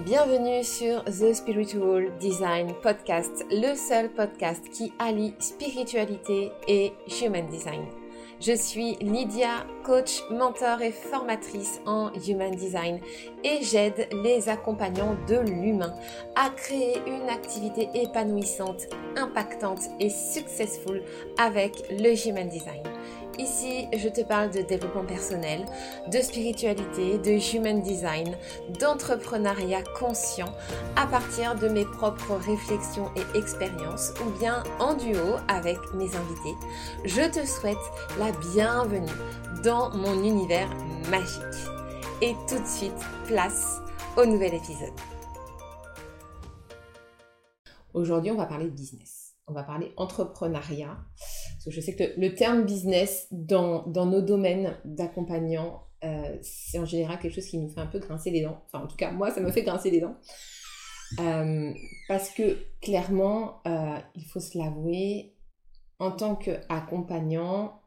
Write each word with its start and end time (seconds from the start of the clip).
Bienvenue 0.00 0.64
sur 0.64 1.04
The 1.04 1.32
Spiritual 1.32 2.18
Design 2.18 2.74
Podcast, 2.82 3.46
le 3.48 3.76
seul 3.76 4.10
podcast 4.10 4.68
qui 4.70 4.92
allie 4.98 5.34
spiritualité 5.38 6.50
et 6.66 6.92
human 7.22 7.46
design. 7.46 7.86
Je 8.40 8.56
suis 8.56 8.96
Lydia, 8.96 9.64
coach, 9.84 10.20
mentor 10.32 10.82
et 10.82 10.90
formatrice 10.90 11.80
en 11.86 12.10
Human 12.26 12.50
Design 12.50 12.98
et 13.44 13.62
j'aide 13.62 14.08
les 14.24 14.48
accompagnants 14.48 15.16
de 15.28 15.36
l'humain 15.36 15.94
à 16.34 16.50
créer 16.50 16.98
une 17.06 17.28
activité 17.28 17.88
épanouissante, 17.94 18.88
impactante 19.16 19.82
et 20.00 20.10
successful 20.10 21.04
avec 21.38 21.84
le 21.88 22.28
Human 22.28 22.48
Design. 22.48 22.82
Ici, 23.38 23.88
je 23.92 24.08
te 24.08 24.20
parle 24.20 24.50
de 24.50 24.60
développement 24.60 25.04
personnel, 25.04 25.64
de 26.10 26.18
spiritualité, 26.18 27.18
de 27.18 27.56
human 27.56 27.82
design, 27.82 28.36
d'entrepreneuriat 28.78 29.82
conscient 29.98 30.52
à 30.94 31.06
partir 31.06 31.56
de 31.56 31.68
mes 31.68 31.84
propres 31.84 32.34
réflexions 32.34 33.10
et 33.16 33.38
expériences 33.38 34.12
ou 34.24 34.38
bien 34.38 34.62
en 34.78 34.94
duo 34.94 35.36
avec 35.48 35.78
mes 35.94 36.14
invités. 36.14 36.54
Je 37.04 37.28
te 37.28 37.44
souhaite 37.44 37.76
la 38.18 38.30
bienvenue 38.52 39.10
dans 39.64 39.90
mon 39.96 40.22
univers 40.22 40.70
magique. 41.10 41.68
Et 42.22 42.34
tout 42.48 42.62
de 42.62 42.66
suite, 42.66 42.92
place 43.26 43.80
au 44.16 44.24
nouvel 44.26 44.54
épisode. 44.54 44.94
Aujourd'hui, 47.94 48.30
on 48.30 48.36
va 48.36 48.46
parler 48.46 48.66
de 48.66 48.70
business. 48.70 49.34
On 49.48 49.52
va 49.52 49.64
parler 49.64 49.92
entrepreneuriat 49.96 50.96
je 51.66 51.80
sais 51.80 51.94
que 51.94 52.18
le 52.18 52.34
terme 52.34 52.64
business 52.64 53.26
dans, 53.30 53.86
nos 53.86 54.20
domaines 54.20 54.76
d'accompagnant, 54.84 55.82
euh, 56.04 56.36
c'est 56.42 56.78
en 56.78 56.84
général 56.84 57.18
quelque 57.18 57.34
chose 57.34 57.46
qui 57.46 57.58
nous 57.58 57.68
fait 57.68 57.80
un 57.80 57.86
peu 57.86 57.98
grincer 57.98 58.30
les 58.30 58.42
dents. 58.42 58.62
Enfin, 58.66 58.84
en 58.84 58.86
tout 58.86 58.96
cas, 58.96 59.10
moi, 59.10 59.30
ça 59.30 59.40
me 59.40 59.50
fait 59.50 59.62
grincer 59.62 59.90
les 59.90 60.00
dents. 60.00 60.16
Euh, 61.20 61.72
parce 62.08 62.30
que 62.30 62.58
clairement, 62.80 63.62
euh, 63.66 63.98
il 64.14 64.24
faut 64.24 64.40
se 64.40 64.58
l'avouer, 64.58 65.34
en 65.98 66.10
tant 66.10 66.34
qu'accompagnant, 66.34 67.80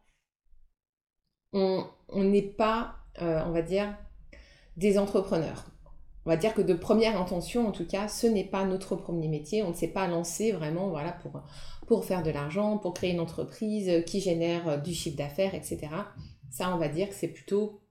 on 1.54 1.88
n'est 2.14 2.42
pas, 2.42 2.96
on 3.20 3.52
va 3.52 3.62
dire, 3.62 3.98
des 4.76 4.98
entrepreneurs. 5.00 5.66
On 6.26 6.30
va 6.30 6.38
dire 6.38 6.54
que 6.54 6.62
de 6.62 6.74
première 6.74 7.20
intention, 7.20 7.68
en 7.68 7.72
tout 7.72 7.88
cas, 7.88 8.08
ce 8.08 8.28
n'est 8.28 8.44
pas 8.44 8.66
notre 8.66 8.96
premier 8.96 9.28
métier. 9.28 9.64
On 9.64 9.70
ne 9.70 9.74
s'est 9.74 9.88
pas 9.88 10.08
lancé 10.08 10.52
vraiment 10.52 10.90
voilà, 10.90 11.14
pour 11.14 11.42
pour 11.88 12.04
faire 12.04 12.22
de 12.22 12.30
l'argent, 12.30 12.78
pour 12.78 12.94
créer 12.94 13.14
une 13.14 13.20
entreprise 13.22 14.04
qui 14.06 14.20
génère 14.20 14.68
euh, 14.68 14.78
du 14.78 14.94
chiffre 14.94 15.18
d'affaires, 15.18 15.56
etc. 15.56 15.88
Ça, 16.52 16.76
on 16.76 16.78
va 16.78 16.90
dire 16.90 17.10
que 17.10 17.16
c'est 17.16 17.30
plutôt 17.30 17.82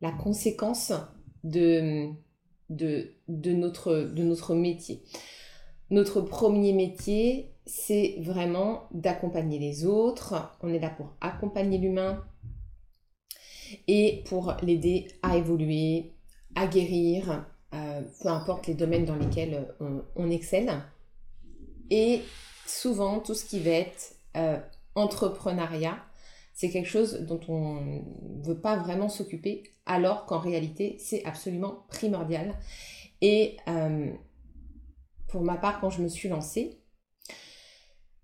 la 0.00 0.12
conséquence 0.12 0.92
de, 1.44 2.08
de, 2.70 3.12
notre, 3.28 3.92
de 3.92 4.22
notre 4.22 4.54
métier. 4.54 5.02
Notre 5.90 6.20
premier 6.20 6.72
métier, 6.72 7.52
c'est 7.66 8.16
vraiment 8.20 8.88
d'accompagner 8.92 9.58
les 9.58 9.84
autres. 9.84 10.56
On 10.62 10.72
est 10.72 10.78
là 10.78 10.90
pour 10.90 11.16
accompagner 11.20 11.78
l'humain 11.78 12.24
et 13.88 14.22
pour 14.26 14.54
l'aider 14.62 15.08
à 15.22 15.36
évoluer, 15.36 16.12
à 16.54 16.66
guérir, 16.66 17.46
euh, 17.74 18.02
peu 18.22 18.28
importe 18.28 18.68
les 18.68 18.74
domaines 18.74 19.04
dans 19.04 19.16
lesquels 19.16 19.74
on, 19.80 20.02
on 20.14 20.30
excelle. 20.30 20.72
Et 21.90 22.20
souvent, 22.70 23.20
tout 23.20 23.34
ce 23.34 23.44
qui 23.44 23.60
va 23.60 23.70
être 23.70 24.14
euh, 24.36 24.58
entrepreneuriat, 24.94 25.98
c'est 26.54 26.70
quelque 26.70 26.88
chose 26.88 27.20
dont 27.20 27.40
on 27.48 27.80
ne 27.80 28.44
veut 28.44 28.60
pas 28.60 28.76
vraiment 28.76 29.08
s'occuper, 29.08 29.62
alors 29.86 30.26
qu'en 30.26 30.38
réalité, 30.38 30.96
c'est 30.98 31.24
absolument 31.24 31.86
primordial. 31.88 32.54
Et 33.22 33.56
euh, 33.68 34.12
pour 35.28 35.42
ma 35.42 35.56
part, 35.56 35.80
quand 35.80 35.90
je 35.90 36.02
me 36.02 36.08
suis 36.08 36.28
lancée, 36.28 36.80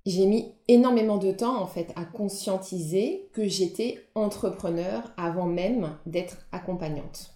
j'ai 0.05 0.27
mis 0.27 0.55
énormément 0.69 1.19
de 1.19 1.33
temps 1.33 1.61
en 1.61 1.67
fait 1.67 1.93
à 1.97 2.05
conscientiser 2.05 3.29
que 3.33 3.49
j'étais 3.49 4.09
entrepreneur 4.15 5.13
avant 5.17 5.47
même 5.47 5.99
d'être 6.07 6.47
accompagnante. 6.53 7.33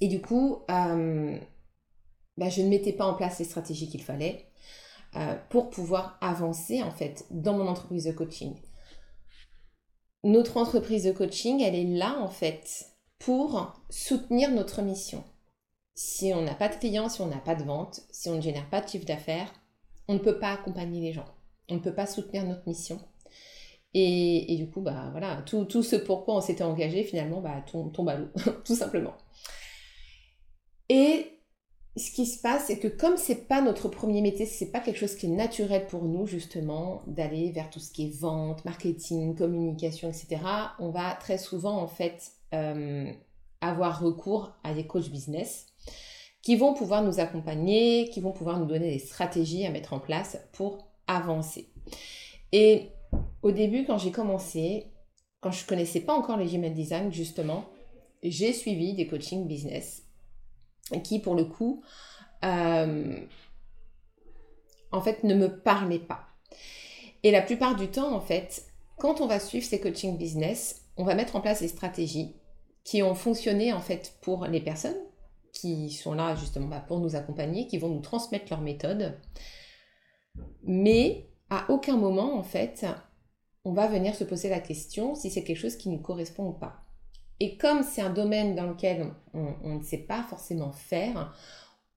Et 0.00 0.08
du 0.08 0.20
coup, 0.20 0.62
euh, 0.70 1.38
bah, 2.36 2.48
je 2.48 2.60
ne 2.60 2.68
mettais 2.68 2.92
pas 2.92 3.06
en 3.06 3.14
place 3.14 3.38
les 3.38 3.44
stratégies 3.44 3.88
qu'il 3.88 4.02
fallait. 4.02 4.46
Euh, 5.14 5.36
pour 5.50 5.68
pouvoir 5.68 6.16
avancer 6.22 6.82
en 6.82 6.90
fait 6.90 7.26
dans 7.30 7.52
mon 7.52 7.68
entreprise 7.68 8.04
de 8.04 8.12
coaching. 8.12 8.54
Notre 10.24 10.56
entreprise 10.56 11.04
de 11.04 11.12
coaching, 11.12 11.60
elle 11.60 11.74
est 11.74 11.84
là 11.84 12.18
en 12.18 12.28
fait 12.28 12.86
pour 13.18 13.74
soutenir 13.90 14.50
notre 14.50 14.80
mission. 14.80 15.22
Si 15.94 16.32
on 16.34 16.40
n'a 16.40 16.54
pas 16.54 16.70
de 16.70 16.76
clients, 16.76 17.10
si 17.10 17.20
on 17.20 17.26
n'a 17.26 17.40
pas 17.40 17.54
de 17.54 17.62
vente, 17.62 18.00
si 18.10 18.30
on 18.30 18.36
ne 18.36 18.40
génère 18.40 18.70
pas 18.70 18.80
de 18.80 18.88
chiffre 18.88 19.04
d'affaires, 19.04 19.52
on 20.08 20.14
ne 20.14 20.18
peut 20.18 20.38
pas 20.38 20.52
accompagner 20.52 21.02
les 21.02 21.12
gens. 21.12 21.28
On 21.68 21.74
ne 21.74 21.80
peut 21.80 21.94
pas 21.94 22.06
soutenir 22.06 22.46
notre 22.46 22.66
mission. 22.66 22.98
Et, 23.92 24.56
du 24.56 24.70
coup, 24.70 24.80
bah 24.80 25.08
voilà, 25.10 25.42
tout, 25.42 25.66
tout 25.66 25.82
ce 25.82 25.96
pourquoi 25.96 26.36
on 26.36 26.40
s'était 26.40 26.64
engagé 26.64 27.04
finalement 27.04 27.42
bah, 27.42 27.62
tombe 27.66 28.08
à 28.08 28.16
l'eau, 28.16 28.28
tout 28.64 28.74
simplement. 28.74 29.12
Et 30.88 31.41
ce 31.96 32.10
qui 32.10 32.24
se 32.24 32.40
passe, 32.40 32.66
c'est 32.66 32.78
que 32.78 32.88
comme 32.88 33.18
c'est 33.18 33.46
pas 33.48 33.60
notre 33.60 33.88
premier 33.88 34.22
métier, 34.22 34.46
c'est 34.46 34.70
pas 34.70 34.80
quelque 34.80 34.98
chose 34.98 35.14
qui 35.14 35.26
est 35.26 35.30
naturel 35.30 35.86
pour 35.86 36.04
nous 36.04 36.26
justement 36.26 37.02
d'aller 37.06 37.50
vers 37.50 37.68
tout 37.68 37.80
ce 37.80 37.90
qui 37.90 38.06
est 38.06 38.18
vente, 38.18 38.64
marketing, 38.64 39.36
communication, 39.36 40.08
etc. 40.08 40.38
On 40.78 40.90
va 40.90 41.14
très 41.14 41.36
souvent 41.36 41.76
en 41.76 41.88
fait 41.88 42.32
euh, 42.54 43.12
avoir 43.60 44.00
recours 44.00 44.52
à 44.64 44.72
des 44.72 44.86
coachs 44.86 45.10
business 45.10 45.66
qui 46.40 46.56
vont 46.56 46.72
pouvoir 46.72 47.02
nous 47.02 47.20
accompagner, 47.20 48.08
qui 48.08 48.20
vont 48.20 48.32
pouvoir 48.32 48.58
nous 48.58 48.66
donner 48.66 48.90
des 48.90 48.98
stratégies 48.98 49.66
à 49.66 49.70
mettre 49.70 49.92
en 49.92 50.00
place 50.00 50.38
pour 50.52 50.78
avancer. 51.06 51.68
Et 52.52 52.88
au 53.42 53.52
début, 53.52 53.84
quand 53.84 53.98
j'ai 53.98 54.10
commencé, 54.12 54.86
quand 55.40 55.50
je 55.50 55.66
connaissais 55.66 56.00
pas 56.00 56.14
encore 56.14 56.38
les 56.38 56.46
Gmail 56.46 56.72
Design 56.72 57.12
justement, 57.12 57.66
j'ai 58.22 58.52
suivi 58.52 58.94
des 58.94 59.06
coachings 59.06 59.46
business 59.46 60.01
qui, 61.02 61.18
pour 61.18 61.34
le 61.34 61.44
coup, 61.44 61.82
euh, 62.44 63.20
en 64.90 65.00
fait, 65.00 65.24
ne 65.24 65.34
me 65.34 65.60
parlait 65.60 65.98
pas. 65.98 66.26
Et 67.22 67.30
la 67.30 67.42
plupart 67.42 67.76
du 67.76 67.88
temps, 67.88 68.14
en 68.14 68.20
fait, 68.20 68.66
quand 68.98 69.20
on 69.20 69.26
va 69.26 69.40
suivre 69.40 69.64
ces 69.64 69.80
coaching 69.80 70.16
business, 70.16 70.86
on 70.96 71.04
va 71.04 71.14
mettre 71.14 71.36
en 71.36 71.40
place 71.40 71.60
des 71.60 71.68
stratégies 71.68 72.34
qui 72.84 73.02
ont 73.02 73.14
fonctionné, 73.14 73.72
en 73.72 73.80
fait, 73.80 74.14
pour 74.20 74.46
les 74.46 74.60
personnes 74.60 74.96
qui 75.52 75.90
sont 75.90 76.14
là, 76.14 76.34
justement, 76.34 76.66
bah, 76.66 76.84
pour 76.86 76.98
nous 76.98 77.14
accompagner, 77.14 77.66
qui 77.66 77.78
vont 77.78 77.88
nous 77.88 78.00
transmettre 78.00 78.46
leur 78.50 78.60
méthode. 78.60 79.18
Mais 80.64 81.28
à 81.50 81.70
aucun 81.70 81.96
moment, 81.96 82.38
en 82.38 82.42
fait, 82.42 82.86
on 83.64 83.72
va 83.72 83.86
venir 83.86 84.14
se 84.14 84.24
poser 84.24 84.48
la 84.48 84.60
question 84.60 85.14
si 85.14 85.30
c'est 85.30 85.44
quelque 85.44 85.58
chose 85.58 85.76
qui 85.76 85.88
nous 85.88 86.00
correspond 86.00 86.48
ou 86.48 86.52
pas. 86.52 86.81
Et 87.42 87.56
comme 87.56 87.82
c'est 87.82 88.02
un 88.02 88.12
domaine 88.12 88.54
dans 88.54 88.68
lequel 88.68 89.12
on, 89.34 89.74
ne 89.74 89.82
sait 89.82 89.98
pas 89.98 90.22
forcément 90.22 90.70
faire, 90.70 91.36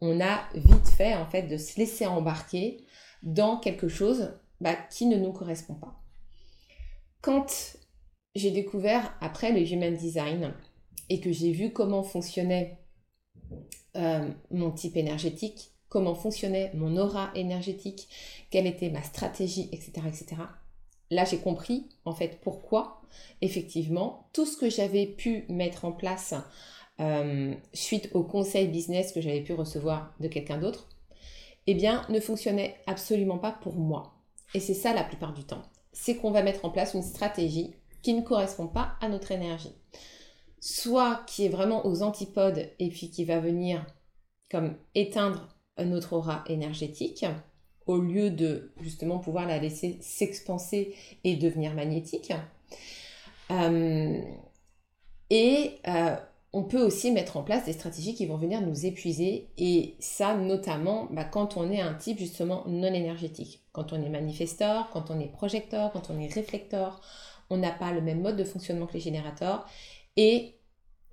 on 0.02 0.20
a 0.20 0.44
vite 0.56 0.88
fait 0.88 1.14
en 1.14 1.28
fait 1.28 1.44
de 1.44 1.56
se 1.56 1.78
laisser 1.78 2.08
embarquer 2.08 2.84
dans 3.22 3.58
quelque 3.58 3.88
chose 3.88 4.34
bah, 4.60 4.74
qui 4.74 5.06
ne 5.06 5.18
nous 5.18 5.32
correspond 5.32 5.76
pas. 5.76 6.02
Quand 7.22 7.78
j'ai 8.34 8.50
découvert 8.50 9.16
après 9.22 9.52
le 9.52 9.72
Human 9.72 9.96
Design 9.96 10.52
et 11.10 11.20
que 11.20 11.32
j'ai 11.32 11.52
vu 11.52 11.72
comment 11.72 12.02
fonctionnait 12.02 12.80
euh, 13.98 14.28
mon 14.50 14.72
type 14.72 14.98
énergétique, 14.98 15.74
comment 15.90 16.16
fonctionnait 16.16 16.72
mon 16.74 16.98
aura 16.98 17.30
énergétique, 17.36 18.10
quelle 18.50 18.66
était 18.66 18.90
ma 18.90 19.04
stratégie, 19.04 19.70
etc., 19.72 20.08
etc. 20.08 20.42
Là, 21.12 21.24
j'ai 21.24 21.38
compris 21.38 21.88
en 22.04 22.16
fait 22.16 22.40
pourquoi 22.42 23.05
effectivement, 23.42 24.30
tout 24.34 24.46
ce 24.46 24.58
que 24.58 24.70
j'avais 24.70 25.06
pu 25.06 25.46
mettre 25.50 25.86
en 25.86 25.92
place 25.92 26.34
euh, 27.00 27.54
suite 27.74 28.10
au 28.14 28.24
conseil 28.24 28.68
business 28.68 29.12
que 29.12 29.22
j'avais 29.22 29.42
pu 29.42 29.54
recevoir 29.54 30.14
de 30.20 30.28
quelqu'un 30.28 30.58
d'autre, 30.58 30.88
eh 31.68 31.74
bien, 31.74 32.06
ne 32.10 32.20
fonctionnait 32.20 32.76
absolument 32.88 33.38
pas 33.38 33.52
pour 33.52 33.76
moi. 33.76 34.14
Et 34.54 34.60
c'est 34.60 34.74
ça 34.74 34.94
la 34.94 35.04
plupart 35.04 35.34
du 35.34 35.44
temps. 35.44 35.64
C'est 35.92 36.16
qu'on 36.16 36.32
va 36.32 36.44
mettre 36.44 36.66
en 36.66 36.70
place 36.70 36.94
une 36.94 37.02
stratégie 37.02 37.74
qui 38.02 38.14
ne 38.14 38.22
correspond 38.22 38.68
pas 38.68 38.94
à 39.02 39.10
notre 39.10 39.32
énergie. 39.32 39.74
Soit 40.60 41.24
qui 41.28 41.46
est 41.46 41.50
vraiment 41.50 41.86
aux 41.86 42.02
antipodes 42.02 42.70
et 42.80 42.90
puis 42.90 43.10
qui 43.10 43.26
va 43.26 43.40
venir 43.40 43.86
comme 44.50 44.76
éteindre 44.94 45.48
notre 45.84 46.14
aura 46.14 46.44
énergétique 46.48 47.26
au 47.86 47.98
lieu 47.98 48.30
de 48.30 48.72
justement 48.82 49.20
pouvoir 49.20 49.48
la 49.48 49.60
laisser 49.60 49.98
s'expanser 50.02 50.96
et 51.24 51.36
devenir 51.36 51.74
magnétique. 51.74 52.32
Euh, 53.52 54.22
et 55.30 55.80
euh, 55.88 56.16
on 56.54 56.64
peut 56.64 56.82
aussi 56.82 57.12
mettre 57.12 57.38
en 57.38 57.44
place 57.44 57.66
des 57.66 57.74
stratégies 57.74 58.16
qui 58.16 58.26
vont 58.26 58.38
venir 58.38 58.62
nous 58.62 58.86
épuiser. 58.86 59.50
Et 59.58 59.96
ça, 60.00 60.36
notamment 60.36 61.08
bah, 61.12 61.26
quand 61.26 61.58
on 61.58 61.72
est 61.72 61.82
un 61.82 61.94
type 61.94 62.20
justement 62.20 62.64
non 62.68 62.94
énergétique. 62.94 63.66
Quand 63.72 63.94
on 63.94 64.02
est 64.02 64.10
manifesteur, 64.10 64.90
quand 64.92 65.12
on 65.12 65.20
est 65.20 65.28
projecteur, 65.28 65.92
quand 65.92 66.10
on 66.10 66.20
est 66.20 66.34
réflecteur, 66.34 67.02
on 67.50 67.58
n'a 67.58 67.72
pas 67.72 67.92
le 67.92 68.02
même 68.02 68.22
mode 68.22 68.38
de 68.38 68.44
fonctionnement 68.44 68.88
que 68.88 68.94
les 68.94 69.00
générateurs. 69.00 69.66
Et 70.16 70.56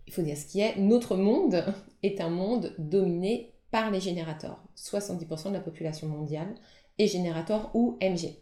il 0.07 0.13
faut 0.13 0.23
dire 0.23 0.37
ce 0.37 0.47
qui 0.47 0.61
est, 0.61 0.77
notre 0.77 1.17
monde 1.17 1.65
est 2.03 2.21
un 2.21 2.31
monde 2.31 2.75
dominé 2.79 3.53
par 3.71 3.91
les 3.91 4.01
générateurs. 4.01 4.63
70% 4.77 5.49
de 5.49 5.55
la 5.55 5.61
population 5.61 6.07
mondiale 6.07 6.55
est 6.99 7.07
générateur 7.07 7.71
ou 7.75 7.99
MG. 8.01 8.37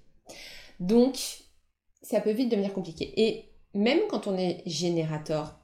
Donc, 0.81 1.17
ça 2.03 2.21
peut 2.21 2.33
vite 2.33 2.51
devenir 2.51 2.73
compliqué. 2.73 3.50
Même 3.75 4.01
quand 4.09 4.27
on 4.27 4.37
est 4.37 4.63
générateur 4.67 5.59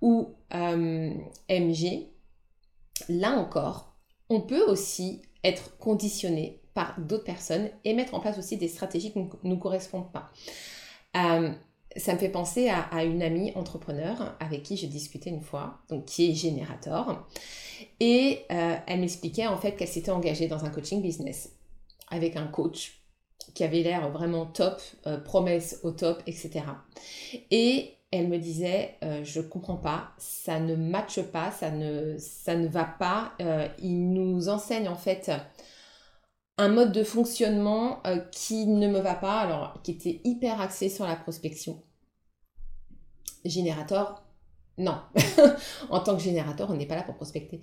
ou 0.00 0.34
euh, 0.54 1.14
MG, 1.48 2.06
là 3.08 3.30
encore, 3.32 3.94
on 4.28 4.40
peut 4.40 4.64
aussi 4.64 5.22
être 5.42 5.76
conditionné 5.78 6.60
par 6.74 6.98
d'autres 6.98 7.24
personnes 7.24 7.70
et 7.84 7.94
mettre 7.94 8.14
en 8.14 8.20
place 8.20 8.38
aussi 8.38 8.56
des 8.56 8.68
stratégies 8.68 9.12
qui 9.12 9.18
ne 9.20 9.28
nous 9.44 9.58
correspondent 9.58 10.10
pas. 10.12 10.30
Euh, 11.16 11.52
ça 11.96 12.12
me 12.12 12.18
fait 12.18 12.28
penser 12.28 12.68
à, 12.68 13.04
une 13.04 13.22
amie 13.22 13.52
entrepreneur 13.54 14.36
avec 14.40 14.64
qui 14.64 14.76
j'ai 14.76 14.88
discuté 14.88 15.30
une 15.30 15.40
fois, 15.40 15.78
donc 15.88 16.06
qui 16.06 16.30
est 16.30 16.34
générateur, 16.34 17.24
et 18.00 18.40
euh, 18.50 18.76
elle 18.86 19.00
m'expliquait 19.00 19.46
en 19.46 19.56
fait 19.56 19.72
qu'elle 19.76 19.88
s'était 19.88 20.10
engagée 20.10 20.48
dans 20.48 20.64
un 20.64 20.70
coaching 20.70 21.00
business 21.00 21.52
avec 22.10 22.36
un 22.36 22.46
coach 22.46 23.03
qui 23.54 23.64
avait 23.64 23.82
l'air 23.82 24.10
vraiment 24.10 24.46
top, 24.46 24.80
euh, 25.06 25.18
promesse 25.18 25.80
au 25.82 25.90
top, 25.92 26.22
etc. 26.26 26.64
Et 27.50 27.94
elle 28.10 28.28
me 28.28 28.38
disait, 28.38 28.96
je 29.02 29.24
je 29.24 29.40
comprends 29.40 29.76
pas, 29.76 30.12
ça 30.18 30.60
ne 30.60 30.76
matche 30.76 31.20
pas, 31.20 31.50
ça 31.50 31.72
ne, 31.72 32.16
ça 32.18 32.54
ne 32.54 32.68
va 32.68 32.84
pas. 32.84 33.32
il 33.82 34.12
nous 34.12 34.48
enseigne 34.48 34.88
en 34.88 34.94
fait 34.94 35.32
un 36.56 36.68
mode 36.68 36.92
de 36.92 37.02
fonctionnement 37.02 38.00
euh, 38.06 38.18
qui 38.30 38.66
ne 38.66 38.88
me 38.88 39.00
va 39.00 39.14
pas, 39.14 39.40
alors 39.40 39.80
qui 39.82 39.92
était 39.92 40.20
hyper 40.24 40.60
axé 40.60 40.88
sur 40.88 41.06
la 41.06 41.16
prospection. 41.16 41.82
Générateur, 43.44 44.22
non. 44.78 45.00
en 45.90 46.00
tant 46.00 46.16
que 46.16 46.22
générateur, 46.22 46.70
on 46.70 46.74
n'est 46.74 46.86
pas 46.86 46.96
là 46.96 47.02
pour 47.02 47.16
prospecter. 47.16 47.60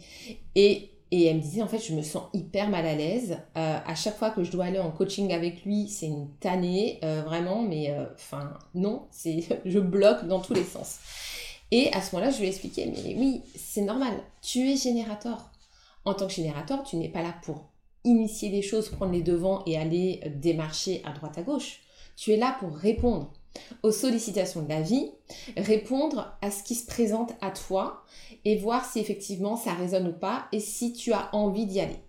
Et, 0.56 0.91
et, 1.11 1.25
elle 1.25 1.37
me 1.37 1.41
disait, 1.41 1.61
en 1.61 1.67
fait, 1.67 1.79
je 1.79 1.93
me 1.93 2.01
sens 2.01 2.23
hyper 2.33 2.69
mal 2.69 2.85
à 2.85 2.95
l'aise. 2.95 3.37
Euh, 3.57 3.77
à 3.85 3.95
chaque 3.95 4.17
fois 4.17 4.29
que 4.29 4.43
je 4.43 4.51
dois 4.51 4.65
aller 4.65 4.79
en 4.79 4.91
coaching 4.91 5.33
avec 5.33 5.65
lui, 5.65 5.87
c'est 5.87 6.07
une 6.07 6.29
tannée, 6.39 6.99
euh, 7.03 7.21
vraiment, 7.21 7.61
mais 7.61 7.93
enfin, 8.15 8.53
non, 8.73 9.07
c'est 9.11 9.43
je 9.65 9.79
bloque 9.79 10.27
dans 10.27 10.39
tous 10.39 10.53
les 10.53 10.63
sens. 10.63 10.99
Et 11.71 11.91
à 11.93 12.01
ce 12.01 12.15
moment-là, 12.15 12.31
je 12.31 12.39
lui 12.39 12.45
ai 12.45 12.49
expliqué, 12.49 12.85
mais 12.85 13.15
oui, 13.17 13.41
c'est 13.55 13.81
normal, 13.81 14.13
tu 14.41 14.69
es 14.71 14.75
générateur. 14.75 15.49
En 16.03 16.13
tant 16.13 16.27
que 16.27 16.33
générateur, 16.33 16.83
tu 16.83 16.95
n'es 16.97 17.09
pas 17.09 17.21
là 17.21 17.33
pour 17.43 17.65
initier 18.03 18.49
les 18.49 18.61
choses, 18.61 18.89
prendre 18.89 19.11
les 19.11 19.21
devants 19.21 19.63
et 19.65 19.77
aller 19.77 20.21
démarcher 20.35 21.01
à 21.05 21.11
droite 21.11 21.37
à 21.37 21.43
gauche. 21.43 21.81
Tu 22.15 22.31
es 22.31 22.37
là 22.37 22.55
pour 22.59 22.75
répondre 22.75 23.31
aux 23.83 23.92
sollicitations 23.92 24.62
de 24.62 24.69
la 24.69 24.81
vie, 24.81 25.12
répondre 25.57 26.38
à 26.42 26.51
ce 26.51 26.63
qui 26.63 26.75
se 26.75 26.86
présente 26.86 27.33
à 27.42 27.51
toi 27.51 28.03
et 28.45 28.57
voir 28.57 28.86
si 28.86 29.00
effectivement 29.00 29.56
ça 29.56 29.74
résonne 29.74 30.07
ou 30.07 30.13
pas 30.13 30.45
et 30.51 30.59
si 30.59 30.94
tu 30.94 31.13
as 31.13 31.30
envie 31.33 31.65
d'y 31.65 31.80
aller. 31.80 32.00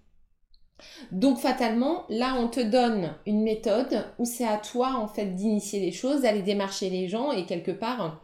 Donc 1.12 1.38
fatalement, 1.38 2.04
là 2.08 2.36
on 2.38 2.48
te 2.48 2.60
donne 2.60 3.14
une 3.26 3.42
méthode 3.42 4.04
où 4.18 4.24
c'est 4.24 4.46
à 4.46 4.56
toi 4.56 4.94
en 4.96 5.06
fait 5.06 5.26
d'initier 5.26 5.80
les 5.80 5.92
choses, 5.92 6.22
d'aller 6.22 6.42
démarcher 6.42 6.90
les 6.90 7.08
gens 7.08 7.32
et 7.32 7.46
quelque 7.46 7.70
part 7.70 8.22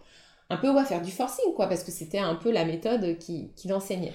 un 0.50 0.56
peu 0.56 0.72
faire 0.84 1.02
du 1.02 1.10
forcing 1.10 1.54
quoi 1.54 1.66
parce 1.66 1.84
que 1.84 1.92
c'était 1.92 2.18
un 2.18 2.34
peu 2.34 2.50
la 2.50 2.64
méthode 2.64 3.18
qui, 3.18 3.52
qui 3.54 3.72
enseignait. 3.72 4.14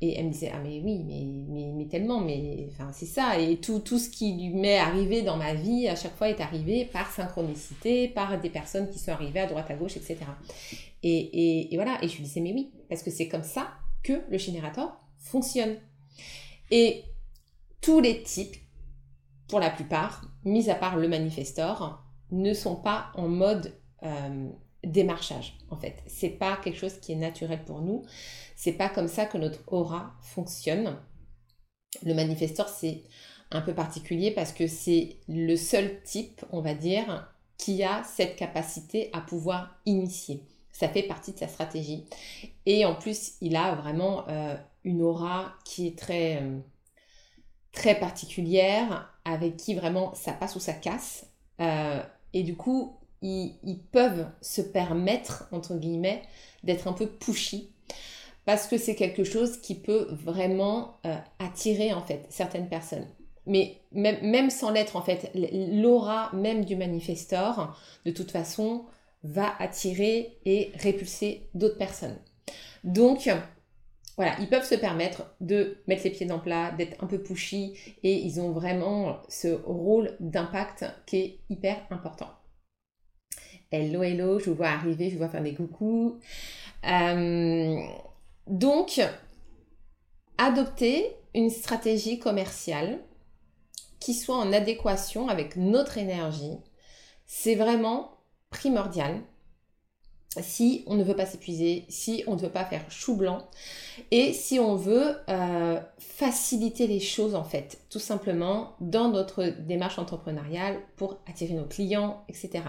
Et 0.00 0.18
elle 0.18 0.26
me 0.26 0.30
disait, 0.30 0.52
ah 0.54 0.60
mais 0.62 0.80
oui, 0.80 1.02
mais, 1.04 1.24
mais, 1.48 1.72
mais 1.74 1.86
tellement, 1.86 2.20
mais 2.20 2.68
enfin, 2.70 2.90
c'est 2.92 3.06
ça. 3.06 3.38
Et 3.38 3.56
tout, 3.56 3.80
tout 3.80 3.98
ce 3.98 4.08
qui 4.08 4.32
lui 4.32 4.50
m'est 4.50 4.78
arrivé 4.78 5.22
dans 5.22 5.36
ma 5.36 5.54
vie, 5.54 5.88
à 5.88 5.96
chaque 5.96 6.14
fois, 6.16 6.28
est 6.28 6.40
arrivé 6.40 6.84
par 6.84 7.10
synchronicité, 7.10 8.06
par 8.06 8.40
des 8.40 8.50
personnes 8.50 8.88
qui 8.90 8.98
sont 8.98 9.10
arrivées 9.10 9.40
à 9.40 9.46
droite, 9.46 9.70
à 9.70 9.74
gauche, 9.74 9.96
etc. 9.96 10.18
Et, 11.02 11.72
et, 11.72 11.76
voilà, 11.76 11.98
et 12.02 12.08
je 12.08 12.16
lui 12.16 12.24
disais, 12.24 12.40
mais 12.40 12.52
oui, 12.52 12.70
parce 12.88 13.02
que 13.02 13.10
c'est 13.10 13.28
comme 13.28 13.42
ça 13.42 13.72
que 14.04 14.22
le 14.30 14.38
générateur 14.38 14.96
fonctionne. 15.18 15.76
Et 16.70 17.02
tous 17.80 18.00
les 18.00 18.22
types, 18.22 18.56
pour 19.48 19.58
la 19.58 19.70
plupart, 19.70 20.30
mis 20.44 20.70
à 20.70 20.74
part 20.74 20.96
le 20.96 21.08
manifestor, 21.08 22.04
ne 22.30 22.52
sont 22.52 22.76
pas 22.76 23.10
en 23.14 23.28
mode 23.28 23.72
euh, 24.02 24.48
démarchage 24.84 25.56
en 25.70 25.76
fait. 25.76 26.02
C'est 26.06 26.28
pas 26.30 26.56
quelque 26.56 26.78
chose 26.78 26.98
qui 27.00 27.12
est 27.12 27.16
naturel 27.16 27.64
pour 27.64 27.80
nous. 27.80 28.04
C'est 28.58 28.72
pas 28.72 28.88
comme 28.88 29.06
ça 29.06 29.24
que 29.24 29.38
notre 29.38 29.60
aura 29.72 30.14
fonctionne. 30.20 30.96
Le 32.02 32.12
manifesteur 32.12 32.68
c'est 32.68 33.04
un 33.52 33.60
peu 33.60 33.72
particulier 33.72 34.32
parce 34.32 34.50
que 34.50 34.66
c'est 34.66 35.20
le 35.28 35.54
seul 35.54 36.02
type, 36.02 36.44
on 36.50 36.60
va 36.60 36.74
dire, 36.74 37.32
qui 37.56 37.84
a 37.84 38.02
cette 38.02 38.34
capacité 38.34 39.10
à 39.12 39.20
pouvoir 39.20 39.78
initier. 39.86 40.42
Ça 40.72 40.88
fait 40.88 41.04
partie 41.04 41.32
de 41.32 41.38
sa 41.38 41.46
stratégie. 41.46 42.06
Et 42.66 42.84
en 42.84 42.96
plus, 42.96 43.34
il 43.40 43.54
a 43.54 43.76
vraiment 43.76 44.28
euh, 44.28 44.56
une 44.82 45.02
aura 45.02 45.54
qui 45.64 45.86
est 45.86 45.96
très, 45.96 46.42
euh, 46.42 46.58
très 47.70 47.94
particulière, 48.00 49.08
avec 49.24 49.56
qui 49.56 49.76
vraiment 49.76 50.12
ça 50.14 50.32
passe 50.32 50.56
ou 50.56 50.60
ça 50.60 50.72
casse. 50.72 51.26
Euh, 51.60 52.02
et 52.32 52.42
du 52.42 52.56
coup, 52.56 52.98
ils, 53.22 53.80
peuvent 53.92 54.28
se 54.42 54.62
permettre, 54.62 55.48
entre 55.52 55.76
guillemets, 55.76 56.22
d'être 56.64 56.88
un 56.88 56.92
peu 56.92 57.06
pushy 57.06 57.72
parce 58.48 58.66
que 58.66 58.78
c'est 58.78 58.94
quelque 58.94 59.24
chose 59.24 59.60
qui 59.60 59.74
peut 59.74 60.06
vraiment 60.10 61.00
euh, 61.04 61.14
attirer 61.38 61.92
en 61.92 62.00
fait 62.00 62.24
certaines 62.30 62.70
personnes. 62.70 63.06
Mais 63.44 63.82
même, 63.92 64.48
sans 64.48 64.70
l'être 64.70 64.96
en 64.96 65.02
fait, 65.02 65.30
l'aura 65.34 66.30
même 66.32 66.64
du 66.64 66.74
manifestor, 66.74 67.78
de 68.06 68.10
toute 68.10 68.30
façon, 68.30 68.86
va 69.22 69.52
attirer 69.58 70.38
et 70.46 70.72
répulser 70.76 71.50
d'autres 71.52 71.76
personnes. 71.76 72.16
Donc, 72.84 73.28
voilà, 74.16 74.34
ils 74.40 74.48
peuvent 74.48 74.64
se 74.64 74.76
permettre 74.76 75.26
de 75.42 75.76
mettre 75.86 76.04
les 76.04 76.10
pieds 76.10 76.24
dans 76.24 76.36
le 76.36 76.42
plat, 76.42 76.70
d'être 76.70 77.04
un 77.04 77.06
peu 77.06 77.22
pushy 77.22 77.74
et 78.02 78.14
ils 78.14 78.40
ont 78.40 78.52
vraiment 78.52 79.18
ce 79.28 79.48
rôle 79.48 80.16
d'impact 80.20 80.86
qui 81.04 81.16
est 81.18 81.40
hyper 81.50 81.76
important. 81.90 82.30
Hello, 83.70 84.02
hello, 84.02 84.38
je 84.38 84.48
vous 84.48 84.56
vois 84.56 84.68
arriver, 84.68 85.10
je 85.10 85.16
vous 85.16 85.18
vois 85.18 85.28
faire 85.28 85.42
des 85.42 85.52
coucous. 85.52 86.18
Euh, 86.86 87.76
donc, 88.48 89.00
adopter 90.38 91.16
une 91.34 91.50
stratégie 91.50 92.18
commerciale 92.18 93.00
qui 94.00 94.14
soit 94.14 94.36
en 94.36 94.52
adéquation 94.52 95.28
avec 95.28 95.56
notre 95.56 95.98
énergie, 95.98 96.58
c'est 97.26 97.54
vraiment 97.54 98.18
primordial 98.50 99.22
si 100.40 100.84
on 100.86 100.94
ne 100.94 101.02
veut 101.02 101.16
pas 101.16 101.26
s'épuiser, 101.26 101.84
si 101.88 102.22
on 102.26 102.36
ne 102.36 102.40
veut 102.40 102.50
pas 102.50 102.64
faire 102.64 102.90
chou 102.90 103.16
blanc 103.16 103.48
et 104.10 104.32
si 104.32 104.60
on 104.60 104.76
veut 104.76 105.16
euh, 105.28 105.80
faciliter 105.98 106.86
les 106.86 107.00
choses 107.00 107.34
en 107.34 107.44
fait, 107.44 107.78
tout 107.90 107.98
simplement 107.98 108.76
dans 108.80 109.08
notre 109.08 109.44
démarche 109.44 109.98
entrepreneuriale 109.98 110.78
pour 110.96 111.18
attirer 111.26 111.54
nos 111.54 111.64
clients, 111.64 112.24
etc. 112.28 112.62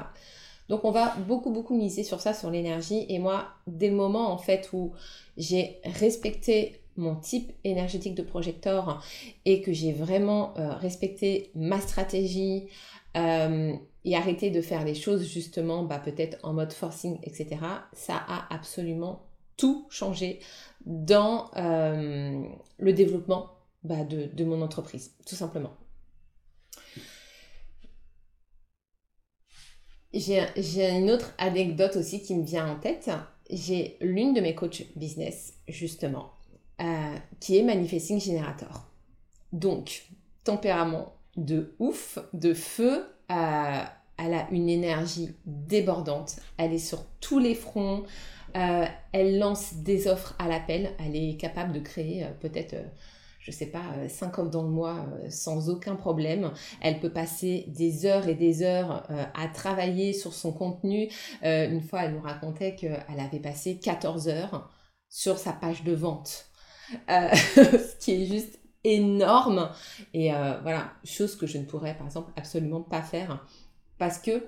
Donc 0.70 0.86
on 0.86 0.92
va 0.92 1.16
beaucoup 1.28 1.52
beaucoup 1.52 1.76
miser 1.76 2.04
sur 2.04 2.22
ça, 2.22 2.34
sur 2.34 2.52
l'énergie. 2.52 3.06
Et 3.10 3.20
moi, 3.20 3.48
dès 3.68 3.90
le 3.90 3.96
moment 3.96 4.32
en 4.32 4.38
fait 4.38 4.70
où 4.72 4.94
j'ai 5.36 5.80
respecté 5.84 6.80
mon 6.96 7.16
type 7.16 7.52
énergétique 7.64 8.14
de 8.14 8.22
projecteur 8.22 9.04
et 9.46 9.62
que 9.62 9.74
j'ai 9.74 9.94
vraiment 9.94 10.54
euh, 10.58 10.74
respecté 10.74 11.50
ma 11.56 11.80
stratégie 11.80 12.68
euh, 13.18 13.74
et 14.06 14.16
arrêté 14.16 14.52
de 14.52 14.62
faire 14.62 14.86
les 14.86 14.96
choses 14.96 15.28
justement 15.28 15.84
bah, 15.84 16.00
peut-être 16.00 16.38
en 16.44 16.54
mode 16.54 16.74
forcing, 16.74 17.18
etc., 17.24 17.58
ça 17.94 18.16
a 18.16 18.54
absolument 18.54 19.26
tout 19.58 19.88
changé 19.90 20.40
dans 20.86 21.50
euh, 21.58 22.42
le 22.78 22.94
développement 22.94 23.52
bah, 23.84 24.04
de 24.04 24.44
mon 24.44 24.62
entreprise, 24.62 25.16
tout 25.26 25.36
simplement. 25.36 25.72
J'ai 30.14 30.90
une 30.90 31.12
autre 31.12 31.34
anecdote 31.38 31.96
aussi 31.96 32.22
qui 32.22 32.36
me 32.36 32.44
vient 32.44 32.68
en 32.68 32.80
tête. 32.80 33.12
J'ai 33.50 33.98
l'une 34.02 34.34
de 34.34 34.42
mes 34.42 34.56
coachs 34.56 34.84
business, 34.96 35.54
justement, 35.68 36.32
euh, 36.82 37.16
qui 37.40 37.58
est 37.58 37.64
Manifesting 37.64 38.20
Generator. 38.20 38.88
Donc, 39.54 40.06
tempérament 40.44 41.14
de 41.38 41.76
ouf, 41.80 42.18
de 42.34 42.54
feu, 42.54 43.06
euh, 43.32 43.84
elle 44.18 44.34
a 44.34 44.48
une 44.52 44.70
énergie 44.70 45.36
débordante, 45.46 46.38
elle 46.58 46.74
est 46.74 46.80
sur 46.80 47.06
tous 47.22 47.40
les 47.40 47.56
fronts, 47.56 48.04
euh, 48.58 48.86
elle 49.14 49.38
lance 49.38 49.76
des 49.76 50.08
offres 50.08 50.36
à 50.40 50.48
l'appel, 50.48 50.92
elle 51.00 51.16
est 51.16 51.38
capable 51.38 51.72
de 51.72 51.80
créer 51.80 52.26
peut-être 52.42 52.76
je 53.50 53.56
sais 53.56 53.66
pas, 53.66 54.08
5 54.08 54.40
euh, 54.40 54.46
dans 54.46 54.64
le 54.64 54.70
mois 54.70 55.08
euh, 55.14 55.30
sans 55.30 55.70
aucun 55.70 55.96
problème. 55.96 56.52
Elle 56.82 57.00
peut 57.00 57.12
passer 57.12 57.66
des 57.68 58.06
heures 58.06 58.28
et 58.28 58.36
des 58.36 58.62
heures 58.62 59.04
euh, 59.10 59.26
à 59.34 59.48
travailler 59.48 60.14
sur 60.14 60.34
son 60.34 60.54
contenu. 60.54 61.10
une 61.42 61.82
fois, 61.82 62.04
elle 62.04 62.14
nous 62.14 62.22
racontait 62.22 62.76
qu'elle 62.76 63.20
avait 63.20 63.40
passé 63.40 63.80
14 63.80 64.28
heures 64.28 64.70
sur 65.10 65.38
sa 65.38 65.52
page 65.52 65.84
de 65.84 65.94
vente. 65.94 66.46
ce 67.08 67.98
qui 68.00 68.24
est 68.24 68.26
juste 68.26 68.60
énorme. 68.84 69.70
Et 70.14 70.32
voilà, 70.32 70.94
chose 71.04 71.36
que 71.36 71.48
je 71.48 71.58
ne 71.58 71.66
pourrais 71.66 71.96
par 71.96 72.08
exemple 72.08 72.32
absolument 72.36 72.82
pas 72.82 73.02
faire 73.02 73.46
parce 73.98 74.18
que 74.18 74.48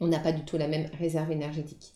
on 0.00 0.06
n'a 0.06 0.18
pas 0.18 0.32
du 0.32 0.44
tout 0.44 0.56
la 0.56 0.68
même 0.68 0.88
réserve 0.98 1.30
énergétique. 1.30 1.92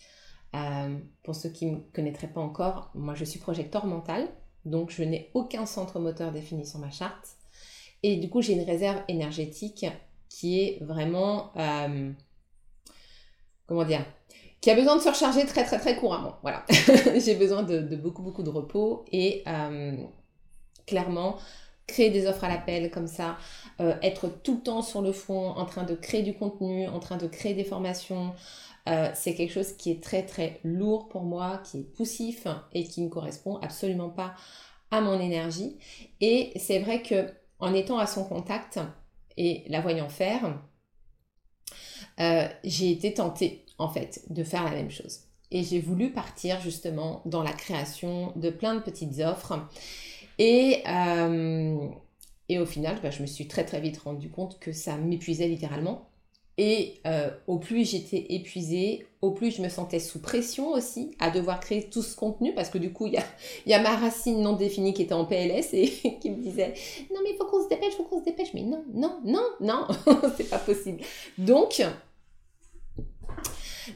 pour 1.22 1.34
ceux 1.34 1.48
qui 1.48 1.66
ne 1.66 1.76
me 1.76 1.80
connaîtraient 1.94 2.32
pas 2.32 2.40
encore, 2.40 2.90
moi 2.94 3.14
je 3.14 3.24
suis 3.24 3.38
projecteur 3.38 3.86
mental. 3.86 4.28
Donc, 4.64 4.90
je 4.90 5.02
n'ai 5.02 5.30
aucun 5.34 5.66
centre 5.66 5.98
moteur 6.00 6.32
défini 6.32 6.66
sur 6.66 6.78
ma 6.78 6.90
charte. 6.90 7.36
Et 8.02 8.16
du 8.16 8.28
coup, 8.28 8.42
j'ai 8.42 8.54
une 8.54 8.64
réserve 8.64 9.02
énergétique 9.08 9.86
qui 10.28 10.60
est 10.60 10.78
vraiment, 10.82 11.52
euh, 11.56 12.12
comment 13.66 13.84
dire, 13.84 14.04
qui 14.60 14.70
a 14.70 14.74
besoin 14.74 14.96
de 14.96 15.02
se 15.02 15.08
recharger 15.08 15.44
très 15.46 15.64
très 15.64 15.78
très 15.78 15.96
couramment. 15.96 16.36
Voilà, 16.42 16.64
j'ai 17.16 17.34
besoin 17.34 17.62
de, 17.62 17.96
beaucoup 17.96 18.22
beaucoup 18.22 18.42
de 18.42 18.50
repos 18.50 19.04
et 19.12 19.42
euh, 19.46 19.96
clairement 20.86 21.36
créer 21.86 22.10
des 22.10 22.26
offres 22.26 22.44
à 22.44 22.48
l'appel 22.48 22.90
comme 22.90 23.06
ça, 23.06 23.36
euh, 23.80 23.94
être 24.02 24.28
tout 24.42 24.56
le 24.56 24.60
temps 24.62 24.82
sur 24.82 25.02
le 25.02 25.12
front, 25.12 25.50
en 25.50 25.66
train 25.66 25.84
de 25.84 25.94
créer 25.94 26.22
du 26.22 26.34
contenu, 26.34 26.88
en 26.88 26.98
train 26.98 27.16
de 27.16 27.26
créer 27.26 27.54
des 27.54 27.64
formations, 27.64 28.32
c'est 28.86 29.34
quelque 29.34 29.52
chose 29.52 29.72
qui 29.72 29.90
est 29.90 30.02
très 30.02 30.24
très 30.26 30.60
lourd 30.62 31.08
pour 31.08 31.22
moi, 31.22 31.62
qui 31.64 31.78
est 31.78 31.94
poussif 31.94 32.46
et 32.72 32.84
qui 32.84 33.00
ne 33.00 33.08
correspond 33.08 33.56
absolument 33.56 34.10
pas 34.10 34.34
à 34.90 35.00
mon 35.00 35.18
énergie. 35.20 35.76
Et 36.20 36.52
c'est 36.56 36.78
vrai 36.78 37.02
que 37.02 37.32
en 37.58 37.74
étant 37.74 37.98
à 37.98 38.06
son 38.06 38.24
contact 38.24 38.78
et 39.36 39.64
la 39.68 39.80
voyant 39.80 40.08
faire, 40.08 40.58
euh, 42.20 42.48
j'ai 42.62 42.90
été 42.90 43.14
tentée 43.14 43.64
en 43.78 43.88
fait 43.88 44.24
de 44.30 44.44
faire 44.44 44.64
la 44.64 44.70
même 44.70 44.90
chose. 44.90 45.20
Et 45.50 45.62
j'ai 45.62 45.80
voulu 45.80 46.10
partir 46.10 46.60
justement 46.60 47.22
dans 47.26 47.42
la 47.42 47.52
création 47.52 48.32
de 48.36 48.50
plein 48.50 48.74
de 48.74 48.80
petites 48.80 49.20
offres. 49.20 49.58
Et, 50.38 50.82
euh, 50.88 51.88
et 52.48 52.58
au 52.58 52.66
final, 52.66 52.98
bah, 53.02 53.10
je 53.10 53.22
me 53.22 53.26
suis 53.26 53.46
très 53.46 53.64
très 53.64 53.80
vite 53.80 53.98
rendu 53.98 54.30
compte 54.30 54.58
que 54.58 54.72
ça 54.72 54.96
m'épuisait 54.96 55.48
littéralement 55.48 56.08
et 56.56 57.00
euh, 57.06 57.30
au 57.48 57.58
plus 57.58 57.90
j'étais 57.90 58.26
épuisée, 58.30 59.08
au 59.22 59.32
plus 59.32 59.56
je 59.56 59.62
me 59.62 59.68
sentais 59.68 59.98
sous 59.98 60.20
pression 60.20 60.70
aussi 60.70 61.10
à 61.18 61.30
devoir 61.30 61.58
créer 61.58 61.88
tout 61.88 62.02
ce 62.02 62.14
contenu 62.14 62.54
parce 62.54 62.68
que 62.68 62.78
du 62.78 62.92
coup, 62.92 63.06
il 63.06 63.20
y 63.66 63.74
a, 63.74 63.82
ma 63.82 63.96
racine 63.96 64.40
non 64.40 64.52
définie 64.52 64.94
qui 64.94 65.02
était 65.02 65.14
en 65.14 65.24
PLS 65.24 65.70
et 65.72 65.88
qui 66.20 66.30
me 66.30 66.36
disait 66.36 66.74
Non, 67.12 67.20
mais 67.24 67.30
il 67.32 67.36
faut 67.36 67.46
qu'on 67.46 67.62
se 67.62 67.68
dépêche, 67.68 67.94
faut 67.94 68.04
qu'on 68.04 68.20
se 68.20 68.24
dépêche. 68.24 68.54
Mais 68.54 68.62
non, 68.62 68.84
non, 68.92 69.18
non, 69.24 69.42
non, 69.60 69.86
c'est 70.36 70.48
pas 70.48 70.58
possible. 70.58 71.02
Donc, 71.38 71.82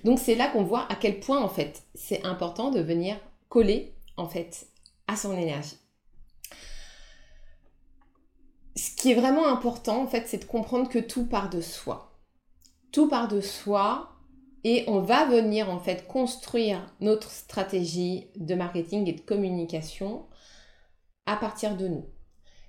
donc 0.03 0.19
c'est 0.19 0.35
là 0.35 0.49
qu'on 0.49 0.65
voit 0.65 0.87
à 0.91 0.97
quel 0.97 1.21
point 1.21 1.41
en 1.41 1.49
fait 1.49 1.83
c'est 1.95 2.25
important 2.25 2.71
de 2.71 2.81
venir 2.81 3.17
coller 3.49 3.95
en 4.17 4.29
fait 4.29 4.67
à 5.07 5.15
son 5.15 5.37
énergie. 5.37 5.79
Ce 8.75 8.91
qui 8.97 9.13
est 9.13 9.15
vraiment 9.15 9.47
important 9.47 10.03
en 10.03 10.07
fait, 10.09 10.25
c'est 10.27 10.39
de 10.39 10.45
comprendre 10.45 10.89
que 10.89 10.99
tout 10.99 11.25
part 11.25 11.51
de 11.51 11.61
soi 11.61 12.08
tout 12.93 13.09
part 13.09 13.29
de 13.29 13.41
soi 13.41 14.11
et 14.65 14.85
on 14.89 15.01
va 15.01 15.25
venir 15.27 15.71
en 15.71 15.79
fait 15.79 16.07
construire 16.07 16.93
notre 17.01 17.31
stratégie 17.31 18.27
de 18.37 18.55
marketing 18.55 19.07
et 19.09 19.13
de 19.13 19.21
communication 19.21 20.27
à 21.27 21.37
partir 21.37 21.77
de 21.77 21.89
nous. 21.89 22.07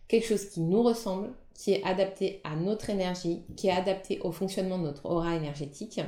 Quelque 0.07 0.27
chose 0.27 0.49
qui 0.49 0.61
nous 0.61 0.83
ressemble, 0.83 1.31
qui 1.53 1.73
est 1.73 1.83
adapté 1.83 2.41
à 2.43 2.55
notre 2.55 2.89
énergie, 2.89 3.43
qui 3.55 3.67
est 3.67 3.71
adapté 3.71 4.19
au 4.21 4.31
fonctionnement 4.31 4.77
de 4.77 4.83
notre 4.83 5.05
aura 5.05 5.35
énergétique. 5.35 5.99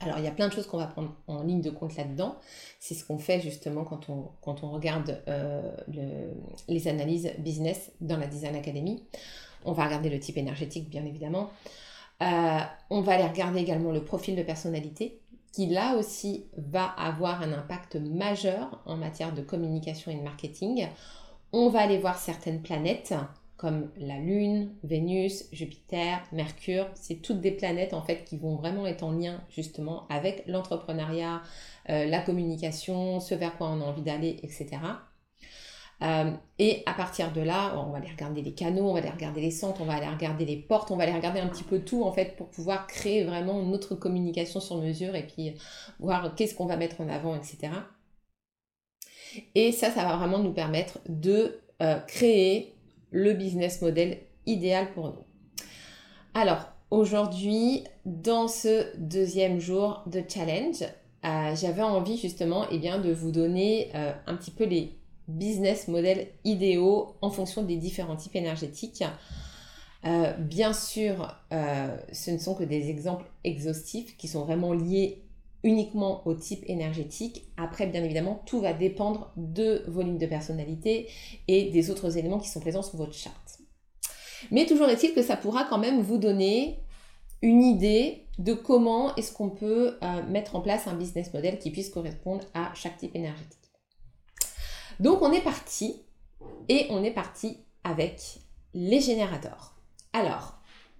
Alors 0.00 0.18
il 0.18 0.24
y 0.24 0.28
a 0.28 0.32
plein 0.32 0.48
de 0.48 0.52
choses 0.52 0.66
qu'on 0.66 0.78
va 0.78 0.86
prendre 0.86 1.14
en 1.26 1.42
ligne 1.42 1.60
de 1.60 1.70
compte 1.70 1.96
là-dedans. 1.96 2.36
C'est 2.80 2.94
ce 2.94 3.04
qu'on 3.04 3.18
fait 3.18 3.40
justement 3.40 3.84
quand 3.84 4.08
on, 4.10 4.70
regarde 4.70 5.22
euh, 5.28 5.72
les 6.68 6.88
analyses 6.88 7.32
business 7.38 7.92
dans 8.00 8.16
la 8.16 8.26
Design 8.26 8.54
Academy. 8.54 9.02
On 9.64 9.72
va 9.72 9.84
regarder 9.84 10.10
le 10.10 10.18
type 10.18 10.36
énergétique 10.36 10.90
bien 10.90 11.04
évidemment. 11.04 11.50
Euh, 12.22 12.60
on 12.90 13.00
va 13.00 13.14
aller 13.14 13.26
regarder 13.26 13.60
également 13.60 13.90
le 13.90 14.04
profil 14.04 14.36
de 14.36 14.42
personnalité 14.42 15.20
qui 15.52 15.66
là 15.66 15.96
aussi 15.96 16.46
va 16.56 16.84
avoir 16.84 17.42
un 17.42 17.52
impact 17.52 17.96
majeur 17.96 18.82
en 18.86 18.96
matière 18.96 19.32
de 19.32 19.40
communication 19.40 20.10
et 20.10 20.16
de 20.16 20.22
marketing. 20.22 20.88
On 21.52 21.68
va 21.68 21.80
aller 21.80 21.98
voir 21.98 22.18
certaines 22.18 22.60
planètes 22.60 23.14
comme 23.56 23.88
la 23.96 24.18
Lune, 24.18 24.70
Vénus, 24.82 25.44
Jupiter, 25.52 26.20
Mercure. 26.32 26.86
C'est 26.94 27.22
toutes 27.22 27.40
des 27.40 27.52
planètes 27.52 27.94
en 27.94 28.02
fait 28.02 28.24
qui 28.24 28.36
vont 28.36 28.56
vraiment 28.56 28.84
être 28.84 29.04
en 29.04 29.12
lien 29.12 29.40
justement 29.48 30.06
avec 30.08 30.42
l'entrepreneuriat, 30.48 31.40
euh, 31.88 32.06
la 32.06 32.20
communication, 32.20 33.20
ce 33.20 33.36
vers 33.36 33.56
quoi 33.56 33.68
on 33.68 33.80
a 33.80 33.84
envie 33.84 34.02
d'aller, 34.02 34.40
etc. 34.42 34.66
Euh, 36.02 36.32
et 36.58 36.82
à 36.86 36.92
partir 36.92 37.32
de 37.32 37.40
là, 37.40 37.74
on 37.78 37.90
va 37.90 37.98
aller 37.98 38.10
regarder 38.10 38.42
les 38.42 38.52
canaux, 38.52 38.88
on 38.88 38.92
va 38.92 38.98
aller 38.98 39.10
regarder 39.10 39.40
les 39.40 39.50
centres, 39.50 39.80
on 39.80 39.84
va 39.84 39.94
aller 39.94 40.08
regarder 40.08 40.44
les 40.44 40.56
portes, 40.56 40.90
on 40.90 40.96
va 40.96 41.04
aller 41.04 41.12
regarder 41.12 41.40
un 41.40 41.48
petit 41.48 41.62
peu 41.62 41.80
tout 41.80 42.04
en 42.04 42.12
fait 42.12 42.36
pour 42.36 42.48
pouvoir 42.48 42.86
créer 42.86 43.24
vraiment 43.24 43.62
notre 43.62 43.94
communication 43.94 44.60
sur 44.60 44.78
mesure 44.78 45.14
et 45.14 45.26
puis 45.26 45.54
voir 46.00 46.34
qu'est-ce 46.34 46.54
qu'on 46.54 46.66
va 46.66 46.76
mettre 46.76 47.00
en 47.00 47.08
avant, 47.08 47.34
etc. 47.36 47.70
Et 49.54 49.72
ça, 49.72 49.90
ça 49.90 50.04
va 50.04 50.16
vraiment 50.16 50.38
nous 50.38 50.52
permettre 50.52 50.98
de 51.08 51.60
euh, 51.82 51.98
créer 52.00 52.74
le 53.10 53.32
business 53.32 53.80
model 53.80 54.18
idéal 54.46 54.92
pour 54.92 55.08
nous. 55.08 55.24
Alors, 56.34 56.68
aujourd'hui, 56.90 57.84
dans 58.04 58.48
ce 58.48 58.96
deuxième 58.98 59.60
jour 59.60 60.02
de 60.06 60.22
challenge, 60.28 60.82
euh, 61.24 61.54
j'avais 61.56 61.82
envie 61.82 62.18
justement 62.18 62.66
eh 62.70 62.78
bien, 62.78 62.98
de 62.98 63.12
vous 63.12 63.30
donner 63.30 63.90
un 63.94 64.34
petit 64.36 64.50
peu 64.50 64.64
les 64.64 64.92
business 65.28 65.88
models 65.88 66.28
idéaux 66.44 67.14
en 67.20 67.30
fonction 67.30 67.62
des 67.62 67.76
différents 67.76 68.16
types 68.16 68.36
énergétiques. 68.36 69.04
Euh, 70.04 70.32
bien 70.34 70.72
sûr, 70.72 71.34
euh, 71.52 71.96
ce 72.12 72.30
ne 72.30 72.38
sont 72.38 72.54
que 72.54 72.64
des 72.64 72.90
exemples 72.90 73.24
exhaustifs 73.42 74.16
qui 74.16 74.28
sont 74.28 74.44
vraiment 74.44 74.72
liés 74.72 75.22
uniquement 75.62 76.26
au 76.26 76.34
type 76.34 76.62
énergétique. 76.66 77.44
Après, 77.56 77.86
bien 77.86 78.04
évidemment, 78.04 78.42
tout 78.44 78.60
va 78.60 78.74
dépendre 78.74 79.32
de 79.36 79.82
vos 79.88 80.02
lignes 80.02 80.18
de 80.18 80.26
personnalité 80.26 81.08
et 81.48 81.70
des 81.70 81.90
autres 81.90 82.18
éléments 82.18 82.38
qui 82.38 82.48
sont 82.48 82.60
présents 82.60 82.82
sur 82.82 82.98
votre 82.98 83.14
charte. 83.14 83.60
Mais 84.50 84.66
toujours 84.66 84.88
est-il 84.88 85.14
que 85.14 85.22
ça 85.22 85.36
pourra 85.36 85.64
quand 85.64 85.78
même 85.78 86.02
vous 86.02 86.18
donner 86.18 86.80
une 87.40 87.62
idée 87.62 88.24
de 88.38 88.52
comment 88.52 89.14
est-ce 89.16 89.32
qu'on 89.32 89.50
peut 89.50 89.98
euh, 90.02 90.22
mettre 90.28 90.56
en 90.56 90.60
place 90.60 90.86
un 90.86 90.94
business 90.94 91.32
model 91.32 91.58
qui 91.58 91.70
puisse 91.70 91.90
correspondre 91.90 92.44
à 92.52 92.72
chaque 92.74 92.98
type 92.98 93.14
énergétique. 93.14 93.63
Donc 95.00 95.22
on 95.22 95.32
est 95.32 95.40
parti 95.40 96.02
et 96.68 96.86
on 96.90 97.02
est 97.02 97.10
parti 97.10 97.58
avec 97.84 98.38
les 98.74 99.00
générateurs. 99.00 99.74
Alors, 100.12 100.58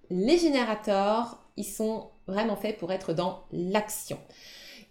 les 0.09 0.37
générateurs, 0.37 1.39
ils 1.57 1.65
sont 1.65 2.09
vraiment 2.27 2.55
faits 2.55 2.77
pour 2.77 2.91
être 2.91 3.13
dans 3.13 3.43
l'action. 3.51 4.17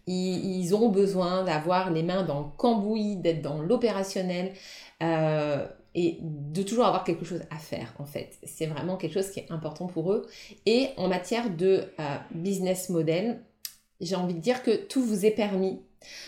Ils, 0.07 0.75
ont 0.75 0.91
besoin 0.91 1.45
d'avoir 1.45 1.91
les 1.91 2.03
mains 2.03 2.25
dans 2.25 2.41
le 2.41 2.47
cambouis, 2.59 3.17
d'être 3.17 3.41
dans 3.41 3.63
l'opérationnel 3.63 4.53
euh, 5.03 5.67
et 5.95 6.19
de 6.21 6.63
toujours 6.63 6.85
avoir 6.85 7.05
quelque 7.05 7.25
chose 7.25 7.43
à 7.51 7.57
faire 7.57 7.95
en 7.99 8.05
fait. 8.05 8.39
C'est 8.43 8.67
vraiment 8.67 8.97
quelque 8.99 9.15
chose 9.15 9.31
qui 9.31 9.41
est 9.41 9.51
important 9.51 9.87
pour 9.87 10.13
eux. 10.13 10.27
Et 10.67 10.91
en 10.99 11.09
matière 11.09 11.49
de 11.49 11.85
euh, 11.99 12.17
business 12.33 12.91
model, 12.91 13.41
j'ai 14.01 14.17
envie 14.17 14.35
de 14.35 14.41
dire 14.41 14.63
que 14.63 14.77
tout 14.77 15.03
vous 15.03 15.25
est 15.25 15.31
permis 15.31 15.81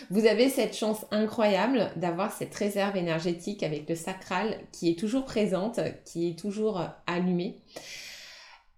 vous 0.09 0.25
avez 0.25 0.49
cette 0.49 0.75
chance 0.75 1.05
incroyable 1.11 1.91
d'avoir 1.95 2.31
cette 2.31 2.53
réserve 2.55 2.95
énergétique 2.97 3.63
avec 3.63 3.87
le 3.89 3.95
sacral 3.95 4.59
qui 4.71 4.89
est 4.89 4.99
toujours 4.99 5.25
présente, 5.25 5.79
qui 6.05 6.29
est 6.29 6.39
toujours 6.39 6.83
allumée. 7.05 7.61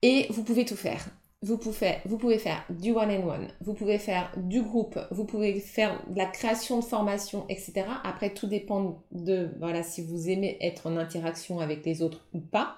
Et 0.01 0.27
vous 0.29 0.43
pouvez 0.43 0.65
tout 0.65 0.75
faire. 0.75 1.05
Vous 1.41 1.57
pouvez, 1.57 1.99
vous 2.03 2.17
pouvez 2.17 2.37
faire 2.37 2.65
du 2.69 2.91
one-on-one, 2.91 3.47
vous 3.61 3.73
pouvez 3.73 3.97
faire 3.97 4.29
du 4.35 4.61
groupe, 4.61 4.99
vous 5.09 5.23
pouvez 5.23 5.61
faire 5.61 6.03
de 6.09 6.17
la 6.17 6.25
création 6.25 6.79
de 6.79 6.83
formation, 6.83 7.45
etc. 7.47 7.85
Après, 8.03 8.33
tout 8.33 8.47
dépend 8.47 9.01
de 9.13 9.49
voilà, 9.57 9.81
si 9.81 10.01
vous 10.01 10.29
aimez 10.29 10.57
être 10.59 10.87
en 10.87 10.97
interaction 10.97 11.61
avec 11.61 11.85
les 11.85 12.01
autres 12.01 12.27
ou 12.33 12.41
pas. 12.41 12.77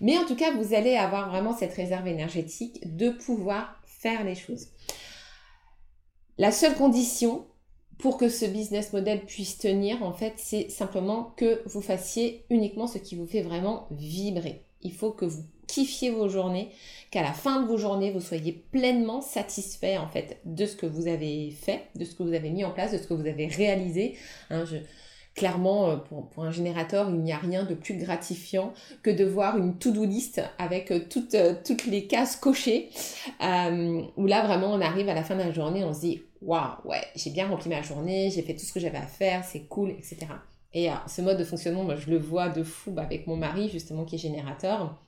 Mais 0.00 0.18
en 0.18 0.24
tout 0.24 0.34
cas, 0.34 0.52
vous 0.52 0.74
allez 0.74 0.96
avoir 0.96 1.30
vraiment 1.30 1.56
cette 1.56 1.72
réserve 1.72 2.08
énergétique 2.08 2.80
de 2.96 3.10
pouvoir 3.10 3.80
faire 3.84 4.24
les 4.24 4.34
choses. 4.34 4.66
La 6.36 6.50
seule 6.50 6.74
condition, 6.74 7.46
pour 8.00 8.16
que 8.16 8.28
ce 8.28 8.44
business 8.44 8.92
model 8.92 9.20
puisse 9.24 9.58
tenir, 9.58 10.02
en 10.02 10.12
fait, 10.12 10.34
c'est 10.36 10.70
simplement 10.70 11.32
que 11.36 11.62
vous 11.66 11.80
fassiez 11.80 12.44
uniquement 12.50 12.86
ce 12.86 12.98
qui 12.98 13.16
vous 13.16 13.26
fait 13.26 13.42
vraiment 13.42 13.86
vibrer. 13.90 14.62
Il 14.82 14.92
faut 14.92 15.10
que 15.10 15.24
vous 15.24 15.44
kiffiez 15.66 16.10
vos 16.10 16.28
journées, 16.28 16.70
qu'à 17.10 17.22
la 17.22 17.32
fin 17.32 17.62
de 17.62 17.68
vos 17.68 17.76
journées, 17.76 18.10
vous 18.10 18.20
soyez 18.20 18.52
pleinement 18.52 19.20
satisfait 19.20 19.98
en 19.98 20.08
fait 20.08 20.40
de 20.44 20.66
ce 20.66 20.74
que 20.74 20.86
vous 20.86 21.06
avez 21.06 21.50
fait, 21.50 21.82
de 21.94 22.04
ce 22.04 22.14
que 22.14 22.22
vous 22.22 22.32
avez 22.32 22.50
mis 22.50 22.64
en 22.64 22.70
place, 22.70 22.92
de 22.92 22.98
ce 22.98 23.06
que 23.06 23.14
vous 23.14 23.26
avez 23.26 23.46
réalisé. 23.46 24.16
Hein, 24.50 24.64
clairement, 25.34 25.90
euh, 25.90 25.96
pour, 25.96 26.44
un 26.44 26.50
générateur, 26.50 27.08
il 27.10 27.20
n'y 27.20 27.32
a 27.32 27.38
rien 27.38 27.64
de 27.64 27.74
plus 27.74 27.94
gratifiant 27.94 28.72
que 29.02 29.10
de 29.10 29.24
voir 29.24 29.56
une 29.58 29.78
to-do 29.78 30.04
list 30.04 30.42
avec 30.58 30.90
euh, 30.90 31.00
toutes, 31.08 31.34
euh, 31.34 31.54
toutes 31.64 31.86
les 31.86 32.06
cases 32.06 32.36
cochées, 32.36 32.90
où 33.40 34.26
là 34.26 34.44
vraiment 34.44 34.72
on 34.72 34.80
arrive 34.80 35.08
à 35.08 35.14
la 35.14 35.22
fin 35.22 35.34
de 35.34 35.40
la 35.40 35.52
journée, 35.52 35.84
on 35.84 35.94
se 35.94 36.00
dit 36.00 36.22
waouh, 36.42 36.72
ouais, 36.84 37.02
j'ai 37.16 37.30
bien 37.30 37.48
rempli 37.48 37.68
ma 37.68 37.82
journée, 37.82 38.30
j'ai 38.30 38.42
fait 38.42 38.54
tout 38.54 38.64
ce 38.64 38.72
que 38.72 38.80
j'avais 38.80 38.98
à 38.98 39.06
faire, 39.06 39.44
c'est 39.44 39.66
cool, 39.66 39.90
etc. 39.90 40.26
Et 40.72 40.88
ce 41.08 41.20
mode 41.20 41.36
de 41.36 41.44
fonctionnement, 41.44 41.82
moi, 41.82 41.96
je 41.96 42.10
le 42.10 42.18
vois 42.18 42.48
de 42.48 42.62
fou 42.62 42.94
avec 42.96 43.26
mon 43.26 43.36
mari, 43.36 43.68
justement, 43.68 44.04
qui 44.04 44.14
est 44.14 44.18
générateur. 44.18 45.02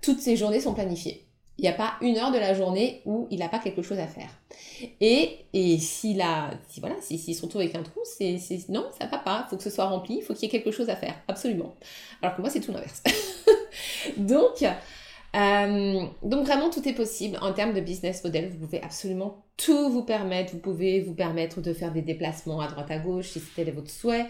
Toutes 0.00 0.20
ces 0.20 0.34
journées 0.34 0.60
sont 0.60 0.72
planifiées. 0.72 1.27
Il 1.58 1.62
n'y 1.62 1.68
a 1.68 1.72
pas 1.72 1.94
une 2.00 2.16
heure 2.16 2.30
de 2.30 2.38
la 2.38 2.54
journée 2.54 3.02
où 3.04 3.26
il 3.30 3.40
n'a 3.40 3.48
pas 3.48 3.58
quelque 3.58 3.82
chose 3.82 3.98
à 3.98 4.06
faire. 4.06 4.30
Et, 5.00 5.38
et 5.52 5.78
s'il 5.78 6.20
a, 6.20 6.50
si 6.68 6.78
voilà, 6.78 6.94
s'il 7.00 7.34
se 7.34 7.42
retrouve 7.42 7.62
avec 7.62 7.74
un 7.74 7.82
trou, 7.82 8.00
c'est, 8.04 8.38
non, 8.68 8.86
ça 8.98 9.06
va 9.06 9.18
pas. 9.18 9.44
Il 9.46 9.50
faut 9.50 9.56
que 9.56 9.64
ce 9.64 9.70
soit 9.70 9.86
rempli, 9.86 10.18
il 10.18 10.22
faut 10.22 10.34
qu'il 10.34 10.44
y 10.44 10.46
ait 10.46 10.50
quelque 10.50 10.70
chose 10.70 10.88
à 10.88 10.94
faire, 10.94 11.14
absolument. 11.26 11.74
Alors 12.22 12.36
que 12.36 12.40
moi, 12.42 12.50
c'est 12.50 12.60
tout 12.60 12.70
l'inverse. 12.70 13.02
donc, 14.16 14.62
euh, 15.34 16.02
donc 16.22 16.46
vraiment, 16.46 16.70
tout 16.70 16.88
est 16.88 16.94
possible 16.94 17.38
en 17.42 17.52
termes 17.52 17.74
de 17.74 17.80
business 17.80 18.22
model. 18.22 18.50
Vous 18.50 18.66
pouvez 18.66 18.80
absolument 18.80 19.44
tout 19.56 19.90
vous 19.90 20.04
permettre. 20.04 20.52
Vous 20.52 20.60
pouvez 20.60 21.00
vous 21.00 21.14
permettre 21.14 21.60
de 21.60 21.72
faire 21.72 21.92
des 21.92 22.02
déplacements 22.02 22.60
à 22.60 22.68
droite 22.68 22.90
à 22.92 22.98
gauche 22.98 23.30
si 23.30 23.40
c'était 23.40 23.70
votre 23.72 23.90
souhait. 23.90 24.26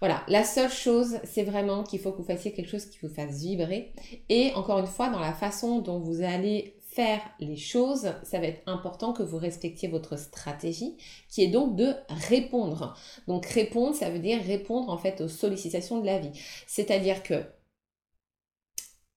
Voilà, 0.00 0.24
la 0.28 0.44
seule 0.44 0.70
chose, 0.70 1.18
c'est 1.24 1.42
vraiment 1.42 1.84
qu'il 1.84 2.00
faut 2.00 2.10
que 2.10 2.16
vous 2.16 2.24
fassiez 2.24 2.52
quelque 2.52 2.70
chose 2.70 2.86
qui 2.86 2.98
vous 3.02 3.12
fasse 3.12 3.40
vibrer. 3.40 3.92
Et 4.30 4.52
encore 4.54 4.78
une 4.78 4.86
fois, 4.86 5.10
dans 5.10 5.20
la 5.20 5.34
façon 5.34 5.80
dont 5.80 5.98
vous 5.98 6.22
allez 6.22 6.74
faire 6.80 7.20
les 7.38 7.56
choses, 7.56 8.12
ça 8.22 8.40
va 8.40 8.46
être 8.46 8.62
important 8.66 9.12
que 9.12 9.22
vous 9.22 9.36
respectiez 9.36 9.88
votre 9.88 10.18
stratégie, 10.18 10.96
qui 11.28 11.44
est 11.44 11.48
donc 11.48 11.76
de 11.76 11.92
répondre. 12.08 12.96
Donc 13.28 13.46
répondre, 13.46 13.94
ça 13.94 14.10
veut 14.10 14.18
dire 14.18 14.42
répondre 14.42 14.90
en 14.90 14.96
fait 14.98 15.20
aux 15.20 15.28
sollicitations 15.28 16.00
de 16.00 16.06
la 16.06 16.18
vie. 16.18 16.32
C'est-à-dire 16.66 17.22
que 17.22 17.44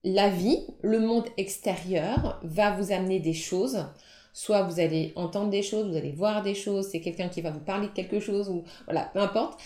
la 0.04 0.30
vie, 0.30 0.68
le 0.82 1.00
monde 1.00 1.26
extérieur 1.38 2.40
va 2.44 2.72
vous 2.76 2.92
amener 2.92 3.20
des 3.20 3.34
choses. 3.34 3.86
Soit 4.34 4.64
vous 4.64 4.80
allez 4.80 5.14
entendre 5.16 5.50
des 5.50 5.64
choses, 5.64 5.90
vous 5.90 5.96
allez 5.96 6.12
voir 6.12 6.44
des 6.44 6.56
choses, 6.56 6.90
c'est 6.92 7.02
quelqu'un 7.02 7.30
qui 7.30 7.42
va 7.42 7.52
vous 7.52 7.60
parler 7.62 7.88
de 7.88 7.94
quelque 7.94 8.20
chose, 8.20 8.50
ou 8.50 8.64
voilà, 8.86 9.10
peu 9.14 9.20
importe. 9.20 9.62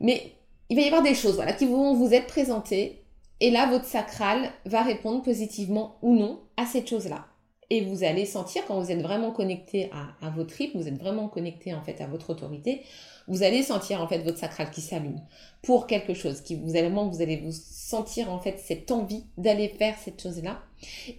Mais 0.00 0.37
il 0.70 0.76
va 0.76 0.82
y 0.82 0.86
avoir 0.86 1.02
des 1.02 1.14
choses 1.14 1.36
voilà, 1.36 1.52
qui 1.52 1.66
vont 1.66 1.94
vous 1.94 2.12
être 2.12 2.26
présentées. 2.26 3.02
Et 3.40 3.50
là, 3.50 3.70
votre 3.70 3.84
sacral 3.84 4.50
va 4.66 4.82
répondre 4.82 5.22
positivement 5.22 5.96
ou 6.02 6.14
non 6.16 6.40
à 6.56 6.66
cette 6.66 6.88
chose-là. 6.88 7.26
Et 7.70 7.82
vous 7.82 8.02
allez 8.02 8.24
sentir 8.24 8.64
quand 8.66 8.80
vous 8.80 8.90
êtes 8.90 9.02
vraiment 9.02 9.30
connecté 9.30 9.90
à, 9.92 10.26
à 10.26 10.30
votre 10.30 10.54
rythme, 10.54 10.78
vous 10.78 10.88
êtes 10.88 10.98
vraiment 10.98 11.28
connecté 11.28 11.74
en 11.74 11.82
fait 11.82 12.00
à 12.00 12.06
votre 12.06 12.30
autorité, 12.30 12.82
vous 13.28 13.42
allez 13.42 13.62
sentir 13.62 14.00
en 14.00 14.08
fait 14.08 14.20
votre 14.20 14.38
sacral 14.38 14.70
qui 14.70 14.80
s'allume 14.80 15.20
pour 15.60 15.86
quelque 15.86 16.14
chose, 16.14 16.42
vous 16.50 16.76
allez, 16.76 16.88
vous 16.88 17.20
allez 17.20 17.36
vous 17.36 17.52
sentir 17.52 18.32
en 18.32 18.40
fait 18.40 18.58
cette 18.58 18.90
envie 18.90 19.24
d'aller 19.36 19.68
faire 19.68 19.96
cette 19.98 20.22
chose-là. 20.22 20.62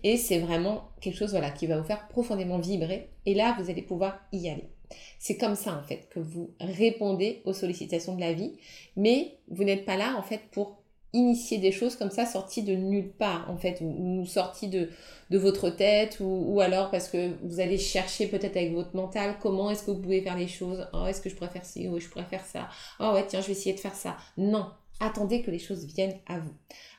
Et 0.03 0.17
c'est 0.17 0.39
vraiment 0.39 0.89
quelque 1.01 1.17
chose 1.17 1.31
voilà 1.31 1.51
qui 1.51 1.67
va 1.67 1.77
vous 1.77 1.87
faire 1.87 2.07
profondément 2.07 2.57
vibrer. 2.57 3.09
Et 3.27 3.35
là, 3.35 3.55
vous 3.59 3.69
allez 3.69 3.83
pouvoir 3.83 4.19
y 4.31 4.49
aller. 4.49 4.69
C'est 5.19 5.37
comme 5.37 5.55
ça 5.55 5.75
en 5.75 5.83
fait 5.83 6.07
que 6.09 6.19
vous 6.19 6.51
répondez 6.59 7.41
aux 7.45 7.53
sollicitations 7.53 8.15
de 8.15 8.21
la 8.21 8.33
vie, 8.33 8.57
mais 8.95 9.37
vous 9.49 9.63
n'êtes 9.63 9.85
pas 9.85 9.97
là 9.97 10.15
en 10.17 10.23
fait 10.23 10.41
pour 10.51 10.79
initier 11.13 11.57
des 11.57 11.71
choses 11.71 11.95
comme 11.95 12.11
ça 12.11 12.25
sorties 12.25 12.63
de 12.63 12.75
nulle 12.75 13.11
part 13.11 13.49
en 13.49 13.57
fait 13.57 13.81
ou, 13.81 14.25
sorties 14.25 14.67
de, 14.67 14.89
de 15.29 15.37
votre 15.37 15.69
tête 15.69 16.17
ou, 16.19 16.59
alors 16.61 16.91
parce 16.91 17.07
que 17.07 17.31
vous 17.43 17.59
allez 17.59 17.77
chercher 17.77 18.27
peut-être 18.27 18.57
avec 18.57 18.73
votre 18.73 18.95
mental 18.95 19.37
comment 19.41 19.71
est-ce 19.71 19.83
que 19.83 19.91
vous 19.91 20.01
pouvez 20.01 20.21
faire 20.21 20.37
les 20.37 20.47
choses 20.47 20.87
oh 20.93 21.05
est-ce 21.07 21.21
que 21.21 21.29
je 21.29 21.35
pourrais 21.35 21.49
faire 21.49 21.65
ci 21.65 21.87
ou 21.87 21.99
je 21.99 22.07
pourrais 22.07 22.25
faire 22.25 22.45
ça 22.45 22.69
oh 22.99 23.11
ouais 23.13 23.25
tiens 23.27 23.41
je 23.41 23.47
vais 23.47 23.53
essayer 23.53 23.73
de 23.73 23.79
faire 23.79 23.95
ça. 23.95 24.17
Non 24.37 24.67
attendez 24.99 25.41
que 25.41 25.49
les 25.49 25.59
choses 25.59 25.85
viennent 25.85 26.19
à 26.27 26.39
vous. 26.39 26.53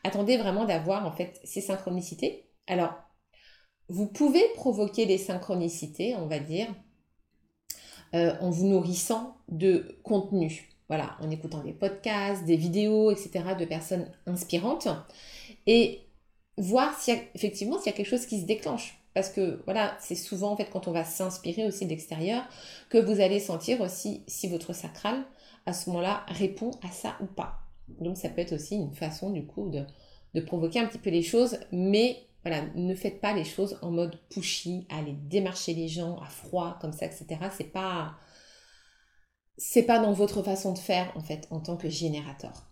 Attendez 0.05 0.39
vraiment 0.39 0.65
d'avoir 0.65 1.07
en 1.07 1.13
fait 1.13 1.39
ces 1.45 1.61
synchronicités. 1.61 2.47
Alors 2.67 2.95
vous 3.89 4.07
pouvez 4.07 4.43
provoquer 4.55 5.07
des 5.07 5.19
synchronicités 5.19 6.17
on 6.17 6.27
va 6.27 6.41
dire 6.41 6.67
euh, 8.15 8.35
en 8.41 8.51
vous 8.51 8.67
nourrissant 8.67 9.37
de 9.49 9.99
contenu. 10.03 10.69
Voilà, 10.89 11.17
en 11.21 11.31
écoutant 11.31 11.63
des 11.63 11.73
podcasts, 11.73 12.45
des 12.45 12.57
vidéos, 12.57 13.11
etc. 13.11 13.55
de 13.59 13.65
personnes 13.65 14.11
inspirantes. 14.27 14.89
Et 15.67 16.01
voir 16.57 16.95
a, 17.09 17.13
effectivement 17.35 17.79
s'il 17.79 17.87
y 17.87 17.95
a 17.95 17.97
quelque 17.97 18.09
chose 18.09 18.27
qui 18.27 18.41
se 18.41 18.47
déclenche. 18.47 18.99
Parce 19.15 19.29
que 19.29 19.63
voilà, 19.65 19.97
c'est 20.01 20.15
souvent 20.15 20.53
en 20.53 20.57
fait 20.57 20.69
quand 20.71 20.89
on 20.89 20.93
va 20.93 21.05
s'inspirer 21.05 21.67
aussi 21.67 21.85
de 21.85 21.91
l'extérieur 21.91 22.45
que 22.89 22.99
vous 22.99 23.21
allez 23.21 23.41
sentir 23.41 23.81
aussi 23.81 24.23
si 24.27 24.49
votre 24.49 24.73
sacral 24.73 25.25
à 25.67 25.73
ce 25.73 25.91
moment-là 25.91 26.25
répond 26.29 26.71
à 26.83 26.91
ça 26.93 27.17
ou 27.21 27.27
pas. 27.27 27.61
Donc 28.01 28.17
ça 28.17 28.29
peut 28.29 28.41
être 28.41 28.53
aussi 28.53 28.77
une 28.77 28.93
façon 28.93 29.31
du 29.31 29.45
coup 29.45 29.71
de 30.35 30.41
provoquer 30.41 30.79
un 30.81 30.87
petit 30.87 30.99
peu 30.99 31.11
les 31.11 31.23
choses, 31.23 31.59
mais 31.73 32.25
voilà, 32.45 32.65
ne 32.75 32.95
faites 32.95 33.21
pas 33.21 33.35
les 33.35 33.45
choses 33.45 33.79
en 33.83 33.91
mode 33.91 34.19
pushy, 34.31 34.87
aller 34.89 35.13
démarcher 35.13 35.75
les 35.75 35.89
gens 35.89 36.19
à 36.21 36.27
froid, 36.27 36.79
comme 36.81 36.93
ça, 36.93 37.07
etc. 37.07 37.27
C'est 37.57 37.73
pas, 37.73 38.17
c'est 39.59 39.83
pas 39.83 39.99
dans 39.99 40.13
votre 40.13 40.43
façon 40.43 40.73
de 40.73 40.79
faire, 40.79 41.13
en 41.17 41.21
fait, 41.21 41.47
en 41.51 41.61
tant 41.61 41.77
que 41.77 41.91
générateur. 41.91 42.71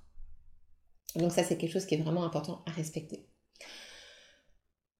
Donc 1.16 1.32
ça, 1.32 1.44
c'est 1.44 1.58
quelque 1.58 1.72
chose 1.72 1.86
qui 1.86 1.94
est 1.96 2.02
vraiment 2.02 2.24
important 2.24 2.62
à 2.66 2.70
respecter. 2.70 3.28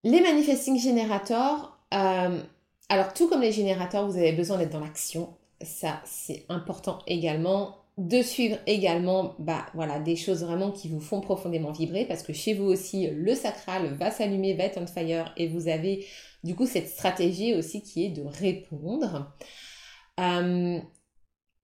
Les 0.04 0.20
manifesting 0.20 0.78
générateurs, 0.78 1.78
euh, 1.94 2.42
alors 2.88 3.14
tout 3.14 3.28
comme 3.28 3.40
les 3.40 3.52
générateurs, 3.52 4.07
vous 4.07 4.16
avez 4.16 4.33
besoin 4.33 4.59
d'être 4.59 4.72
dans 4.72 4.81
l'action. 4.81 5.37
Ça, 5.62 6.00
c'est 6.04 6.46
important 6.48 7.00
également 7.07 7.88
de 7.98 8.22
suivre 8.22 8.58
également 8.66 9.34
bah, 9.40 9.66
voilà, 9.74 9.98
des 9.98 10.14
choses 10.14 10.44
vraiment 10.44 10.70
qui 10.70 10.88
vous 10.88 11.00
font 11.00 11.20
profondément 11.20 11.72
vibrer 11.72 12.06
parce 12.06 12.22
que 12.22 12.32
chez 12.32 12.54
vous 12.54 12.64
aussi, 12.64 13.08
le 13.08 13.34
sacral 13.34 13.92
va 13.94 14.12
s'allumer, 14.12 14.54
va 14.54 14.64
être 14.64 14.80
on 14.80 14.87
fire 14.87 15.34
et 15.37 15.48
vous 15.48 15.66
avez 15.66 16.06
du 16.44 16.54
coup 16.54 16.66
cette 16.66 16.88
stratégie 16.88 17.54
aussi 17.54 17.82
qui 17.82 18.06
est 18.06 18.11
de 18.11 18.22
répondre. 18.22 19.34
Euh, 20.20 20.78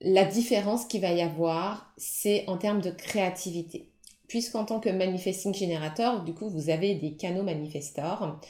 la 0.01 0.25
différence 0.25 0.87
qu'il 0.87 1.01
va 1.01 1.13
y 1.13 1.23
avoir, 1.23 1.95
c'est 1.97 2.45
en 2.49 2.59
termes 2.59 2.81
de 2.81 2.91
créativité. 2.91 3.91
Puisqu'en 4.27 4.65
tant 4.65 4.81
que 4.81 4.89
manifesting 4.89 5.55
generator, 5.55 6.25
du 6.25 6.35
coup, 6.35 6.49
vous 6.49 6.69
avez 6.69 6.97
des 6.97 7.15
canaux 7.15 7.45
manifestors 7.45 8.41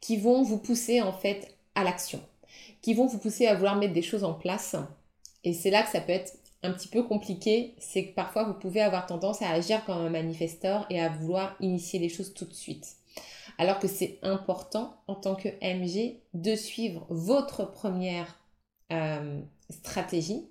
qui 0.00 0.16
vont 0.16 0.42
vous 0.42 0.58
pousser 0.58 1.02
en 1.02 1.12
fait 1.12 1.56
à 1.74 1.84
l'action, 1.84 2.20
qui 2.80 2.94
vont 2.94 3.06
vous 3.06 3.18
pousser 3.18 3.46
à 3.46 3.54
vouloir 3.54 3.76
mettre 3.76 3.92
des 3.92 4.02
choses 4.02 4.24
en 4.24 4.32
place. 4.32 4.76
Et 5.42 5.52
c'est 5.52 5.70
là 5.70 5.82
que 5.82 5.90
ça 5.90 6.00
peut 6.00 6.12
être 6.12 6.32
un 6.64 6.72
petit 6.72 6.88
peu 6.88 7.02
compliqué, 7.02 7.74
c'est 7.78 8.06
que 8.06 8.14
parfois 8.14 8.44
vous 8.44 8.54
pouvez 8.54 8.80
avoir 8.80 9.06
tendance 9.06 9.42
à 9.42 9.50
agir 9.50 9.84
comme 9.84 9.98
un 9.98 10.10
manifesteur 10.10 10.86
et 10.90 11.00
à 11.00 11.10
vouloir 11.10 11.56
initier 11.60 11.98
les 11.98 12.08
choses 12.08 12.32
tout 12.34 12.46
de 12.46 12.54
suite. 12.54 12.96
Alors 13.58 13.78
que 13.78 13.86
c'est 13.86 14.18
important 14.22 14.96
en 15.06 15.14
tant 15.14 15.36
que 15.36 15.48
MG 15.62 16.20
de 16.32 16.56
suivre 16.56 17.06
votre 17.10 17.70
première 17.70 18.40
euh, 18.92 19.40
stratégie 19.70 20.48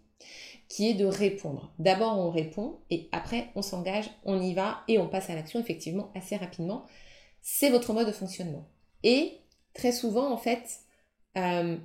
qui 0.70 0.90
est 0.90 0.94
de 0.94 1.06
répondre. 1.06 1.74
D'abord 1.80 2.18
on 2.18 2.30
répond 2.30 2.80
et 2.90 3.10
après 3.12 3.50
on 3.56 3.62
s'engage, 3.62 4.10
on 4.24 4.42
y 4.42 4.54
va 4.54 4.84
et 4.88 5.00
on 5.00 5.10
passe 5.10 5.30
à 5.30 5.36
l'action 5.36 5.60
effectivement 5.60 6.12
assez 6.16 6.38
rapidement. 6.38 6.86
C'est 7.42 7.70
votre 7.70 7.92
mode 7.92 8.08
de 8.08 8.14
fonctionnement. 8.14 8.66
Et 9.04 9.40
très 9.74 9.92
souvent 9.92 10.32
en 10.32 10.38
fait, 10.38 10.80
euh, 11.38 11.78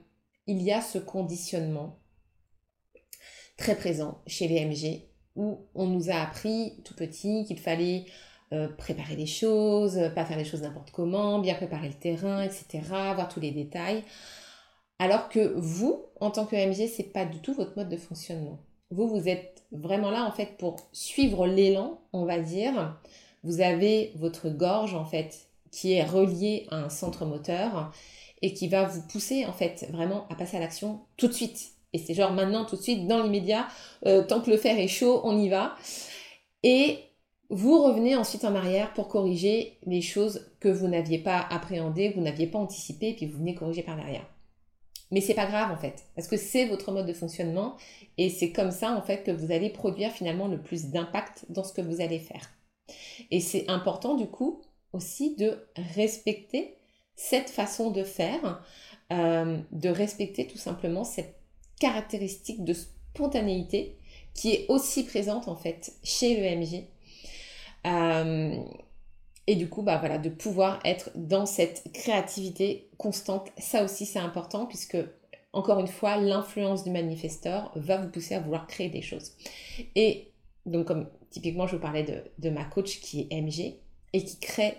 il 0.47 0.63
y 0.63 0.71
a 0.71 0.81
ce 0.81 0.99
conditionnement 0.99 1.99
très 3.59 3.75
présent 3.75 4.23
chez 4.27 4.49
les 4.49 4.65
MG, 4.65 5.03
où 5.37 5.59
on 5.75 5.87
nous 5.87 6.09
a 6.09 6.15
appris 6.15 6.73
tout 6.85 6.95
petit 6.95 7.45
qu'il 7.45 7.59
fallait 7.59 8.07
euh, 8.55 8.69
préparer 8.69 9.17
les 9.17 9.27
choses, 9.27 10.01
pas 10.15 10.25
faire 10.25 10.39
les 10.39 10.45
choses 10.47 10.63
n'importe 10.63 10.91
comment, 10.91 11.39
bien 11.39 11.55
préparer 11.55 11.89
le 11.89 11.95
terrain, 11.95 12.43
etc., 12.43 12.81
voir 12.89 13.29
tous 13.29 13.41
les 13.41 13.51
détails. 13.51 14.03
Alors 14.99 15.29
que 15.29 15.53
vous, 15.57 16.07
en 16.21 16.31
tant 16.31 16.47
que 16.47 16.57
MG, 16.57 16.89
c'est 16.89 17.13
pas 17.13 17.27
du 17.27 17.41
tout 17.41 17.53
votre 17.53 17.77
mode 17.77 17.91
de 17.91 17.97
fonctionnement. 17.97 18.59
Vous, 18.91 19.07
vous 19.07 19.29
êtes 19.29 19.63
vraiment 19.71 20.11
là 20.11 20.25
en 20.25 20.33
fait 20.33 20.57
pour 20.57 20.77
suivre 20.93 21.47
l'élan, 21.47 22.01
on 22.13 22.25
va 22.25 22.39
dire. 22.39 22.97
Vous 23.45 23.61
avez 23.61 24.13
votre 24.17 24.49
gorge 24.49 24.95
en 24.95 25.05
fait 25.05 25.49
qui 25.71 25.93
est 25.93 26.05
reliée 26.05 26.67
à 26.71 26.77
un 26.77 26.89
centre 26.89 27.27
moteur 27.27 27.93
et 28.41 28.55
qui 28.55 28.69
va 28.69 28.85
vous 28.85 29.03
pousser 29.03 29.45
en 29.45 29.53
fait 29.53 29.87
vraiment 29.91 30.27
à 30.31 30.35
passer 30.35 30.57
à 30.57 30.61
l'action 30.61 31.01
tout 31.17 31.29
de 31.29 31.33
suite. 31.33 31.73
Et 31.93 31.99
c'est 31.99 32.15
genre 32.15 32.33
maintenant, 32.33 32.65
tout 32.65 32.77
de 32.77 32.83
suite, 32.83 33.07
dans 33.07 33.23
l'immédiat, 33.23 33.67
euh, 34.07 34.23
tant 34.23 34.41
que 34.41 34.51
le 34.51 34.57
fer 34.57 34.79
est 34.79 34.89
chaud, 34.89 35.21
on 35.25 35.39
y 35.39 35.49
va. 35.49 35.75
Et 36.63 36.99
vous 37.51 37.83
revenez 37.83 38.15
ensuite 38.15 38.45
en 38.45 38.55
arrière 38.55 38.93
pour 38.93 39.09
corriger 39.09 39.79
les 39.87 40.03
choses 40.03 40.51
que 40.61 40.69
vous 40.69 40.87
n'aviez 40.87 41.19
pas 41.19 41.47
appréhendées, 41.51 42.11
vous 42.11 42.21
n'aviez 42.21 42.47
pas 42.47 42.59
anticipées, 42.59 43.11
et 43.11 43.15
puis 43.15 43.27
vous 43.27 43.39
venez 43.39 43.55
corriger 43.55 43.83
par 43.83 43.97
derrière. 43.97 44.27
Mais 45.11 45.23
c'est 45.23 45.35
pas 45.35 45.47
grave 45.47 45.71
en 45.73 45.77
fait, 45.79 46.05
parce 46.15 46.29
que 46.29 46.37
c'est 46.37 46.67
votre 46.67 46.93
mode 46.93 47.07
de 47.07 47.15
fonctionnement 47.15 47.77
et 48.19 48.29
c'est 48.29 48.53
comme 48.53 48.71
ça 48.71 48.93
en 48.93 49.01
fait 49.01 49.25
que 49.25 49.31
vous 49.31 49.53
allez 49.53 49.71
produire 49.71 50.11
finalement 50.13 50.49
le 50.49 50.61
plus 50.61 50.87
d'impact 50.87 51.47
dans 51.49 51.65
ce 51.65 51.73
que 51.73 51.81
vous 51.81 52.03
allez 52.03 52.19
faire. 52.19 52.51
Et 53.31 53.41
c'est 53.41 53.69
important 53.71 54.17
du 54.17 54.27
coup 54.27 54.61
aussi 54.93 55.35
de 55.37 55.67
respecter 55.95 56.75
cette 57.15 57.49
façon 57.49 57.91
de 57.91 58.05
faire, 58.05 58.63
euh, 59.13 59.59
de 59.73 59.89
respecter 59.89 60.47
tout 60.47 60.59
simplement 60.59 61.05
cette 61.05 61.38
caractéristique 61.79 62.65
de 62.65 62.75
spontanéité 62.75 63.97
qui 64.35 64.53
est 64.53 64.67
aussi 64.69 65.05
présente 65.05 65.49
en 65.49 65.57
fait 65.57 65.93
chez 66.03 66.37
le 66.37 66.61
MJ. 66.61 66.83
Euh, 67.87 68.63
et 69.47 69.57
du 69.57 69.69
coup, 69.69 69.83
bah 69.83 69.97
voilà, 69.99 70.19
de 70.19 70.29
pouvoir 70.29 70.79
être 70.85 71.11
dans 71.15 71.47
cette 71.47 71.91
créativité 71.93 72.91
constante, 72.99 73.49
ça 73.57 73.83
aussi 73.83 74.05
c'est 74.05 74.19
important 74.19 74.67
puisque 74.67 74.99
encore 75.53 75.81
une 75.81 75.89
fois, 75.89 76.19
l'influence 76.19 76.85
du 76.85 76.91
manifesteur 76.91 77.73
va 77.75 77.97
vous 77.97 78.09
pousser 78.09 78.35
à 78.35 78.41
vouloir 78.41 78.67
créer 78.67 78.91
des 78.91 79.03
choses. 79.03 79.33
Et 79.95 80.31
donc, 80.67 80.87
comme 80.87 81.09
typiquement, 81.31 81.67
je 81.67 81.77
vous 81.77 81.83
parlais 81.83 82.03
de, 82.03 82.23
de 82.39 82.51
ma 82.51 82.65
coach 82.65 83.01
qui 83.01 83.27
est 83.31 83.41
MG 83.41 83.77
et 84.13 84.25
qui 84.25 84.39
crée 84.39 84.77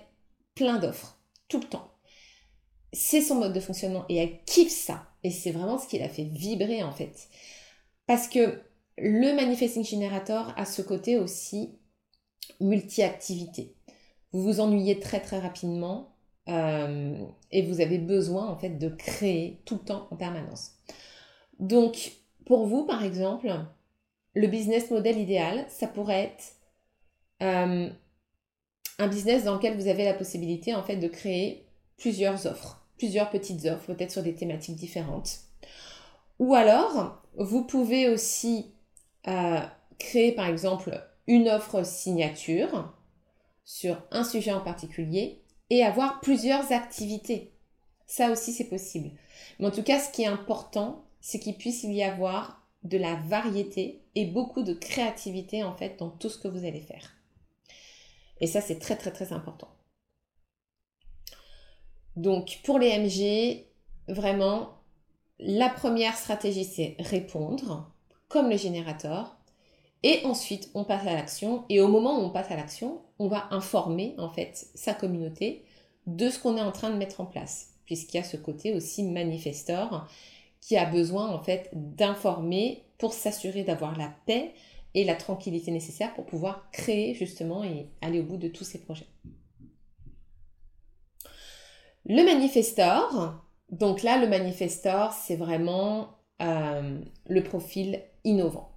plein 0.55 0.77
d'offres 0.77 1.17
tout 1.47 1.59
le 1.59 1.65
temps. 1.65 1.91
C'est 2.93 3.21
son 3.21 3.35
mode 3.35 3.53
de 3.53 3.59
fonctionnement 3.59 4.05
et 4.09 4.17
elle 4.17 4.43
kiffe 4.45 4.71
ça. 4.71 5.07
Et 5.23 5.31
c'est 5.31 5.51
vraiment 5.51 5.77
ce 5.77 5.87
qui 5.87 5.99
l'a 5.99 6.09
fait 6.09 6.23
vibrer 6.23 6.83
en 6.83 6.91
fait. 6.91 7.29
Parce 8.07 8.27
que 8.27 8.61
le 8.97 9.35
Manifesting 9.35 9.83
Generator 9.83 10.53
a 10.57 10.65
ce 10.65 10.81
côté 10.81 11.17
aussi 11.17 11.77
multi-activité. 12.59 13.75
Vous 14.31 14.43
vous 14.43 14.59
ennuyez 14.59 14.99
très 14.99 15.19
très 15.19 15.39
rapidement 15.39 16.15
euh, 16.47 17.17
et 17.51 17.61
vous 17.61 17.81
avez 17.81 17.97
besoin 17.97 18.47
en 18.47 18.57
fait 18.57 18.77
de 18.77 18.89
créer 18.89 19.61
tout 19.65 19.75
le 19.75 19.85
temps 19.85 20.07
en 20.11 20.15
permanence. 20.15 20.71
Donc 21.59 22.13
pour 22.45 22.65
vous 22.65 22.85
par 22.85 23.03
exemple, 23.03 23.53
le 24.33 24.47
business 24.47 24.89
model 24.91 25.17
idéal, 25.17 25.65
ça 25.69 25.87
pourrait 25.87 26.23
être 26.23 26.43
euh, 27.41 27.89
un 28.97 29.07
business 29.07 29.43
dans 29.45 29.55
lequel 29.55 29.77
vous 29.77 29.87
avez 29.87 30.05
la 30.05 30.13
possibilité 30.13 30.75
en 30.75 30.83
fait 30.83 30.97
de 30.97 31.07
créer 31.07 31.65
plusieurs 31.97 32.45
offres, 32.45 32.78
plusieurs 32.99 33.31
petites 33.31 33.65
offres, 33.65 33.93
peut-être 33.93 34.11
sur 34.11 34.21
des 34.21 34.35
thématiques 34.35 34.75
différentes. 34.75 35.39
Ou 36.37 36.53
alors, 36.53 37.23
vous 37.35 37.63
pouvez 37.63 38.07
aussi 38.09 38.71
euh, 39.27 39.59
créer 39.97 40.31
par 40.33 40.45
exemple 40.45 41.01
une 41.25 41.49
offre 41.49 41.83
signature 41.83 42.93
sur 43.65 44.01
un 44.11 44.23
sujet 44.23 44.51
en 44.51 44.61
particulier 44.61 45.41
et 45.69 45.83
avoir 45.83 46.19
plusieurs 46.21 46.71
activités. 46.71 47.53
Ça 48.05 48.31
aussi, 48.31 48.51
c'est 48.51 48.69
possible. 48.69 49.11
Mais 49.59 49.67
en 49.67 49.71
tout 49.71 49.83
cas, 49.83 49.99
ce 49.99 50.11
qui 50.11 50.23
est 50.23 50.27
important, 50.27 51.05
c'est 51.21 51.39
qu'il 51.39 51.57
puisse 51.57 51.83
y 51.83 52.03
avoir 52.03 52.67
de 52.83 52.97
la 52.97 53.15
variété 53.15 54.01
et 54.15 54.25
beaucoup 54.25 54.63
de 54.63 54.73
créativité 54.73 55.63
en 55.63 55.75
fait 55.75 55.99
dans 55.99 56.09
tout 56.09 56.29
ce 56.29 56.37
que 56.37 56.47
vous 56.47 56.65
allez 56.65 56.81
faire. 56.81 57.11
Et 58.41 58.47
ça, 58.47 58.61
c'est 58.61 58.79
très 58.79 58.95
très 58.95 59.11
très 59.11 59.33
important. 59.33 59.69
Donc 62.19 62.59
pour 62.65 62.79
les 62.79 62.97
MG, 62.99 63.63
vraiment, 64.13 64.71
la 65.39 65.69
première 65.69 66.17
stratégie, 66.17 66.65
c'est 66.65 66.97
répondre, 66.99 67.89
comme 68.27 68.49
le 68.49 68.57
générateur. 68.57 69.37
Et 70.03 70.19
ensuite, 70.25 70.69
on 70.73 70.83
passe 70.83 71.07
à 71.07 71.13
l'action. 71.13 71.63
Et 71.69 71.79
au 71.79 71.87
moment 71.87 72.19
où 72.19 72.23
on 72.23 72.29
passe 72.29 72.51
à 72.51 72.57
l'action, 72.57 72.99
on 73.19 73.29
va 73.29 73.47
informer 73.51 74.15
en 74.17 74.27
fait 74.27 74.67
sa 74.75 74.93
communauté 74.93 75.63
de 76.07 76.29
ce 76.29 76.39
qu'on 76.39 76.57
est 76.57 76.61
en 76.61 76.73
train 76.73 76.89
de 76.89 76.97
mettre 76.97 77.21
en 77.21 77.25
place, 77.25 77.75
puisqu'il 77.85 78.17
y 78.17 78.19
a 78.19 78.23
ce 78.25 78.35
côté 78.35 78.73
aussi 78.73 79.03
manifestor 79.03 80.05
qui 80.59 80.75
a 80.75 80.83
besoin 80.83 81.29
en 81.29 81.39
fait 81.41 81.69
d'informer 81.71 82.83
pour 82.97 83.13
s'assurer 83.13 83.63
d'avoir 83.63 83.97
la 83.97 84.13
paix 84.25 84.53
et 84.93 85.05
la 85.05 85.15
tranquillité 85.15 85.71
nécessaire 85.71 86.13
pour 86.15 86.25
pouvoir 86.25 86.69
créer 86.71 87.13
justement 87.13 87.63
et 87.63 87.87
aller 88.01 88.19
au 88.19 88.23
bout 88.23 88.35
de 88.35 88.49
tous 88.49 88.65
ces 88.65 88.79
projets. 88.79 89.07
Le 92.11 92.23
manifestor, 92.23 93.39
donc 93.71 94.01
là 94.01 94.17
le 94.17 94.27
manifestor 94.27 95.13
c'est 95.13 95.35
vraiment 95.35 96.17
euh, 96.41 96.99
le 97.27 97.43
profil 97.43 98.01
innovant. 98.23 98.71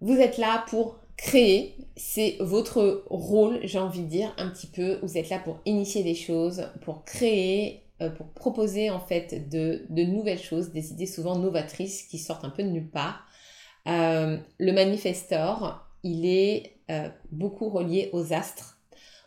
Vous 0.00 0.14
êtes 0.14 0.38
là 0.38 0.64
pour 0.68 1.00
créer, 1.16 1.74
c'est 1.96 2.36
votre 2.38 3.02
rôle, 3.10 3.58
j'ai 3.64 3.80
envie 3.80 4.02
de 4.02 4.08
dire 4.08 4.32
un 4.38 4.48
petit 4.48 4.68
peu. 4.68 5.00
Vous 5.02 5.18
êtes 5.18 5.28
là 5.28 5.40
pour 5.40 5.58
initier 5.66 6.04
des 6.04 6.14
choses, 6.14 6.68
pour 6.82 7.04
créer, 7.04 7.82
euh, 8.00 8.10
pour 8.10 8.28
proposer 8.28 8.90
en 8.90 9.00
fait 9.00 9.48
de, 9.48 9.84
nouvelles 9.90 10.38
choses, 10.38 10.70
des 10.70 10.92
idées 10.92 11.04
souvent 11.04 11.34
novatrices 11.36 12.04
qui 12.04 12.18
sortent 12.18 12.44
un 12.44 12.50
peu 12.50 12.62
de 12.62 12.68
nulle 12.68 12.90
part. 12.90 13.26
Euh, 13.88 14.38
le 14.58 14.72
manifestor, 14.72 15.84
il 16.04 16.26
est 16.26 16.76
beaucoup 17.32 17.68
relié 17.70 18.08
aux 18.12 18.32
astres, 18.32 18.78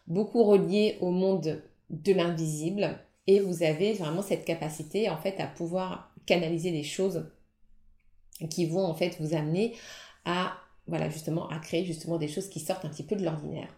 beaucoup 0.07 0.45
relié 0.45 0.97
au 1.01 1.11
monde 1.11 1.61
de 1.91 2.13
l'invisible, 2.13 2.99
et 3.27 3.39
vous 3.39 3.63
avez 3.63 3.93
vraiment 3.93 4.21
cette 4.21 4.45
capacité 4.45 5.09
en 5.09 5.17
fait 5.17 5.39
à 5.39 5.47
pouvoir 5.47 6.13
canaliser 6.25 6.71
des 6.71 6.83
choses 6.83 7.29
qui 8.49 8.65
vont 8.65 8.85
en 8.85 8.95
fait 8.95 9.17
vous 9.19 9.35
amener 9.35 9.75
à 10.25 10.53
voilà 10.87 11.09
justement 11.09 11.47
à 11.49 11.59
créer 11.59 11.85
justement 11.85 12.17
des 12.17 12.27
choses 12.27 12.49
qui 12.49 12.59
sortent 12.59 12.85
un 12.85 12.89
petit 12.89 13.03
peu 13.03 13.15
de 13.15 13.23
l'ordinaire. 13.23 13.69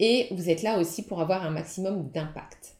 Et 0.00 0.26
vous 0.32 0.50
êtes 0.50 0.62
là 0.62 0.78
aussi 0.78 1.02
pour 1.02 1.20
avoir 1.20 1.44
un 1.44 1.50
maximum 1.50 2.10
d'impact. 2.10 2.76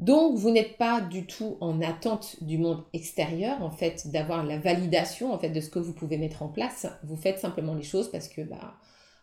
Donc 0.00 0.36
vous 0.36 0.50
n'êtes 0.50 0.76
pas 0.78 1.00
du 1.00 1.26
tout 1.26 1.56
en 1.60 1.80
attente 1.80 2.42
du 2.42 2.58
monde 2.58 2.82
extérieur 2.92 3.62
en 3.62 3.70
fait 3.70 4.08
d'avoir 4.10 4.44
la 4.44 4.58
validation 4.58 5.32
en 5.32 5.38
fait 5.38 5.50
de 5.50 5.60
ce 5.60 5.70
que 5.70 5.78
vous 5.78 5.92
pouvez 5.92 6.18
mettre 6.18 6.42
en 6.42 6.48
place. 6.48 6.86
Vous 7.04 7.16
faites 7.16 7.38
simplement 7.38 7.74
les 7.74 7.84
choses 7.84 8.10
parce 8.10 8.28
que 8.28 8.40
bah 8.40 8.74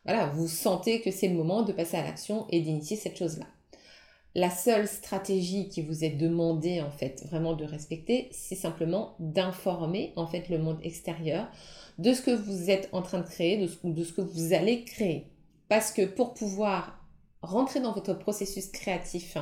voilà, 0.05 0.27
vous 0.27 0.47
sentez 0.47 1.01
que 1.01 1.11
c'est 1.11 1.27
le 1.27 1.35
moment 1.35 1.63
de 1.63 1.73
passer 1.73 1.97
à 1.97 2.03
l'action 2.03 2.47
et 2.49 2.61
d'initier 2.61 2.95
cette 2.95 3.17
chose-là. 3.17 3.45
La 4.39 4.49
seule 4.49 4.87
stratégie 4.87 5.67
qui 5.67 5.81
vous 5.81 6.05
est 6.05 6.11
demandée 6.11 6.79
en 6.79 6.91
fait 6.91 7.25
vraiment 7.25 7.57
de 7.57 7.65
respecter, 7.65 8.29
c'est 8.31 8.55
simplement 8.55 9.17
d'informer 9.19 10.13
en 10.15 10.27
fait 10.27 10.47
le 10.47 10.59
monde 10.59 10.79
extérieur 10.81 11.49
de 11.97 12.13
ce 12.13 12.21
que 12.21 12.31
vous 12.31 12.69
êtes 12.69 12.87
en 12.93 13.01
train 13.01 13.17
de 13.17 13.27
créer, 13.27 13.57
de 13.57 13.67
ce, 13.67 14.13
que 14.13 14.21
vous 14.21 14.53
allez 14.53 14.85
créer. 14.85 15.25
Parce 15.67 15.91
que 15.91 16.05
pour 16.05 16.33
pouvoir 16.33 17.05
rentrer 17.41 17.81
dans 17.81 17.91
votre 17.91 18.13
processus 18.13 18.67
créatif 18.67 19.35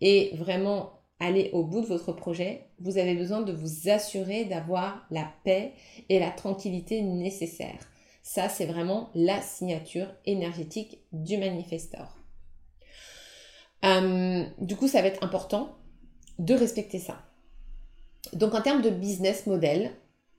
et 0.00 0.30
vraiment 0.36 0.92
aller 1.18 1.50
au 1.52 1.64
bout 1.64 1.80
de 1.80 1.86
votre 1.86 2.12
projet, 2.12 2.68
vous 2.78 2.96
avez 2.96 3.16
besoin 3.16 3.40
de 3.40 3.52
vous 3.52 3.88
assurer 3.88 4.44
d'avoir 4.44 5.04
la 5.10 5.28
paix 5.42 5.72
et 6.08 6.20
la 6.20 6.30
tranquillité 6.30 7.02
nécessaires. 7.02 7.90
Ça, 8.22 8.48
c'est 8.48 8.66
vraiment 8.66 9.10
la 9.16 9.42
signature 9.42 10.14
énergétique 10.26 11.00
du 11.10 11.38
manifestor. 11.38 12.17
Euh, 13.84 14.44
du 14.58 14.76
coup, 14.76 14.88
ça 14.88 15.02
va 15.02 15.08
être 15.08 15.22
important 15.22 15.76
de 16.38 16.54
respecter 16.54 16.98
ça. 16.98 17.22
Donc, 18.32 18.54
en 18.54 18.62
termes 18.62 18.82
de 18.82 18.90
business 18.90 19.46
model, 19.46 19.92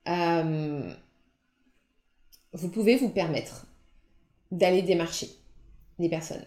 euh, 0.07 0.93
vous 2.53 2.69
pouvez 2.69 2.97
vous 2.97 3.09
permettre 3.09 3.67
d'aller 4.51 4.81
démarcher 4.81 5.29
des 5.99 6.09
personnes 6.09 6.45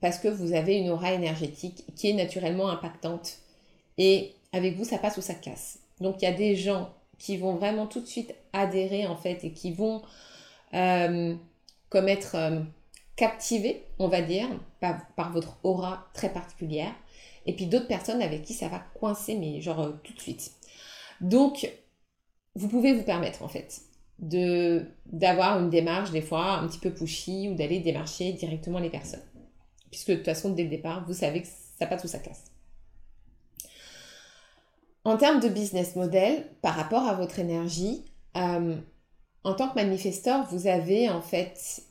parce 0.00 0.18
que 0.18 0.28
vous 0.28 0.52
avez 0.52 0.76
une 0.76 0.90
aura 0.90 1.12
énergétique 1.12 1.84
qui 1.94 2.10
est 2.10 2.12
naturellement 2.12 2.68
impactante 2.68 3.38
et 3.98 4.34
avec 4.52 4.76
vous 4.76 4.84
ça 4.84 4.98
passe 4.98 5.16
ou 5.16 5.20
ça 5.22 5.34
casse. 5.34 5.78
Donc 6.00 6.16
il 6.20 6.24
y 6.24 6.28
a 6.28 6.32
des 6.32 6.56
gens 6.56 6.92
qui 7.18 7.36
vont 7.36 7.54
vraiment 7.54 7.86
tout 7.86 8.00
de 8.00 8.06
suite 8.06 8.34
adhérer 8.52 9.06
en 9.06 9.16
fait 9.16 9.44
et 9.44 9.52
qui 9.52 9.72
vont 9.72 10.02
euh, 10.74 11.34
comme 11.88 12.08
être 12.08 12.34
euh, 12.34 12.60
captivés, 13.16 13.84
on 13.98 14.08
va 14.08 14.22
dire, 14.22 14.48
par, 14.80 15.32
votre 15.32 15.58
aura 15.62 16.06
très 16.14 16.32
particulière. 16.32 16.92
Et 17.46 17.54
puis 17.54 17.66
d'autres 17.66 17.88
personnes 17.88 18.22
avec 18.22 18.42
qui 18.42 18.54
ça 18.54 18.68
va 18.68 18.80
coincer, 18.98 19.36
mais 19.36 19.60
genre 19.60 19.80
euh, 19.80 19.92
tout 20.02 20.12
de 20.12 20.20
suite. 20.20 20.52
Donc, 21.20 21.70
vous 22.54 22.68
pouvez 22.68 22.92
vous 22.92 23.02
permettre 23.02 23.42
en 23.42 23.48
fait 23.48 23.80
d'avoir 24.18 25.60
une 25.60 25.68
démarche 25.68 26.10
des 26.10 26.22
fois 26.22 26.52
un 26.52 26.66
petit 26.66 26.78
peu 26.78 26.90
pushy 26.90 27.50
ou 27.50 27.54
d'aller 27.54 27.80
démarcher 27.80 28.32
directement 28.32 28.78
les 28.78 28.88
personnes. 28.88 29.22
Puisque 29.90 30.10
de 30.10 30.14
toute 30.16 30.24
façon, 30.24 30.50
dès 30.50 30.64
le 30.64 30.70
départ, 30.70 31.04
vous 31.06 31.12
savez 31.12 31.42
que 31.42 31.48
ça 31.78 31.86
passe 31.86 32.04
ou 32.04 32.08
ça 32.08 32.18
casse. 32.18 32.44
En 35.04 35.16
termes 35.18 35.40
de 35.40 35.48
business 35.48 35.96
model, 35.96 36.46
par 36.62 36.74
rapport 36.74 37.06
à 37.06 37.14
votre 37.14 37.38
énergie, 37.38 38.04
euh, 38.36 38.74
en 39.44 39.54
tant 39.54 39.68
que 39.68 39.76
manifesteur, 39.76 40.46
vous 40.50 40.66
avez 40.66 41.08
en 41.10 41.20
fait 41.20 41.85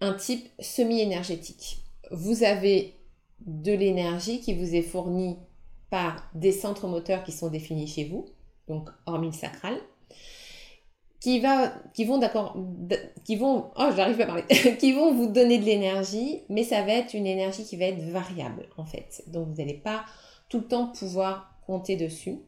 un 0.00 0.14
type 0.14 0.48
semi-énergétique. 0.60 1.78
Vous 2.10 2.42
avez 2.42 2.94
de 3.40 3.72
l'énergie 3.72 4.40
qui 4.40 4.54
vous 4.54 4.74
est 4.74 4.82
fournie 4.82 5.36
par 5.90 6.28
des 6.34 6.52
centres 6.52 6.86
moteurs 6.86 7.24
qui 7.24 7.32
sont 7.32 7.48
définis 7.48 7.86
chez 7.86 8.04
vous, 8.04 8.26
donc 8.68 8.88
hormis 9.06 9.28
le 9.28 9.32
sacral, 9.32 9.78
qui, 11.20 11.40
va, 11.40 11.72
qui 11.94 12.04
vont 12.04 12.18
d'accord, 12.18 12.56
qui 13.24 13.36
vont, 13.36 13.70
oh 13.76 13.90
j'arrive 13.96 14.16
pas 14.16 14.24
à 14.24 14.26
parler, 14.26 14.44
qui 14.78 14.92
vont 14.92 15.12
vous 15.14 15.26
donner 15.26 15.58
de 15.58 15.64
l'énergie, 15.64 16.42
mais 16.48 16.62
ça 16.62 16.82
va 16.82 16.92
être 16.92 17.14
une 17.14 17.26
énergie 17.26 17.64
qui 17.64 17.76
va 17.76 17.86
être 17.86 18.02
variable 18.02 18.68
en 18.76 18.84
fait. 18.84 19.24
Donc 19.26 19.48
vous 19.48 19.54
n'allez 19.54 19.74
pas 19.74 20.04
tout 20.48 20.58
le 20.58 20.68
temps 20.68 20.88
pouvoir 20.88 21.54
compter 21.66 21.96
dessus. 21.96 22.38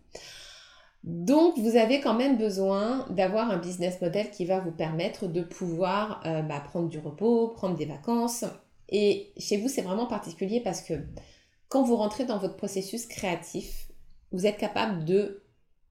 Donc 1.03 1.59
vous 1.59 1.77
avez 1.77 2.01
quand 2.01 2.15
même 2.15 2.37
besoin 2.37 3.07
d'avoir 3.09 3.51
un 3.51 3.57
business 3.57 4.01
model 4.01 4.31
qui 4.31 4.45
va 4.45 4.61
vous 4.61 4.73
permettre 4.73 5.27
de 5.27 5.43
pouvoir 5.43 6.23
euh, 6.27 6.43
bah, 6.43 6.61
prendre 6.61 6.89
du 6.89 6.99
repos, 6.99 7.49
prendre 7.49 7.77
des 7.77 7.87
vacances. 7.87 8.45
Et 8.91 9.33
chez 9.39 9.57
vous 9.57 9.69
c'est 9.69 9.83
vraiment 9.83 10.07
particulier 10.07 10.61
parce 10.61 10.83
que 10.83 10.95
quand 11.69 11.85
vous 11.85 11.97
rentrez 11.97 12.25
dans 12.25 12.39
votre 12.39 12.57
processus 12.57 13.07
créatif, 13.07 13.91
vous 14.33 14.45
êtes 14.47 14.59
capable 14.59 15.05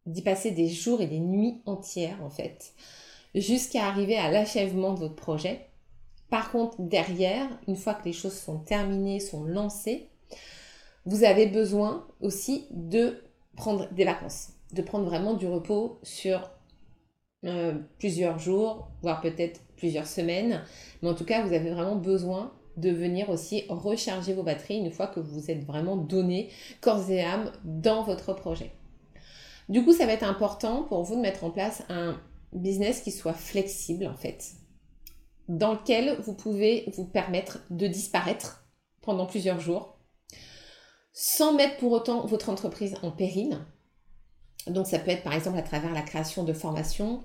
d'y 0.06 0.22
passer 0.22 0.52
des 0.52 0.68
jours 0.68 1.02
et 1.02 1.08
des 1.08 1.20
nuits 1.20 1.62
entières 1.66 2.22
en 2.24 2.30
fait, 2.30 2.74
jusqu'à 3.34 3.88
arriver 3.88 4.18
à 4.18 4.30
l'achèvement 4.30 4.94
de 4.94 5.00
votre 5.00 5.16
projet. 5.16 5.68
Par 6.30 6.52
contre, 6.52 6.76
derrière, 6.80 7.48
une 7.68 7.76
fois 7.76 7.94
que 7.96 8.06
les 8.06 8.14
choses 8.14 8.38
sont 8.38 8.60
terminées, 8.60 9.20
sont 9.20 9.46
lancées, 9.46 10.10
vous 11.06 11.24
avez 11.24 11.48
besoin 11.48 12.06
aussi 12.22 12.68
de 12.72 13.24
prendre 13.56 13.92
des 13.94 14.06
vacances, 14.06 14.50
de 14.74 14.82
prendre 14.82 15.06
vraiment 15.06 15.34
du 15.34 15.48
repos 15.48 16.00
sur 16.04 16.52
euh, 17.46 17.74
plusieurs 17.98 18.40
jours, 18.40 18.90
voire 19.02 19.22
peut-être 19.22 19.62
plusieurs 19.78 20.08
semaines. 20.08 20.64
Mais 21.02 21.10
en 21.10 21.16
tout 21.16 21.26
cas, 21.26 21.46
vous 21.46 21.54
avez 21.54 21.72
vraiment 21.72 21.96
besoin 21.96 22.54
de 22.78 22.90
venir 22.90 23.30
aussi 23.30 23.64
recharger 23.70 24.34
vos 24.34 24.44
batteries 24.44 24.78
une 24.78 24.92
fois 24.92 25.08
que 25.08 25.20
vous 25.20 25.52
êtes 25.52 25.66
vraiment 25.66 25.98
donné 25.98 26.50
corps 26.82 27.10
et 27.10 27.22
âme 27.22 27.52
dans 27.64 28.04
votre 28.04 28.34
projet. 28.34 28.72
Du 29.68 29.84
coup, 29.84 29.94
ça 29.94 30.06
va 30.06 30.14
être 30.14 30.24
important 30.24 30.84
pour 30.84 31.04
vous 31.04 31.16
de 31.16 31.22
mettre 31.22 31.44
en 31.44 31.52
place 31.52 31.84
un 31.90 32.20
business 32.54 33.02
qui 33.02 33.12
soit 33.12 33.34
flexible 33.34 34.08
en 34.08 34.16
fait, 34.16 34.54
dans 35.48 35.74
lequel 35.74 36.18
vous 36.22 36.34
pouvez 36.34 36.86
vous 36.96 37.06
permettre 37.06 37.60
de 37.70 37.88
disparaître 37.88 38.66
pendant 39.02 39.26
plusieurs 39.26 39.60
jours 39.60 39.98
sans 41.14 41.54
mettre 41.54 41.78
pour 41.78 41.92
autant 41.92 42.26
votre 42.26 42.50
entreprise 42.50 42.96
en 43.04 43.12
péril. 43.12 43.60
Donc 44.70 44.88
ça 44.88 45.00
peut 45.00 45.12
être 45.12 45.24
par 45.24 45.34
exemple 45.34 45.58
à 45.58 45.62
travers 45.62 45.94
la 45.94 46.02
création 46.02 46.44
de 46.44 46.54
formations 46.54 47.22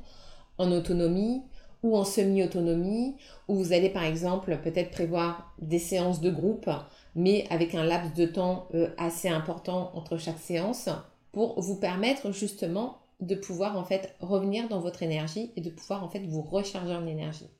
en 0.58 0.70
autonomie 0.72 1.42
ou 1.82 1.96
en 1.98 2.04
semi-autonomie, 2.04 3.16
où 3.46 3.56
vous 3.56 3.74
allez 3.74 3.90
par 3.90 4.04
exemple 4.04 4.58
peut-être 4.62 4.90
prévoir 4.90 5.54
des 5.60 5.78
séances 5.78 6.22
de 6.22 6.30
groupe, 6.30 6.70
mais 7.14 7.46
avec 7.50 7.74
un 7.74 7.84
laps 7.84 8.14
de 8.14 8.24
temps 8.24 8.68
euh, 8.74 8.88
assez 8.96 9.28
important 9.28 9.90
entre 9.94 10.16
chaque 10.16 10.38
séance, 10.38 10.88
pour 11.30 11.60
vous 11.60 11.76
permettre 11.76 12.32
justement 12.32 13.00
de 13.20 13.34
pouvoir 13.34 13.76
en 13.76 13.84
fait 13.84 14.14
revenir 14.20 14.68
dans 14.68 14.80
votre 14.80 15.02
énergie 15.02 15.52
et 15.56 15.60
de 15.60 15.70
pouvoir 15.70 16.02
en 16.02 16.08
fait 16.08 16.20
vous 16.20 16.40
recharger 16.40 16.94
en 16.94 17.06
énergie. 17.06 17.50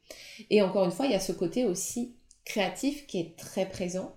Et 0.49 0.63
encore 0.63 0.85
une 0.85 0.91
fois, 0.91 1.07
il 1.07 1.13
y 1.13 1.17
a 1.17 1.21
ce 1.21 1.33
côté 1.33 1.67
aussi 1.67 2.15
créatif 2.45 3.07
qui 3.07 3.21
est 3.21 3.37
très 3.37 3.69
présent 3.69 4.15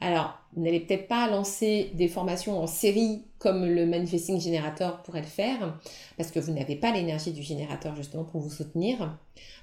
alors, 0.00 0.38
vous 0.54 0.62
n'allez 0.62 0.80
peut-être 0.80 1.08
pas 1.08 1.28
lancer 1.28 1.90
des 1.94 2.08
formations 2.08 2.58
en 2.58 2.66
série 2.66 3.24
comme 3.38 3.66
le 3.66 3.86
Manifesting 3.86 4.40
Generator 4.40 5.02
pourrait 5.02 5.20
le 5.20 5.26
faire, 5.26 5.78
parce 6.16 6.30
que 6.30 6.40
vous 6.40 6.52
n'avez 6.52 6.74
pas 6.74 6.92
l'énergie 6.92 7.32
du 7.32 7.42
générateur 7.42 7.94
justement 7.94 8.24
pour 8.24 8.40
vous 8.40 8.50
soutenir. 8.50 9.18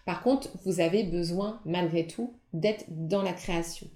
Par 0.06 0.21
contre, 0.21 0.50
vous 0.63 0.80
avez 0.80 1.04
besoin 1.04 1.60
malgré 1.65 2.06
tout 2.08 2.36
d'être 2.54 2.86
dans 2.88 3.23
la 3.23 3.34
création. 3.34 3.88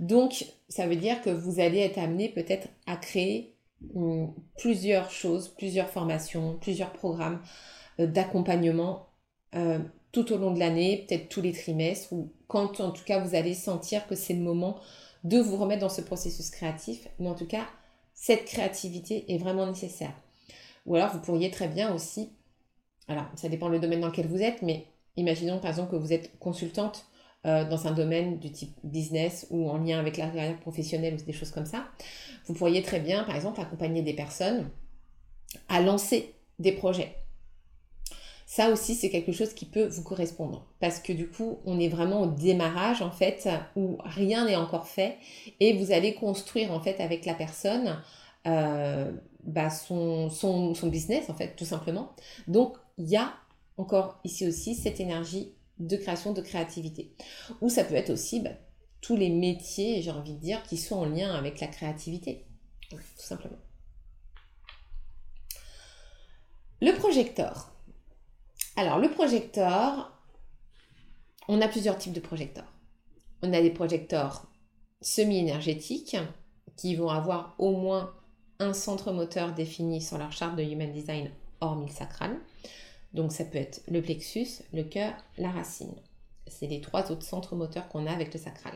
Donc, 0.00 0.46
ça 0.68 0.86
veut 0.86 0.96
dire 0.96 1.20
que 1.20 1.30
vous 1.30 1.60
allez 1.60 1.78
être 1.78 1.98
amené 1.98 2.28
peut-être 2.28 2.68
à 2.86 2.96
créer 2.96 3.54
hum, 3.94 4.34
plusieurs 4.58 5.10
choses, 5.10 5.48
plusieurs 5.48 5.90
formations, 5.90 6.56
plusieurs 6.60 6.92
programmes 6.92 7.40
euh, 8.00 8.06
d'accompagnement 8.06 9.08
euh, 9.54 9.78
tout 10.10 10.32
au 10.32 10.38
long 10.38 10.52
de 10.52 10.58
l'année, 10.58 11.06
peut-être 11.06 11.28
tous 11.28 11.42
les 11.42 11.52
trimestres, 11.52 12.12
ou 12.12 12.32
quand 12.48 12.80
en 12.80 12.90
tout 12.90 13.04
cas 13.04 13.20
vous 13.20 13.34
allez 13.34 13.54
sentir 13.54 14.06
que 14.06 14.14
c'est 14.14 14.34
le 14.34 14.40
moment 14.40 14.78
de 15.24 15.38
vous 15.38 15.56
remettre 15.56 15.80
dans 15.80 15.88
ce 15.88 16.00
processus 16.00 16.50
créatif, 16.50 17.08
mais 17.18 17.28
en 17.28 17.34
tout 17.34 17.46
cas, 17.46 17.66
cette 18.14 18.44
créativité 18.44 19.32
est 19.32 19.38
vraiment 19.38 19.66
nécessaire. 19.66 20.12
Ou 20.86 20.96
alors, 20.96 21.12
vous 21.12 21.20
pourriez 21.20 21.50
très 21.50 21.68
bien 21.68 21.94
aussi, 21.94 22.30
alors 23.08 23.26
ça 23.36 23.48
dépend 23.48 23.68
le 23.68 23.78
domaine 23.78 24.00
dans 24.00 24.08
lequel 24.08 24.26
vous 24.26 24.42
êtes, 24.42 24.62
mais 24.62 24.86
imaginons 25.16 25.58
par 25.58 25.70
exemple 25.70 25.90
que 25.90 25.96
vous 25.96 26.12
êtes 26.12 26.38
consultante 26.38 27.06
euh, 27.44 27.68
dans 27.68 27.86
un 27.86 27.92
domaine 27.92 28.38
du 28.38 28.52
type 28.52 28.72
business 28.84 29.46
ou 29.50 29.68
en 29.68 29.78
lien 29.78 29.98
avec 29.98 30.16
la 30.16 30.28
carrière 30.28 30.58
professionnelle 30.60 31.14
ou 31.14 31.24
des 31.24 31.32
choses 31.32 31.50
comme 31.50 31.66
ça. 31.66 31.88
Vous 32.46 32.54
pourriez 32.54 32.82
très 32.82 33.00
bien, 33.00 33.24
par 33.24 33.36
exemple, 33.36 33.60
accompagner 33.60 34.02
des 34.02 34.14
personnes 34.14 34.68
à 35.68 35.80
lancer 35.80 36.34
des 36.58 36.72
projets. 36.72 37.21
Ça 38.52 38.68
aussi, 38.68 38.94
c'est 38.94 39.08
quelque 39.08 39.32
chose 39.32 39.54
qui 39.54 39.64
peut 39.64 39.86
vous 39.86 40.02
correspondre 40.02 40.66
parce 40.78 40.98
que 40.98 41.14
du 41.14 41.26
coup, 41.26 41.60
on 41.64 41.80
est 41.80 41.88
vraiment 41.88 42.20
au 42.20 42.26
démarrage 42.26 43.00
en 43.00 43.10
fait 43.10 43.48
où 43.76 43.96
rien 44.04 44.44
n'est 44.44 44.56
encore 44.56 44.86
fait 44.86 45.16
et 45.58 45.72
vous 45.78 45.90
allez 45.90 46.12
construire 46.12 46.70
en 46.70 46.78
fait 46.78 47.00
avec 47.00 47.24
la 47.24 47.32
personne 47.32 47.98
euh, 48.46 49.10
bah, 49.44 49.70
son, 49.70 50.28
son, 50.28 50.74
son, 50.74 50.88
business 50.88 51.30
en 51.30 51.34
fait 51.34 51.56
tout 51.56 51.64
simplement. 51.64 52.12
Donc, 52.46 52.76
il 52.98 53.08
y 53.08 53.16
a 53.16 53.32
encore 53.78 54.20
ici 54.22 54.46
aussi 54.46 54.74
cette 54.74 55.00
énergie 55.00 55.54
de 55.78 55.96
création, 55.96 56.34
de 56.34 56.42
créativité. 56.42 57.14
Ou 57.62 57.70
ça 57.70 57.84
peut 57.84 57.94
être 57.94 58.10
aussi 58.10 58.40
bah, 58.40 58.50
tous 59.00 59.16
les 59.16 59.30
métiers, 59.30 60.02
j'ai 60.02 60.10
envie 60.10 60.34
de 60.34 60.40
dire, 60.40 60.62
qui 60.64 60.76
sont 60.76 60.96
en 60.96 61.06
lien 61.06 61.34
avec 61.34 61.58
la 61.58 61.68
créativité, 61.68 62.44
tout 62.90 62.98
simplement. 63.16 63.56
Le 66.82 66.92
projecteur. 66.92 67.71
Alors, 68.76 68.98
le 68.98 69.10
projecteur, 69.10 70.12
on 71.48 71.60
a 71.60 71.68
plusieurs 71.68 71.98
types 71.98 72.12
de 72.12 72.20
projecteurs. 72.20 72.72
On 73.42 73.52
a 73.52 73.60
des 73.60 73.70
projecteurs 73.70 74.46
semi-énergétiques 75.00 76.16
qui 76.76 76.94
vont 76.94 77.10
avoir 77.10 77.54
au 77.58 77.72
moins 77.72 78.14
un 78.60 78.72
centre 78.72 79.12
moteur 79.12 79.52
défini 79.52 80.00
sur 80.00 80.16
leur 80.16 80.32
charte 80.32 80.56
de 80.56 80.62
Human 80.62 80.90
Design 80.90 81.30
hormis 81.60 81.86
le 81.86 81.92
sacral. 81.92 82.38
Donc 83.12 83.32
ça 83.32 83.44
peut 83.44 83.58
être 83.58 83.82
le 83.88 84.00
plexus, 84.00 84.62
le 84.72 84.84
cœur, 84.84 85.12
la 85.36 85.50
racine. 85.50 85.94
C'est 86.46 86.66
les 86.66 86.80
trois 86.80 87.10
autres 87.12 87.24
centres 87.24 87.56
moteurs 87.56 87.88
qu'on 87.88 88.06
a 88.06 88.12
avec 88.12 88.32
le 88.32 88.40
sacral. 88.40 88.74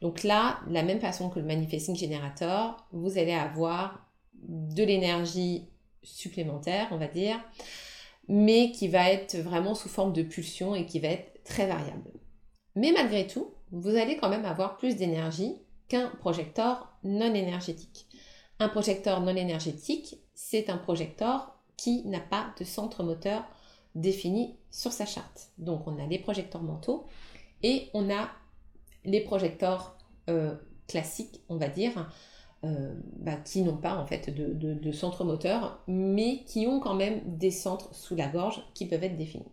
Donc 0.00 0.24
là, 0.24 0.60
de 0.68 0.74
la 0.74 0.82
même 0.82 1.00
façon 1.00 1.30
que 1.30 1.38
le 1.38 1.46
Manifesting 1.46 1.96
Generator, 1.96 2.86
vous 2.92 3.16
allez 3.18 3.32
avoir 3.32 4.06
de 4.34 4.84
l'énergie 4.84 5.68
supplémentaire, 6.02 6.88
on 6.90 6.98
va 6.98 7.08
dire, 7.08 7.40
mais 8.28 8.72
qui 8.72 8.88
va 8.88 9.10
être 9.10 9.36
vraiment 9.36 9.74
sous 9.74 9.88
forme 9.88 10.12
de 10.12 10.22
pulsion 10.22 10.74
et 10.74 10.86
qui 10.86 11.00
va 11.00 11.08
être 11.08 11.42
très 11.44 11.66
variable. 11.66 12.10
Mais 12.74 12.92
malgré 12.92 13.26
tout, 13.26 13.52
vous 13.72 13.96
allez 13.96 14.16
quand 14.16 14.28
même 14.28 14.44
avoir 14.44 14.76
plus 14.76 14.96
d'énergie 14.96 15.56
qu'un 15.88 16.08
projecteur 16.20 16.92
non 17.04 17.32
énergétique. 17.34 18.06
Un 18.58 18.68
projecteur 18.68 19.20
non 19.20 19.36
énergétique, 19.36 20.18
c'est 20.34 20.70
un 20.70 20.78
projecteur 20.78 21.56
qui 21.76 22.04
n'a 22.06 22.20
pas 22.20 22.54
de 22.58 22.64
centre 22.64 23.02
moteur 23.02 23.44
défini 23.94 24.56
sur 24.70 24.92
sa 24.92 25.06
charte. 25.06 25.50
Donc 25.58 25.86
on 25.86 25.98
a 26.02 26.06
les 26.06 26.18
projecteurs 26.18 26.62
mentaux 26.62 27.06
et 27.62 27.88
on 27.94 28.10
a 28.10 28.30
les 29.04 29.20
projecteurs 29.20 29.96
euh, 30.28 30.54
classiques, 30.88 31.40
on 31.48 31.56
va 31.56 31.68
dire, 31.68 32.10
euh, 32.66 32.94
bah, 33.18 33.36
qui 33.36 33.62
n'ont 33.62 33.76
pas 33.76 33.96
en 33.96 34.06
fait 34.06 34.30
de, 34.30 34.92
centre 34.92 35.24
moteur, 35.24 35.82
mais 35.86 36.42
qui 36.44 36.66
ont 36.66 36.80
quand 36.80 36.94
même 36.94 37.20
des 37.24 37.50
centres 37.50 37.94
sous 37.94 38.16
la 38.16 38.28
gorge 38.28 38.62
qui 38.74 38.86
peuvent 38.86 39.04
être 39.04 39.16
définis. 39.16 39.44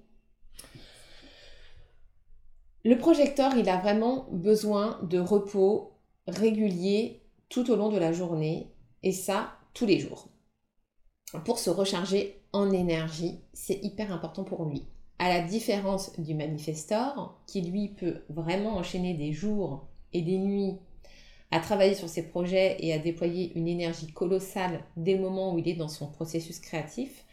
Le 2.84 2.98
projecteur, 2.98 3.56
il 3.56 3.70
a 3.70 3.78
vraiment 3.78 4.28
besoin 4.32 5.00
de 5.04 5.20
repos 5.20 5.94
régulier 6.28 7.22
tout 7.50 7.70
au 7.72 7.76
long 7.76 7.90
de 7.90 7.98
la 7.98 8.12
journée, 8.12 8.74
et 9.04 9.12
ça 9.12 9.54
tous 9.74 9.86
les 9.86 10.00
jours. 10.00 10.30
Pour 11.46 11.60
se 11.60 11.70
recharger 11.70 12.42
en 12.52 12.72
énergie, 12.72 13.40
c'est 13.54 13.80
hyper 13.84 14.12
important 14.12 14.44
pour 14.44 14.66
lui. 14.66 14.86
À 15.20 15.30
la 15.30 15.42
différence 15.42 16.20
du 16.20 16.34
manifestor, 16.34 17.40
qui 17.48 17.62
lui 17.62 17.90
peut 17.90 18.24
vraiment 18.30 18.78
enchaîner 18.78 19.14
des 19.14 19.34
jours 19.34 19.88
et 20.14 20.22
des 20.22 20.38
nuits 20.38 20.80
à 21.54 21.60
travailler 21.60 21.94
sur 21.94 22.10
ses 22.10 22.24
projets 22.24 22.78
et 22.80 22.94
à 22.94 22.98
déployer 22.98 23.54
une 23.56 23.68
énergie 23.68 24.12
colossale 24.12 24.84
dès 24.98 25.14
le 25.14 25.22
moment 25.22 25.54
où 25.54 25.60
il 25.60 25.70
est 25.70 25.76
dans 25.76 25.88
son 25.88 26.08
processus 26.08 26.60
créatif, 26.60 27.26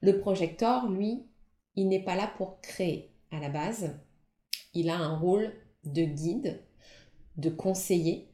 le 0.00 0.18
projecteur, 0.18 0.88
lui, 0.88 1.26
il 1.76 1.88
n'est 1.88 2.02
pas 2.02 2.16
là 2.16 2.32
pour 2.38 2.62
créer 2.62 3.12
à 3.30 3.38
la 3.38 3.50
base. 3.50 4.00
Il 4.72 4.88
a 4.88 4.96
un 4.96 5.14
rôle 5.14 5.52
de 5.84 6.04
guide, 6.04 6.62
de 7.36 7.50
conseiller. 7.50 8.30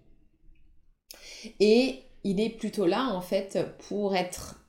Et 1.58 2.04
il 2.22 2.40
est 2.40 2.50
plutôt 2.50 2.86
là, 2.86 3.08
en 3.12 3.20
fait, 3.20 3.58
pour 3.88 4.14
être, 4.14 4.64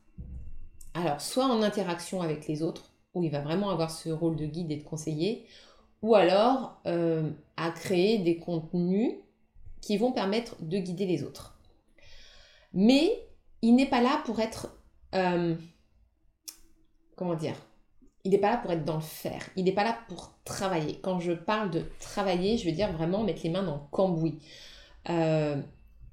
alors, 0.95 1.21
soit 1.21 1.45
en 1.45 1.61
interaction 1.61 2.23
avec 2.23 2.47
les 2.47 2.63
autres, 2.63 2.93
où 3.13 3.21
il 3.21 3.29
va 3.29 3.41
vraiment 3.41 3.69
avoir 3.69 3.91
ce 3.91 4.09
rôle 4.09 4.35
de 4.35 4.47
guide 4.47 4.71
et 4.71 4.77
de 4.77 4.83
conseiller, 4.83 5.45
ou 6.01 6.15
alors 6.15 6.81
euh, 6.87 7.29
à 7.57 7.69
créer 7.69 8.17
des 8.17 8.37
contenus 8.39 9.13
qui 9.87 9.95
vont 9.95 10.11
permettre 10.11 10.57
de 10.59 10.79
guider 10.79 11.05
les 11.05 11.23
autres. 11.23 11.57
Mais 12.73 13.09
il 13.61 13.73
n'est 13.73 13.85
pas 13.85 14.01
là 14.01 14.21
pour 14.25 14.41
être... 14.41 14.77
Euh, 15.15 15.55
comment 17.15 17.35
dire 17.35 17.55
il 18.25 18.31
n'est 18.31 18.37
pas 18.39 18.49
là 18.49 18.57
pour 18.57 18.69
être 18.73 18.83
dans 18.83 18.95
le 18.95 19.01
faire, 19.01 19.41
il 19.55 19.63
n'est 19.63 19.71
pas 19.71 19.85
là 19.85 19.97
pour 20.09 20.33
travailler. 20.43 20.99
Quand 21.01 21.21
je 21.21 21.31
parle 21.31 21.71
de 21.71 21.83
travailler, 22.01 22.57
je 22.57 22.65
veux 22.65 22.73
dire 22.73 22.91
vraiment 22.91 23.23
mettre 23.23 23.39
les 23.45 23.49
mains 23.49 23.63
dans 23.63 23.75
le 23.75 23.81
cambouis. 23.89 24.39
Euh, 25.09 25.61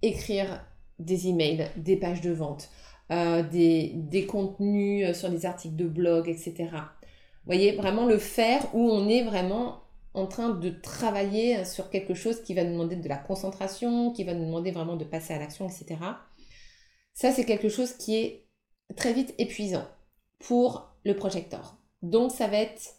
écrire 0.01 0.65
des 1.01 1.27
emails, 1.27 1.69
des 1.75 1.97
pages 1.97 2.21
de 2.21 2.31
vente, 2.31 2.71
euh, 3.11 3.43
des, 3.43 3.91
des, 3.97 4.27
contenus 4.27 5.17
sur 5.17 5.29
des 5.29 5.45
articles 5.45 5.75
de 5.75 5.89
blog, 5.89 6.29
etc. 6.29 6.69
Voyez, 7.47 7.73
vraiment 7.73 8.07
le 8.07 8.19
faire 8.19 8.73
où 8.75 8.89
on 8.89 9.09
est 9.09 9.25
vraiment 9.25 9.84
en 10.15 10.27
train 10.27 10.51
de 10.51 10.71
travailler 10.71 11.65
sur 11.65 11.91
quelque 11.91 12.15
chose 12.15 12.41
qui 12.43 12.55
va 12.55 12.63
nous 12.63 12.73
demander 12.73 12.97
de 12.97 13.09
la 13.09 13.17
concentration, 13.17 14.13
qui 14.13 14.23
va 14.23 14.33
nous 14.33 14.47
demander 14.47 14.71
vraiment 14.71 14.97
de 14.97 15.05
passer 15.05 15.35
à 15.35 15.39
l'action, 15.41 15.69
etc. 15.69 15.97
Ça, 17.15 17.33
c'est 17.33 17.45
quelque 17.45 17.69
chose 17.69 17.93
qui 17.95 18.17
est 18.17 18.47
très 18.97 19.13
vite 19.13 19.35
épuisant 19.39 19.87
pour 20.39 20.95
le 21.05 21.17
projecteur. 21.17 21.77
Donc, 22.03 22.31
ça 22.31 22.47
va 22.47 22.59
être... 22.59 22.95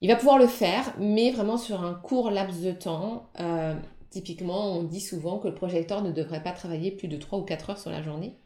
Il 0.00 0.08
va 0.08 0.16
pouvoir 0.16 0.38
le 0.38 0.46
faire, 0.46 0.94
mais 0.98 1.30
vraiment 1.30 1.58
sur 1.58 1.82
un 1.82 1.94
court 1.94 2.30
laps 2.30 2.62
de 2.62 2.72
temps. 2.72 3.30
Euh, 3.40 3.74
typiquement, 4.10 4.78
on 4.78 4.84
dit 4.84 5.00
souvent 5.00 5.38
que 5.38 5.48
le 5.48 5.54
projecteur 5.54 6.02
ne 6.02 6.12
devrait 6.12 6.42
pas 6.42 6.52
travailler 6.52 6.92
plus 6.92 7.08
de 7.08 7.16
3 7.16 7.40
ou 7.40 7.42
4 7.42 7.70
heures 7.70 7.78
sur 7.78 7.90
la 7.90 8.02
journée. 8.02 8.38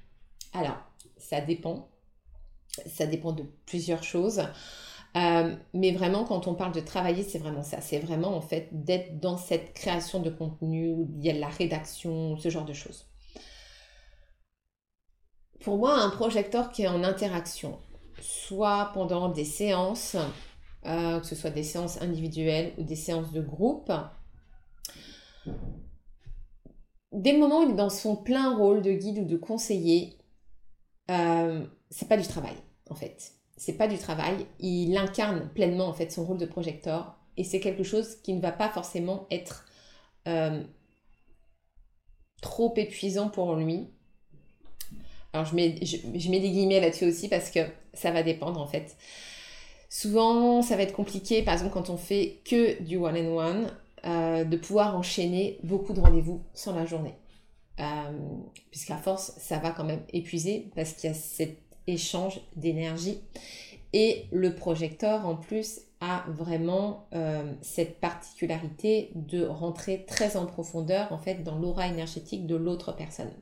Alors, 0.53 0.79
ça 1.17 1.41
dépend. 1.41 1.91
Ça 2.87 3.07
dépend 3.07 3.33
de 3.33 3.45
plusieurs 3.67 4.03
choses. 4.03 4.43
Euh, 5.17 5.55
mais 5.75 5.93
vraiment, 5.93 6.25
quand 6.25 6.47
on 6.47 6.55
parle 6.55 6.73
de 6.73 6.81
travailler, 6.81 7.23
c'est 7.23 7.39
vraiment 7.39 7.63
ça. 7.63 7.81
C'est 7.81 7.99
vraiment 7.99 8.35
en 8.37 8.41
fait 8.41 8.69
d'être 8.73 9.21
dans 9.21 9.37
cette 9.37 9.75
création 9.75 10.21
de 10.21 10.31
contenu, 10.31 10.91
où 10.91 11.11
il 11.17 11.25
y 11.25 11.31
a 11.31 11.35
la 11.35 11.49
rédaction, 11.49 12.37
ce 12.39 12.49
genre 12.49 12.65
de 12.65 12.73
choses. 12.73 13.09
Pour 15.61 15.77
moi, 15.77 15.95
un 16.01 16.11
projecteur 16.11 16.71
qui 16.71 16.83
est 16.83 16.89
en 16.89 17.05
interaction, 17.05 17.79
soit 18.21 18.91
pendant 18.95 19.29
des 19.29 19.45
séances, 19.45 20.17
euh, 20.87 21.21
que 21.21 21.27
ce 21.27 21.35
soit 21.35 21.51
des 21.51 21.63
séances 21.63 22.01
individuelles 22.01 22.73
ou 22.79 22.83
des 22.83 22.97
séances 22.97 23.33
de 23.33 23.41
groupe, 23.41 23.93
dès 27.13 27.33
le 27.33 27.39
moment 27.39 27.61
où 27.61 27.63
il 27.65 27.71
est 27.71 27.77
dans 27.77 27.91
son 27.91 28.17
plein 28.17 28.57
rôle 28.57 28.83
de 28.83 28.93
guide 28.93 29.19
ou 29.19 29.25
de 29.25 29.37
conseiller, 29.37 30.19
euh, 31.11 31.65
c'est 31.91 32.09
pas 32.09 32.17
du 32.17 32.27
travail 32.27 32.57
en 32.91 32.95
fait. 32.95 33.42
C'est 33.65 33.75
pas 33.75 33.87
du 33.87 33.97
travail. 33.97 34.45
Il 34.59 34.97
incarne 34.97 35.49
pleinement 35.55 35.87
en 35.87 35.93
fait 35.93 36.11
son 36.11 36.25
rôle 36.25 36.37
de 36.37 36.47
projecteur 36.47 37.15
et 37.37 37.45
c'est 37.45 37.61
quelque 37.61 37.85
chose 37.85 38.17
qui 38.17 38.33
ne 38.33 38.41
va 38.41 38.51
pas 38.51 38.69
forcément 38.69 39.29
être 39.31 39.67
euh, 40.27 40.65
trop 42.41 42.75
épuisant 42.77 43.29
pour 43.29 43.55
lui. 43.55 43.87
Alors 45.33 45.47
je 45.47 45.55
mets, 45.55 45.77
je, 45.81 46.29
mets 46.29 46.41
des 46.41 46.51
guillemets 46.51 46.81
là-dessus 46.81 47.05
aussi 47.05 47.29
parce 47.29 47.53
que 47.53 47.61
ça 47.95 48.11
va 48.11 48.25
dépendre 48.25 48.61
en 48.61 48.67
fait. 48.67 48.97
Souvent, 49.89 50.61
ça 50.63 50.75
va 50.75 50.83
être 50.83 50.93
compliqué, 50.93 51.45
par 51.45 51.55
exemple, 51.55 51.73
quand 51.73 51.89
on 51.89 51.97
fait 51.97 52.41
que 52.45 52.83
du 52.83 52.97
one-on-one, 52.97 53.71
euh, 54.05 54.43
de 54.43 54.57
pouvoir 54.57 54.97
enchaîner 54.97 55.61
beaucoup 55.63 55.93
de 55.93 56.01
rendez-vous 56.01 56.43
sur 56.53 56.75
la 56.75 56.85
journée. 56.85 57.15
Euh, 57.79 57.85
puisqu'à 58.73 58.97
force, 58.97 59.35
ça 59.39 59.59
va 59.59 59.71
quand 59.71 59.85
même 59.85 60.03
épuiser 60.13 60.73
parce 60.75 60.95
qu'il 60.95 61.11
y 61.11 61.13
a 61.13 61.15
cet 61.15 61.62
échange 61.87 62.41
d'énergie. 62.57 63.21
Et 63.93 64.27
le 64.33 64.55
projecteur, 64.55 65.27
en 65.27 65.37
plus, 65.37 65.81
a 66.01 66.25
vraiment 66.29 67.09
euh, 67.13 67.53
cette 67.61 68.01
particularité 68.01 69.13
de 69.15 69.45
rentrer 69.45 70.05
très 70.07 70.37
en 70.37 70.47
profondeur, 70.47 71.13
en 71.13 71.19
fait, 71.19 71.43
dans 71.43 71.59
l'aura 71.59 71.87
énergétique 71.87 72.47
de 72.47 72.57
l'autre 72.57 72.93
personne. 72.93 73.33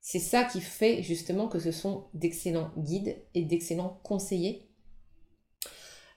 C'est 0.00 0.18
ça 0.18 0.44
qui 0.44 0.60
fait 0.60 1.02
justement 1.02 1.48
que 1.48 1.58
ce 1.58 1.72
sont 1.72 2.06
d'excellents 2.14 2.70
guides 2.76 3.22
et 3.34 3.42
d'excellents 3.42 4.00
conseillers, 4.02 4.68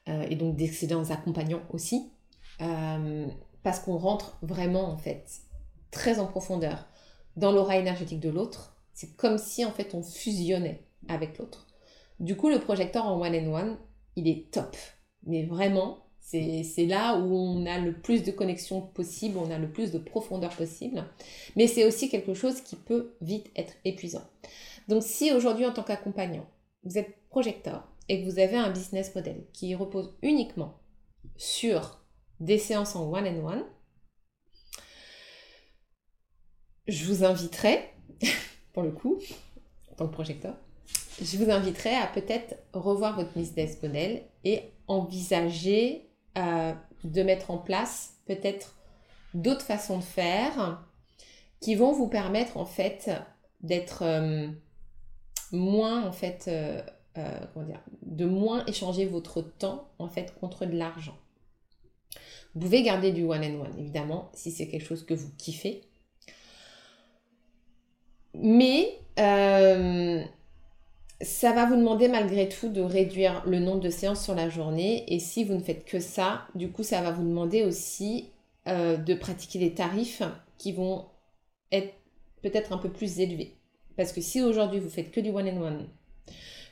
euh, 0.08 0.26
et 0.30 0.36
donc 0.36 0.56
d'excellents 0.56 1.10
accompagnants 1.10 1.64
aussi, 1.70 2.12
parce 3.64 3.80
qu'on 3.80 3.98
rentre 3.98 4.38
vraiment, 4.42 4.90
en 4.90 4.98
fait, 4.98 5.42
très 5.92 6.20
en 6.20 6.26
profondeur 6.26 6.88
dans 7.36 7.52
l'aura 7.52 7.78
énergétique 7.78 8.20
de 8.20 8.30
l'autre. 8.30 8.77
C'est 8.98 9.16
comme 9.16 9.38
si 9.38 9.64
en 9.64 9.72
fait 9.72 9.94
on 9.94 10.02
fusionnait 10.02 10.84
avec 11.08 11.38
l'autre. 11.38 11.68
Du 12.20 12.36
coup, 12.36 12.50
le 12.50 12.60
projecteur 12.60 13.06
en 13.06 13.22
one 13.22 13.36
and 13.36 13.54
one, 13.54 13.78
il 14.16 14.28
est 14.28 14.50
top. 14.50 14.76
Mais 15.22 15.46
vraiment, 15.46 16.08
c'est 16.20 16.88
là 16.88 17.16
où 17.16 17.32
on 17.32 17.68
a 17.68 17.78
le 17.78 18.02
plus 18.02 18.24
de 18.24 18.32
connexion 18.32 18.82
possible, 18.82 19.38
on 19.38 19.52
a 19.52 19.60
le 19.60 19.72
plus 19.72 19.92
de 19.92 20.00
profondeur 20.00 20.50
possible. 20.50 21.06
Mais 21.56 21.68
c'est 21.68 21.86
aussi 21.86 22.10
quelque 22.10 22.34
chose 22.34 22.62
qui 22.62 22.76
peut 22.76 23.14
vite 23.22 23.52
être 23.56 23.76
épuisant. 23.86 24.28
Donc 24.88 25.04
si 25.04 25.32
aujourd'hui 25.32 25.68
en 25.68 25.74
tant 25.74 25.84
qu'accompagnant, 25.84 26.48
vous 26.84 26.98
êtes 26.98 27.20
projecteur 27.30 27.88
et 28.10 28.20
que 28.20 28.28
vous 28.28 28.40
avez 28.40 28.58
un 28.58 28.72
business 28.72 29.14
model 29.14 29.46
qui 29.54 29.76
repose 29.76 30.18
uniquement 30.24 30.74
sur 31.36 32.04
des 32.40 32.58
séances 32.58 32.96
en 32.96 33.14
one 33.14 33.28
and 33.28 33.46
one, 33.46 33.66
je 36.88 37.06
vous 37.06 37.24
inviterai, 37.24 37.94
le 38.82 38.92
coup, 38.92 39.20
en 39.92 39.96
tant 39.96 40.08
que 40.08 40.14
projecteur, 40.14 40.56
je 41.22 41.38
vous 41.38 41.50
inviterai 41.50 41.96
à 41.96 42.08
peut-être 42.08 42.56
revoir 42.74 43.16
votre 43.16 43.34
business 43.34 43.82
model 43.82 44.24
et 44.44 44.62
envisager 44.88 46.08
euh, 46.38 46.74
de 47.04 47.24
mettre 47.24 47.52
en 47.52 47.58
place 47.58 48.14
peut-être 48.26 48.76
d'autres 49.34 49.64
façons 49.64 49.98
de 49.98 50.04
faire 50.04 50.84
qui 51.60 51.76
vont 51.76 51.92
vous 51.92 52.08
permettre 52.08 52.58
en 52.58 52.66
fait 52.66 53.10
d'être 53.62 54.04
euh, 54.04 54.48
moins 55.52 56.06
en 56.06 56.12
fait 56.12 56.46
euh, 56.48 56.82
comment 57.54 57.66
dire, 57.66 57.82
de 58.04 58.26
moins 58.26 58.64
échanger 58.66 59.06
votre 59.06 59.42
temps 59.42 59.90
en 59.98 60.08
fait 60.08 60.34
contre 60.40 60.66
de 60.66 60.78
l'argent. 60.78 61.18
Vous 62.54 62.62
pouvez 62.62 62.84
garder 62.84 63.12
du 63.12 63.24
one 63.24 63.44
and 63.44 63.60
one 63.60 63.80
évidemment 63.80 64.30
si 64.34 64.52
c'est 64.52 64.68
quelque 64.68 64.86
chose 64.86 65.06
que 65.06 65.14
vous 65.14 65.32
kiffez 65.38 65.82
mais 68.40 69.00
euh, 69.20 70.24
ça 71.22 71.52
va 71.52 71.66
vous 71.66 71.76
demander 71.76 72.08
malgré 72.08 72.48
tout 72.48 72.70
de 72.70 72.82
réduire 72.82 73.44
le 73.46 73.60
nombre 73.60 73.82
de 73.82 73.90
séances 73.90 74.24
sur 74.24 74.36
la 74.36 74.50
journée. 74.50 75.12
Et 75.14 75.20
si 75.20 75.44
vous 75.44 75.56
ne 75.56 75.62
faites 75.62 75.86
que 75.86 76.00
ça, 76.00 76.48
du 76.56 76.72
coup, 76.72 76.84
ça 76.84 77.02
va 77.02 77.12
vous 77.12 77.24
demander 77.24 77.64
aussi 77.64 78.30
euh, 78.68 78.98
de 78.98 79.14
pratiquer 79.16 79.60
des 79.60 79.74
tarifs 79.74 80.22
qui 80.58 80.72
vont 80.72 81.06
être 81.72 81.94
peut-être 82.42 82.72
un 82.74 82.78
peu 82.78 82.90
plus 82.90 83.20
élevés. 83.20 83.56
Parce 83.96 84.12
que 84.12 84.22
si 84.22 84.42
aujourd'hui 84.42 84.80
vous 84.80 84.90
faites 84.90 85.12
que 85.12 85.20
du 85.20 85.30
one-on-one, 85.30 85.88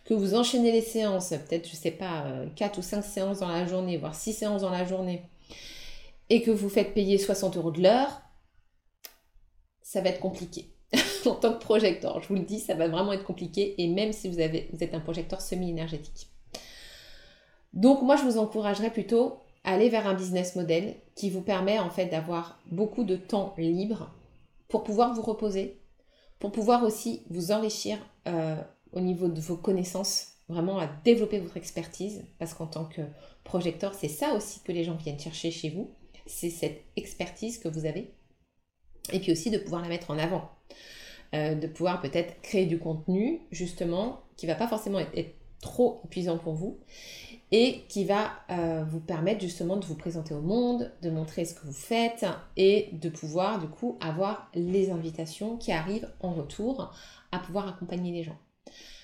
que 0.05 0.13
vous 0.13 0.35
enchaînez 0.35 0.71
les 0.71 0.81
séances, 0.81 1.29
peut-être, 1.29 1.67
je 1.67 1.75
sais 1.75 1.91
pas, 1.91 2.25
4 2.55 2.77
euh, 2.77 2.79
ou 2.79 2.83
5 2.83 3.01
séances 3.01 3.39
dans 3.39 3.49
la 3.49 3.65
journée, 3.65 3.97
voire 3.97 4.13
6 4.13 4.33
séances 4.33 4.61
dans 4.61 4.69
la 4.69 4.85
journée, 4.85 5.23
et 6.29 6.43
que 6.43 6.51
vous 6.51 6.69
faites 6.69 6.93
payer 6.93 7.17
60 7.17 7.57
euros 7.57 7.71
de 7.71 7.81
l'heure, 7.81 8.21
ça 9.81 10.01
va 10.01 10.09
être 10.09 10.19
compliqué. 10.19 10.74
En 11.27 11.35
tant 11.35 11.53
que 11.53 11.59
projecteur. 11.59 12.21
Je 12.21 12.27
vous 12.27 12.35
le 12.35 12.41
dis, 12.41 12.59
ça 12.59 12.75
va 12.75 12.87
vraiment 12.87 13.13
être 13.13 13.23
compliqué 13.23 13.75
et 13.81 13.87
même 13.87 14.13
si 14.13 14.29
vous, 14.29 14.39
êtes 14.39 14.93
un 14.93 14.99
projecteur 14.99 15.41
semi-énergétique. 15.41 16.29
Donc 17.73 18.01
moi, 18.01 18.15
je 18.15 18.23
vous 18.23 18.37
encouragerais 18.37 18.91
plutôt 18.91 19.39
à 19.63 19.73
aller 19.73 19.89
vers 19.89 20.07
un 20.07 20.13
business 20.13 20.55
model 20.55 20.95
qui 21.15 21.29
vous 21.29 21.41
permet 21.41 21.79
en 21.79 21.89
fait 21.89 22.05
d'avoir 22.05 22.59
beaucoup 22.71 23.03
de 23.03 23.15
temps 23.15 23.53
libre 23.57 24.11
pour 24.67 24.83
pouvoir 24.83 25.13
vous 25.13 25.21
reposer, 25.21 25.81
pour 26.39 26.51
pouvoir 26.51 26.83
aussi 26.83 27.23
vous 27.29 27.51
enrichir 27.51 27.97
euh, 28.27 28.55
au 28.93 28.99
niveau 28.99 29.27
de 29.27 29.41
vos 29.41 29.57
connaissances, 29.57 30.33
vraiment 30.47 30.77
à 30.79 30.87
développer 31.03 31.39
votre 31.39 31.57
expertise, 31.57 32.23
parce 32.39 32.53
qu'en 32.53 32.67
tant 32.67 32.85
que 32.85 33.01
projecteur, 33.43 33.93
c'est 33.93 34.07
ça 34.07 34.33
aussi 34.33 34.61
que 34.61 34.71
les 34.71 34.83
gens 34.83 34.95
viennent 34.95 35.19
chercher 35.19 35.51
chez 35.51 35.69
vous, 35.69 35.91
c'est 36.25 36.49
cette 36.49 36.83
expertise 36.95 37.59
que 37.59 37.67
vous 37.67 37.85
avez, 37.85 38.13
et 39.11 39.19
puis 39.19 39.31
aussi 39.31 39.51
de 39.51 39.57
pouvoir 39.57 39.81
la 39.81 39.89
mettre 39.89 40.11
en 40.11 40.17
avant. 40.17 40.49
Euh, 41.33 41.55
de 41.55 41.67
pouvoir 41.67 42.01
peut-être 42.01 42.41
créer 42.41 42.65
du 42.65 42.79
contenu, 42.79 43.41
justement, 43.51 44.21
qui 44.37 44.45
va 44.45 44.55
pas 44.55 44.67
forcément 44.67 44.99
être, 44.99 45.35
trop 45.65 46.01
épuisant 46.05 46.37
pour 46.37 46.53
vous 46.53 46.77
et 47.51 47.83
qui 47.89 48.05
va 48.05 48.31
euh, 48.49 48.83
vous 48.87 48.99
permettre 48.99 49.41
justement 49.41 49.77
de 49.77 49.85
vous 49.85 49.95
présenter 49.95 50.33
au 50.33 50.41
monde, 50.41 50.91
de 51.01 51.09
montrer 51.09 51.45
ce 51.45 51.53
que 51.53 51.65
vous 51.65 51.73
faites 51.73 52.25
et 52.55 52.89
de 52.93 53.09
pouvoir 53.09 53.59
du 53.59 53.67
coup 53.67 53.97
avoir 54.01 54.49
les 54.53 54.91
invitations 54.91 55.57
qui 55.57 55.71
arrivent 55.71 56.09
en 56.21 56.33
retour 56.33 56.93
à 57.31 57.39
pouvoir 57.39 57.67
accompagner 57.67 58.11
les 58.11 58.23
gens. 58.23 58.37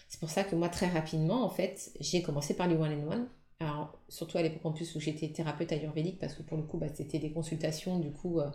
C'est 0.08 0.20
pour 0.20 0.30
ça 0.30 0.44
que 0.44 0.56
moi 0.56 0.70
très 0.70 0.88
rapidement 0.88 1.44
en 1.44 1.50
fait 1.50 1.92
j'ai 2.00 2.22
commencé 2.22 2.56
par 2.56 2.68
les 2.68 2.76
one 2.76 2.92
and 2.92 3.12
one. 3.12 3.28
Alors 3.60 3.98
surtout 4.10 4.38
à 4.38 4.42
l'époque 4.42 4.66
en 4.66 4.72
plus 4.72 4.96
où 4.96 5.00
j'étais 5.00 5.30
thérapeute 5.30 5.72
ayurvédique 5.72 6.20
parce 6.20 6.34
que 6.34 6.42
pour 6.42 6.58
le 6.58 6.64
coup 6.64 6.78
bah, 6.78 6.88
c'était 6.94 7.20
des 7.20 7.32
consultations 7.32 8.00
du 8.00 8.12
coup 8.12 8.40
euh, 8.40 8.50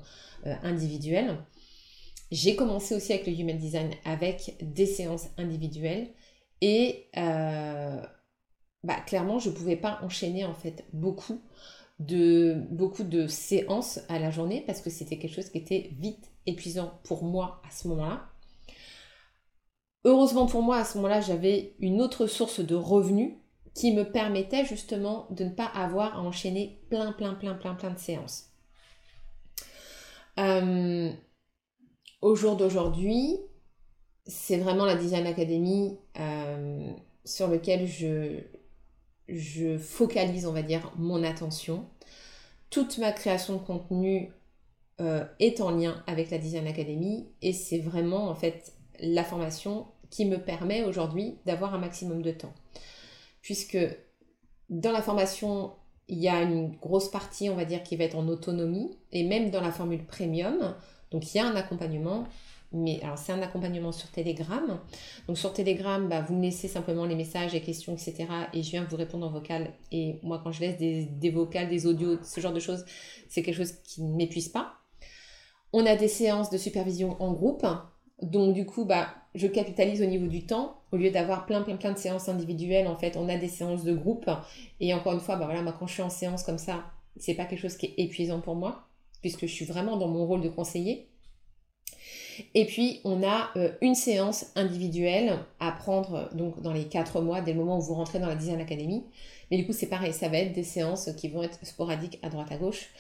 individuelles. 0.63 1.39
J'ai 2.31 2.57
commencé 2.57 2.95
aussi 2.95 3.13
avec 3.13 3.27
le 3.27 3.33
Human 3.33 3.57
Design 3.57 3.91
avec 4.05 4.57
des 4.61 4.87
séances 4.87 5.29
individuelles 5.39 6.09
et 6.61 7.07
euh, 7.17 8.03
bah, 8.83 9.01
clairement 9.07 9.39
je 9.39 9.51
ne 9.51 9.55
pouvais 9.55 9.77
pas 9.77 10.01
enchaîner 10.03 10.45
en 10.45 10.55
fait 10.55 10.85
beaucoup 10.93 11.41
de, 11.99 12.63
beaucoup 12.71 13.05
de 13.05 13.27
séances 13.27 14.01
à 14.09 14.19
la 14.19 14.31
journée 14.31 14.63
parce 14.67 14.81
que 14.81 14.91
c'était 14.91 15.19
quelque 15.19 15.35
chose 15.35 15.51
qui 15.51 15.59
était 15.59 15.91
vite 15.99 16.31
épuisant 16.47 17.01
pour 17.05 17.25
moi 17.25 17.63
à 17.67 17.71
ce 17.71 17.89
moment-là. 17.89 18.29
Heureusement 20.05 20.47
pour 20.47 20.63
moi, 20.63 20.77
à 20.79 20.85
ce 20.85 20.99
moment-là, 20.99 21.21
j'avais 21.21 21.75
une 21.81 22.01
autre 22.01 22.27
source 22.27 22.61
de 22.61 22.77
revenus 22.77 23.35
qui 23.75 23.93
me 23.93 24.05
permettait 24.05 24.65
justement 24.65 25.27
de 25.31 25.45
ne 25.45 25.51
pas 25.51 25.67
avoir 25.67 26.17
à 26.17 26.23
enchaîner 26.23 26.81
plein, 26.89 27.13
plein, 27.13 27.35
plein, 27.35 27.55
plein, 27.55 27.75
plein 27.75 27.91
de 27.91 27.99
séances. 27.99 28.51
Euh, 30.39 31.11
au 32.23 32.35
jour 32.35 32.57
d'aujourd'hui, 32.57 33.39
c'est 34.27 34.57
vraiment 34.57 34.85
la 34.85 34.97
Design 34.97 35.27
Academy 35.27 35.99
euh, 36.19 36.91
sur 37.25 37.49
lequel 37.49 37.87
je, 37.87 39.79
focalise, 39.79 40.47
on 40.47 40.53
va 40.53 40.63
dire, 40.63 40.93
mon 40.97 41.23
attention. 41.23 41.87
Toute 42.71 42.99
ma 42.99 43.13
création 43.13 43.55
de 43.55 43.61
contenu 43.61 44.33
euh, 45.01 45.25
est 45.39 45.61
en 45.61 45.71
lien 45.71 46.03
avec 46.07 46.31
la 46.31 46.39
Design 46.39 46.67
Academy 46.67 47.29
et 47.43 47.53
c'est 47.53 47.79
vraiment 47.79 48.29
en 48.29 48.35
fait 48.35 48.73
la 49.01 49.25
formation 49.25 49.87
qui 50.11 50.25
me 50.25 50.39
permet 50.39 50.83
aujourd'hui 50.83 51.39
d'avoir 51.45 51.75
un 51.75 51.79
maximum 51.79 52.23
de 52.23 52.31
temps. 52.31 52.55
Puisque 53.43 53.79
dans 54.71 54.91
la 54.91 55.03
formation, 55.03 55.73
il 56.09 56.19
y 56.19 56.29
a 56.29 56.43
une 56.43 56.75
grosse 56.77 57.11
partie, 57.11 57.51
on 57.51 57.57
va 57.57 57.65
dire, 57.65 57.83
qui 57.83 57.97
va 57.97 58.05
être 58.05 58.17
en 58.17 58.27
autonomie 58.29 58.99
et 59.13 59.25
même 59.25 59.51
dans 59.51 59.61
la 59.61 59.71
formule 59.71 60.05
premium, 60.05 60.75
donc 61.11 61.35
il 61.35 61.39
y 61.39 61.41
a 61.41 61.47
un 61.47 61.57
accompagnement, 61.57 62.27
mais 62.73 63.01
alors 63.03 63.19
c'est 63.19 63.33
un 63.33 63.43
accompagnement 63.43 63.93
sur 63.93 64.11
Telegram. 64.11 64.79
Donc 65.29 65.39
sur 65.39 65.53
Telegram, 65.53 66.09
bah, 66.09 66.21
vous 66.23 66.35
me 66.35 66.43
laissez 66.43 66.69
simplement 66.69 67.05
les 67.05 67.15
messages, 67.15 67.53
les 67.53 67.61
questions, 67.61 67.95
etc. 67.95 68.27
Et 68.53 68.63
je 68.63 68.71
viens 68.71 68.85
vous 68.85 68.97
répondre 68.97 69.27
en 69.27 69.31
vocal. 69.31 69.73
Et 69.93 70.19
moi, 70.23 70.41
quand 70.43 70.53
je 70.53 70.61
laisse 70.61 70.79
des, 70.79 71.31
vocales, 71.31 71.69
des 71.69 71.87
audios, 71.87 72.19
ce 72.23 72.41
genre 72.41 72.53
de 72.53 72.61
choses, 72.61 72.85
c'est 73.29 73.43
quelque 73.43 73.57
chose 73.57 73.73
qui 73.85 74.03
ne 74.03 74.15
m'épuise 74.15 74.49
pas. 74.49 74.75
On 75.73 75.87
a 75.87 75.97
des 75.97 76.09
séances 76.09 76.51
de 76.51 76.59
supervision 76.59 77.17
en 77.21 77.33
groupe. 77.33 77.67
Donc 78.23 78.55
du 78.55 78.67
coup, 78.67 78.85
bah, 78.85 79.09
je 79.35 79.47
capitalise 79.47 80.03
au 80.03 80.07
niveau 80.07 80.27
du 80.27 80.47
temps. 80.47 80.81
Au 80.93 80.97
lieu 80.97 81.11
d'avoir 81.11 81.47
plein, 81.47 81.63
plein, 81.63 81.77
plein 81.77 81.93
de 81.93 81.99
séances 81.99 82.29
individuelles, 82.29 82.89
en 82.89 82.97
fait, 82.97 83.17
on 83.17 83.29
a 83.29 83.37
des 83.37 83.49
séances 83.49 83.85
de 83.85 83.95
groupe. 83.95 84.31
Et 84.81 84.95
encore 84.95 85.13
une 85.13 85.21
fois, 85.21 85.37
bah, 85.37 85.49
moi, 85.63 85.75
quand 85.79 85.87
je 85.87 85.95
suis 85.95 86.03
en 86.03 86.11
séance 86.11 86.43
comme 86.43 86.59
ça, 86.59 86.85
c'est 87.17 87.35
pas 87.35 87.45
quelque 87.45 87.61
chose 87.61 87.77
qui 87.77 87.87
est 87.87 87.95
épuisant 87.99 88.41
pour 88.41 88.55
moi, 88.55 88.86
puisque 89.27 89.47
je 89.47 89.53
suis 89.53 89.65
vraiment 89.65 89.97
dans 89.97 90.07
mon 90.07 90.25
rôle 90.25 90.41
de 90.41 90.49
conseiller. 90.49 91.09
Et 92.55 92.65
puis, 92.65 93.01
on 93.03 93.25
a 93.25 93.51
euh, 93.57 93.73
une 93.81 93.97
séance 93.97 94.53
individuelle 94.55 95.39
à 95.59 95.73
prendre 95.73 96.31
donc 96.35 96.63
dans 96.63 96.73
les 96.73 96.85
quatre 96.85 97.21
mois, 97.21 97.41
dès 97.41 97.53
le 97.53 97.59
moment 97.59 97.79
où 97.79 97.81
vous 97.81 97.95
rentrez 97.95 98.21
dans 98.21 98.29
la 98.29 98.37
Design 98.37 98.61
Academy. 98.61 99.03
Mais 99.51 99.57
du 99.57 99.67
coup, 99.67 99.73
c'est 99.73 99.89
pareil, 99.89 100.13
ça 100.13 100.29
va 100.29 100.39
être 100.39 100.53
des 100.53 100.63
séances 100.63 101.11
qui 101.17 101.27
vont 101.27 101.43
être 101.43 101.59
sporadiques 101.67 102.21
à 102.23 102.29
droite 102.29 102.53
à 102.53 102.57
gauche. 102.57 102.91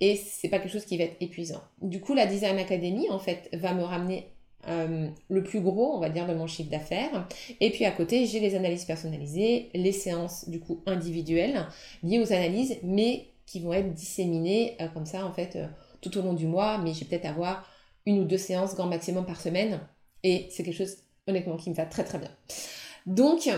Et 0.00 0.14
c'est 0.14 0.48
pas 0.48 0.60
quelque 0.60 0.72
chose 0.72 0.84
qui 0.84 0.98
va 0.98 1.04
être 1.04 1.16
épuisant. 1.20 1.62
Du 1.80 2.00
coup, 2.00 2.14
la 2.14 2.26
Design 2.26 2.58
Academy, 2.58 3.10
en 3.10 3.18
fait, 3.18 3.48
va 3.52 3.74
me 3.74 3.82
ramener 3.82 4.28
euh, 4.68 5.08
le 5.28 5.42
plus 5.42 5.60
gros, 5.60 5.96
on 5.96 5.98
va 5.98 6.10
dire, 6.10 6.28
de 6.28 6.34
mon 6.34 6.46
chiffre 6.46 6.70
d'affaires. 6.70 7.26
Et 7.60 7.70
puis 7.70 7.86
à 7.86 7.90
côté, 7.90 8.26
j'ai 8.26 8.38
les 8.38 8.54
analyses 8.54 8.84
personnalisées, 8.84 9.70
les 9.74 9.90
séances 9.90 10.48
du 10.48 10.60
coup 10.60 10.80
individuelles 10.86 11.66
liées 12.04 12.20
aux 12.20 12.32
analyses, 12.32 12.76
mais 12.84 13.31
qui 13.46 13.60
vont 13.60 13.72
être 13.72 13.92
disséminées 13.92 14.76
euh, 14.80 14.88
comme 14.88 15.06
ça 15.06 15.26
en 15.26 15.32
fait 15.32 15.56
euh, 15.56 15.66
tout 16.00 16.16
au 16.18 16.22
long 16.22 16.34
du 16.34 16.46
mois. 16.46 16.78
Mais 16.78 16.94
je 16.94 17.00
vais 17.00 17.06
peut-être 17.06 17.26
avoir 17.26 17.66
une 18.06 18.20
ou 18.20 18.24
deux 18.24 18.38
séances 18.38 18.74
grand 18.74 18.86
maximum 18.86 19.26
par 19.26 19.40
semaine. 19.40 19.80
Et 20.22 20.48
c'est 20.50 20.62
quelque 20.62 20.76
chose 20.76 20.96
honnêtement 21.26 21.56
qui 21.56 21.70
me 21.70 21.74
va 21.74 21.86
très 21.86 22.04
très 22.04 22.18
bien. 22.18 22.30
Donc 23.06 23.48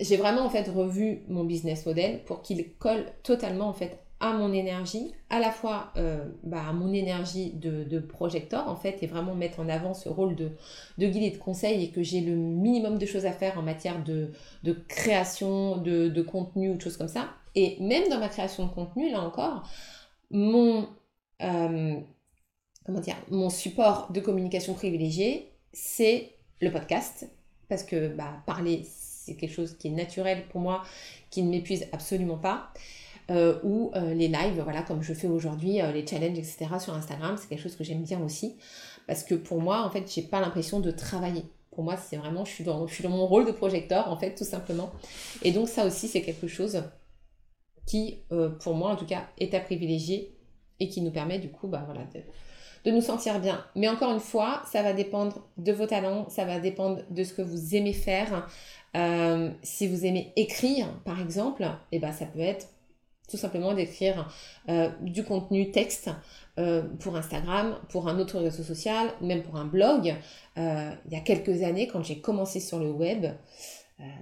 j'ai 0.00 0.16
vraiment 0.16 0.44
en 0.44 0.50
fait 0.50 0.68
revu 0.68 1.22
mon 1.28 1.44
business 1.44 1.86
model 1.86 2.22
pour 2.24 2.42
qu'il 2.42 2.74
colle 2.74 3.06
totalement 3.22 3.68
en 3.68 3.72
fait 3.72 3.98
à 4.22 4.32
mon 4.32 4.52
énergie, 4.52 5.12
à 5.30 5.40
la 5.40 5.50
fois 5.50 5.92
euh, 5.96 6.24
bah, 6.44 6.62
à 6.68 6.72
mon 6.72 6.92
énergie 6.92 7.50
de, 7.54 7.98
projecteur 7.98 8.68
en 8.68 8.76
fait, 8.76 9.02
et 9.02 9.08
vraiment 9.08 9.34
mettre 9.34 9.58
en 9.58 9.68
avant 9.68 9.94
ce 9.94 10.08
rôle 10.08 10.36
de, 10.36 10.50
de 10.98 11.06
guide 11.08 11.24
et 11.24 11.30
de 11.30 11.38
conseil 11.38 11.82
et 11.82 11.90
que 11.90 12.04
j'ai 12.04 12.20
le 12.20 12.36
minimum 12.36 12.98
de 12.98 13.06
choses 13.06 13.26
à 13.26 13.32
faire 13.32 13.58
en 13.58 13.62
matière 13.62 14.02
de, 14.04 14.30
de 14.62 14.72
création, 14.86 15.76
de, 15.76 16.06
de, 16.06 16.22
contenu 16.22 16.70
ou 16.70 16.76
de 16.76 16.80
choses 16.80 16.96
comme 16.96 17.08
ça. 17.08 17.30
Et 17.54 17.76
même 17.80 18.08
dans 18.08 18.18
ma 18.18 18.28
création 18.28 18.66
de 18.66 18.72
contenu, 18.72 19.10
là 19.10 19.20
encore, 19.20 19.68
mon, 20.30 20.88
euh, 21.42 22.00
comment 22.86 23.00
dire, 23.00 23.16
mon 23.30 23.50
support 23.50 24.10
de 24.12 24.20
communication 24.20 24.74
privilégié, 24.74 25.52
c'est 25.72 26.32
le 26.60 26.70
podcast. 26.70 27.30
Parce 27.68 27.84
que 27.84 28.08
bah, 28.08 28.42
parler, 28.46 28.84
c'est 28.86 29.34
quelque 29.36 29.52
chose 29.52 29.76
qui 29.78 29.88
est 29.88 29.92
naturel 29.92 30.46
pour 30.48 30.60
moi, 30.60 30.82
qui 31.30 31.42
ne 31.42 31.50
m'épuise 31.50 31.86
absolument 31.92 32.38
pas. 32.38 32.72
Euh, 33.30 33.60
ou 33.62 33.92
euh, 33.94 34.14
les 34.14 34.28
lives, 34.28 34.60
voilà, 34.62 34.82
comme 34.82 35.02
je 35.02 35.14
fais 35.14 35.28
aujourd'hui, 35.28 35.78
les 35.94 36.06
challenges, 36.06 36.38
etc. 36.38 36.66
sur 36.80 36.92
Instagram, 36.92 37.36
c'est 37.38 37.48
quelque 37.48 37.62
chose 37.62 37.76
que 37.76 37.84
j'aime 37.84 38.02
bien 38.02 38.20
aussi. 38.20 38.56
Parce 39.06 39.22
que 39.24 39.34
pour 39.34 39.60
moi, 39.60 39.82
en 39.84 39.90
fait, 39.90 40.10
j'ai 40.12 40.22
pas 40.22 40.40
l'impression 40.40 40.80
de 40.80 40.90
travailler. 40.90 41.44
Pour 41.70 41.84
moi, 41.84 41.96
c'est 41.96 42.16
vraiment, 42.16 42.44
je 42.44 42.50
suis 42.50 42.64
dans 42.64 42.86
mon 43.10 43.26
rôle 43.26 43.46
de 43.46 43.52
projecteur, 43.52 44.08
en 44.08 44.16
fait, 44.16 44.34
tout 44.34 44.44
simplement. 44.44 44.92
Et 45.42 45.52
donc, 45.52 45.68
ça 45.68 45.86
aussi, 45.86 46.08
c'est 46.08 46.22
quelque 46.22 46.46
chose 46.46 46.82
qui, 47.86 48.18
pour 48.60 48.74
moi, 48.74 48.90
en 48.90 48.96
tout 48.96 49.06
cas, 49.06 49.26
est 49.38 49.54
à 49.54 49.60
privilégier 49.60 50.34
et 50.80 50.88
qui 50.88 51.00
nous 51.00 51.10
permet, 51.10 51.38
du 51.38 51.50
coup, 51.50 51.68
bah, 51.68 51.82
voilà, 51.84 52.02
de, 52.84 52.90
nous 52.90 53.00
sentir 53.00 53.40
bien. 53.40 53.64
Mais 53.76 53.88
encore 53.88 54.12
une 54.12 54.20
fois, 54.20 54.62
ça 54.70 54.82
va 54.82 54.92
dépendre 54.92 55.46
de 55.56 55.72
vos 55.72 55.86
talents, 55.86 56.28
ça 56.28 56.44
va 56.44 56.60
dépendre 56.60 57.02
de 57.10 57.24
ce 57.24 57.34
que 57.34 57.42
vous 57.42 57.74
aimez 57.74 57.92
faire. 57.92 58.48
si 59.62 59.88
vous 59.88 60.06
aimez 60.06 60.32
écrire, 60.36 60.86
par 61.04 61.20
exemple, 61.20 61.64
et 61.64 61.96
eh 61.96 61.98
ben, 61.98 62.12
ça 62.12 62.26
peut 62.26 62.40
être 62.40 62.68
tout 63.32 63.38
simplement 63.38 63.72
d'écrire 63.72 64.28
euh, 64.68 64.90
du 65.00 65.24
contenu 65.24 65.70
texte 65.70 66.10
euh, 66.58 66.82
pour 67.00 67.16
Instagram, 67.16 67.78
pour 67.88 68.08
un 68.08 68.18
autre 68.18 68.38
réseau 68.38 68.62
social, 68.62 69.08
même 69.22 69.42
pour 69.42 69.56
un 69.56 69.64
blog. 69.64 70.14
Euh, 70.58 70.92
il 71.06 71.12
y 71.12 71.16
a 71.16 71.20
quelques 71.20 71.62
années, 71.62 71.86
quand 71.86 72.02
j'ai 72.02 72.20
commencé 72.20 72.60
sur 72.60 72.78
le 72.78 72.90
web, 72.90 73.26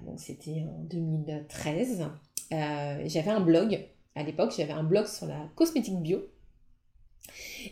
donc 0.04 0.20
c'était 0.20 0.66
en 0.68 0.82
2013, 0.90 2.06
j'avais 2.50 3.30
un 3.30 3.40
blog. 3.40 3.86
À 4.14 4.22
l'époque, 4.22 4.52
j'avais 4.56 4.72
un 4.72 4.82
blog 4.82 5.06
sur 5.06 5.26
la 5.26 5.48
cosmétique 5.54 6.00
bio. 6.00 6.20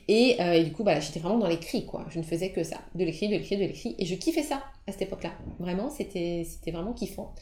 Et, 0.07 0.37
du 0.64 0.72
coup, 0.72 0.85
bah, 0.85 1.01
j'étais 1.01 1.20
vraiment 1.20 1.39
dans 1.39 1.49
l'écrit, 1.49 1.85
quoi. 1.85 2.07
Je 2.11 2.18
ne 2.18 2.24
faisais 2.24 2.53
que 2.53 2.62
ça, 2.62 2.79
de 2.95 3.05
l'écrit, 3.05 3.29
de 3.29 3.35
l'écrit, 3.35 3.57
de 3.57 3.62
l'écrit. 3.62 3.97
Et 3.99 4.07
je 4.07 4.14
kiffais 4.14 4.43
ça 4.43 4.62
à 4.87 4.93
cette 4.93 5.03
époque-là. 5.03 5.33
Vraiment, 5.59 5.91
c'était 5.91 6.45
vraiment 6.66 6.93
kiffant. 6.93 7.35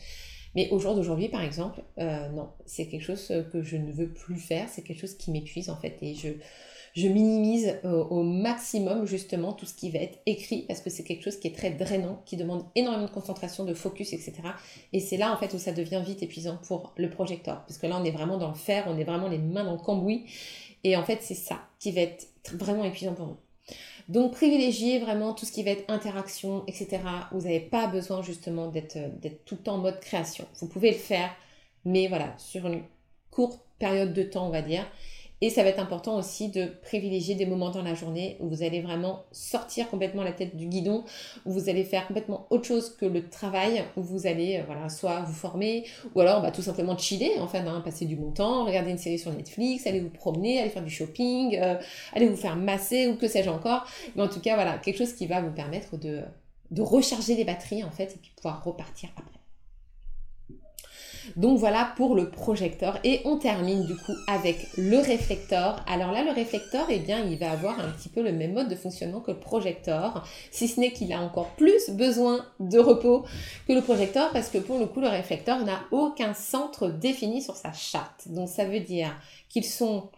Mais 0.57 0.71
au 0.71 0.79
jour 0.79 0.95
d'aujourd'hui, 0.95 1.29
par 1.29 1.43
exemple, 1.43 1.83
euh, 1.99 2.31
non, 2.31 2.49
c'est 2.65 2.89
quelque 2.89 3.05
chose 3.05 3.31
que 3.53 3.63
je 3.63 3.77
ne 3.77 3.93
veux 3.93 4.09
plus 4.09 4.39
faire, 4.39 4.71
c'est 4.71 4.83
quelque 4.83 5.01
chose 5.01 5.15
qui 5.15 5.31
m'épuise 5.31 5.69
en 5.69 5.77
fait, 5.77 5.99
et 6.01 6.15
je, 6.15 6.29
je 6.97 7.09
minimise 7.09 7.79
au, 7.85 8.23
maximum 8.23 9.05
justement 9.07 9.53
tout 9.53 9.67
ce 9.67 9.75
qui 9.75 9.91
va 9.91 9.99
être 9.99 10.19
écrit, 10.25 10.63
parce 10.63 10.81
que 10.81 10.89
c'est 10.89 11.05
quelque 11.05 11.23
chose 11.23 11.37
qui 11.37 11.47
est 11.47 11.55
très 11.55 11.71
drainant, 11.71 12.23
qui 12.25 12.39
demande 12.39 12.65
énormément 12.75 13.05
de 13.05 13.11
concentration, 13.11 13.65
de 13.65 13.75
focus, 13.75 14.15
etc. 14.15 14.33
Et 14.95 15.01
c'est 15.01 15.19
là 15.19 15.31
en 15.31 15.37
fait 15.37 15.53
où 15.53 15.59
ça 15.59 15.73
devient 15.73 16.03
vite 16.05 16.23
épuisant 16.23 16.59
pour 16.67 16.95
le 16.97 17.11
projecteur, 17.11 17.63
parce 17.67 17.77
que 17.77 17.87
là 17.87 17.99
on 18.01 18.05
est 18.05 18.11
vraiment 18.11 18.39
dans 18.39 18.49
le 18.49 18.55
fer, 18.55 18.85
on 18.89 18.97
est 18.97 19.05
vraiment 19.05 19.29
les 19.29 19.37
mains 19.37 19.65
dans 19.65 19.75
le 19.75 19.79
cambouis, 19.79 20.25
et 20.85 20.97
en 20.97 21.05
fait 21.05 21.19
c'est 21.21 21.35
ça 21.35 21.61
qui 21.79 21.93
va 21.93 22.01
être 22.01 22.29
vraiment 22.55 22.85
épuisant 22.85 23.13
pour 23.13 23.27
vous. 23.27 23.37
Donc 24.09 24.33
privilégiez 24.33 24.99
vraiment 24.99 25.35
tout 25.35 25.45
ce 25.45 25.53
qui 25.53 25.65
va 25.65 25.73
être 25.73 25.85
interaction, 25.91 26.65
etc. 26.67 27.01
Vous 27.31 27.43
n'avez 27.43 27.61
pas 27.61 27.89
besoin 27.89 28.23
justement 28.23 28.69
d'être 28.69 28.97
tout 29.45 29.57
le 29.57 29.63
temps 29.63 29.75
en 29.75 29.79
mode 29.79 30.01
création. 30.01 30.47
Vous 30.61 30.69
pouvez 30.69 30.93
le 30.93 30.97
faire, 30.97 31.31
mais 31.85 32.09
voilà, 32.09 32.33
sur 32.39 32.67
une 32.67 32.85
courte 33.31 33.61
période 33.79 34.15
de 34.15 34.23
temps, 34.23 34.47
on 34.47 34.51
va 34.51 34.63
dire. 34.63 34.87
Et 35.43 35.51
ça 35.51 35.63
va 35.63 35.69
être 35.69 35.81
important 35.81 36.17
aussi 36.17 36.49
de 36.49 36.67
privilégier 36.83 37.35
des 37.35 37.45
moments 37.45 37.71
dans 37.71 37.83
la 37.83 37.95
journée 37.95 38.39
où 38.41 38.49
vous 38.49 38.63
allez 38.63 38.81
vraiment 38.81 39.25
sortir 39.33 39.89
complètement 39.91 40.23
la 40.23 40.33
tête 40.33 40.57
du 40.57 40.67
guidon, 40.67 41.05
où 41.45 41.53
vous 41.53 41.69
allez 41.69 41.85
faire 41.85 42.07
complètement 42.07 42.47
autre 42.49 42.65
chose 42.65 42.97
que 42.97 43.05
le 43.05 43.29
travail, 43.29 43.85
où 43.97 44.03
vous 44.03 44.27
allez 44.27 44.59
euh, 44.59 44.63
voilà, 44.67 44.89
soit 44.89 45.21
vous 45.21 45.35
former, 45.35 45.85
ou 46.15 46.21
alors 46.21 46.41
bah, 46.41 46.51
tout 46.51 46.63
simplement 46.63 46.97
chiller, 46.97 47.33
enfin, 47.41 47.67
hein, 47.67 47.83
passer 47.85 48.07
du 48.07 48.17
bon 48.17 48.31
temps, 48.31 48.65
regarder 48.65 48.91
une 48.91 48.99
série 48.99 49.19
sur 49.19 49.33
Netflix, 49.33 49.87
aller 49.87 50.01
vous 50.01 50.11
promener, 50.11 50.61
aller 50.61 50.71
faire 50.71 50.85
du 50.85 50.91
shopping, 50.91 51.59
euh, 51.61 51.77
aller 52.15 52.29
vous 52.29 52.37
faire 52.37 52.57
masser 52.57 53.07
ou 53.07 53.17
que 53.17 53.29
sais-je 53.29 53.51
encore. 53.51 53.87
Mais 54.15 54.23
en 54.23 54.29
tout 54.29 54.41
cas, 54.41 54.55
voilà, 54.55 54.79
quelque 54.79 54.99
chose 54.99 55.13
qui 55.13 55.27
va 55.27 55.43
vous 55.43 55.53
permettre 55.53 55.99
de, 55.99 56.23
de 56.71 56.83
recharger 56.83 57.35
les 57.35 57.45
batteries 57.45 57.85
en 57.85 57.91
fait 57.91 58.15
et 58.15 58.19
puis 58.21 58.33
pouvoir 58.37 58.65
repartir 58.65 59.11
après. 59.17 59.46
Donc 61.35 61.59
voilà 61.59 61.93
pour 61.97 62.15
le 62.15 62.31
projecteur. 62.31 62.99
Et 63.05 63.21
on 63.25 63.39
termine 63.39 63.85
du 63.85 63.97
coup 63.97 64.15
avec 64.29 64.67
le 64.77 64.99
réflecteur. 64.99 65.85
Alors 65.89 66.13
là, 66.13 66.23
le 66.23 66.31
réflecteur, 66.31 66.87
eh 66.91 66.99
bien, 66.99 67.21
il 67.21 67.39
va 67.39 67.51
avoir 67.51 67.81
un 67.81 67.91
petit 67.91 68.09
peu 68.09 68.23
le 68.23 68.33
même 68.33 68.53
mode 68.53 68.69
de 68.69 68.77
fonctionnement 68.77 69.21
que 69.21 69.33
le 69.33 69.39
projecteur, 69.39 70.27
si 70.51 70.69
ce 70.69 70.81
n'est 70.81 70.93
qu'il 70.93 71.13
a 71.13 71.21
encore 71.21 71.51
plus 71.57 71.91
besoin 71.91 72.45
de 72.61 72.79
repos 72.79 73.25
que 73.67 73.73
le 73.73 73.83
projecteur, 73.83 74.31
parce 74.33 74.49
que 74.49 74.59
pour 74.59 74.79
le 74.79 74.87
coup, 74.87 75.01
le 75.01 75.09
réflecteur 75.09 75.65
n'a 75.65 75.81
aucun 75.91 76.35
centre 76.35 76.89
défini 76.89 77.43
sur 77.43 77.57
sa 77.57 77.73
charte. 77.73 78.29
Donc 78.29 78.49
ça 78.49 78.65
veut 78.65 78.81
dire 78.81 79.11
qu'ils 79.49 79.65
sont 79.65 80.11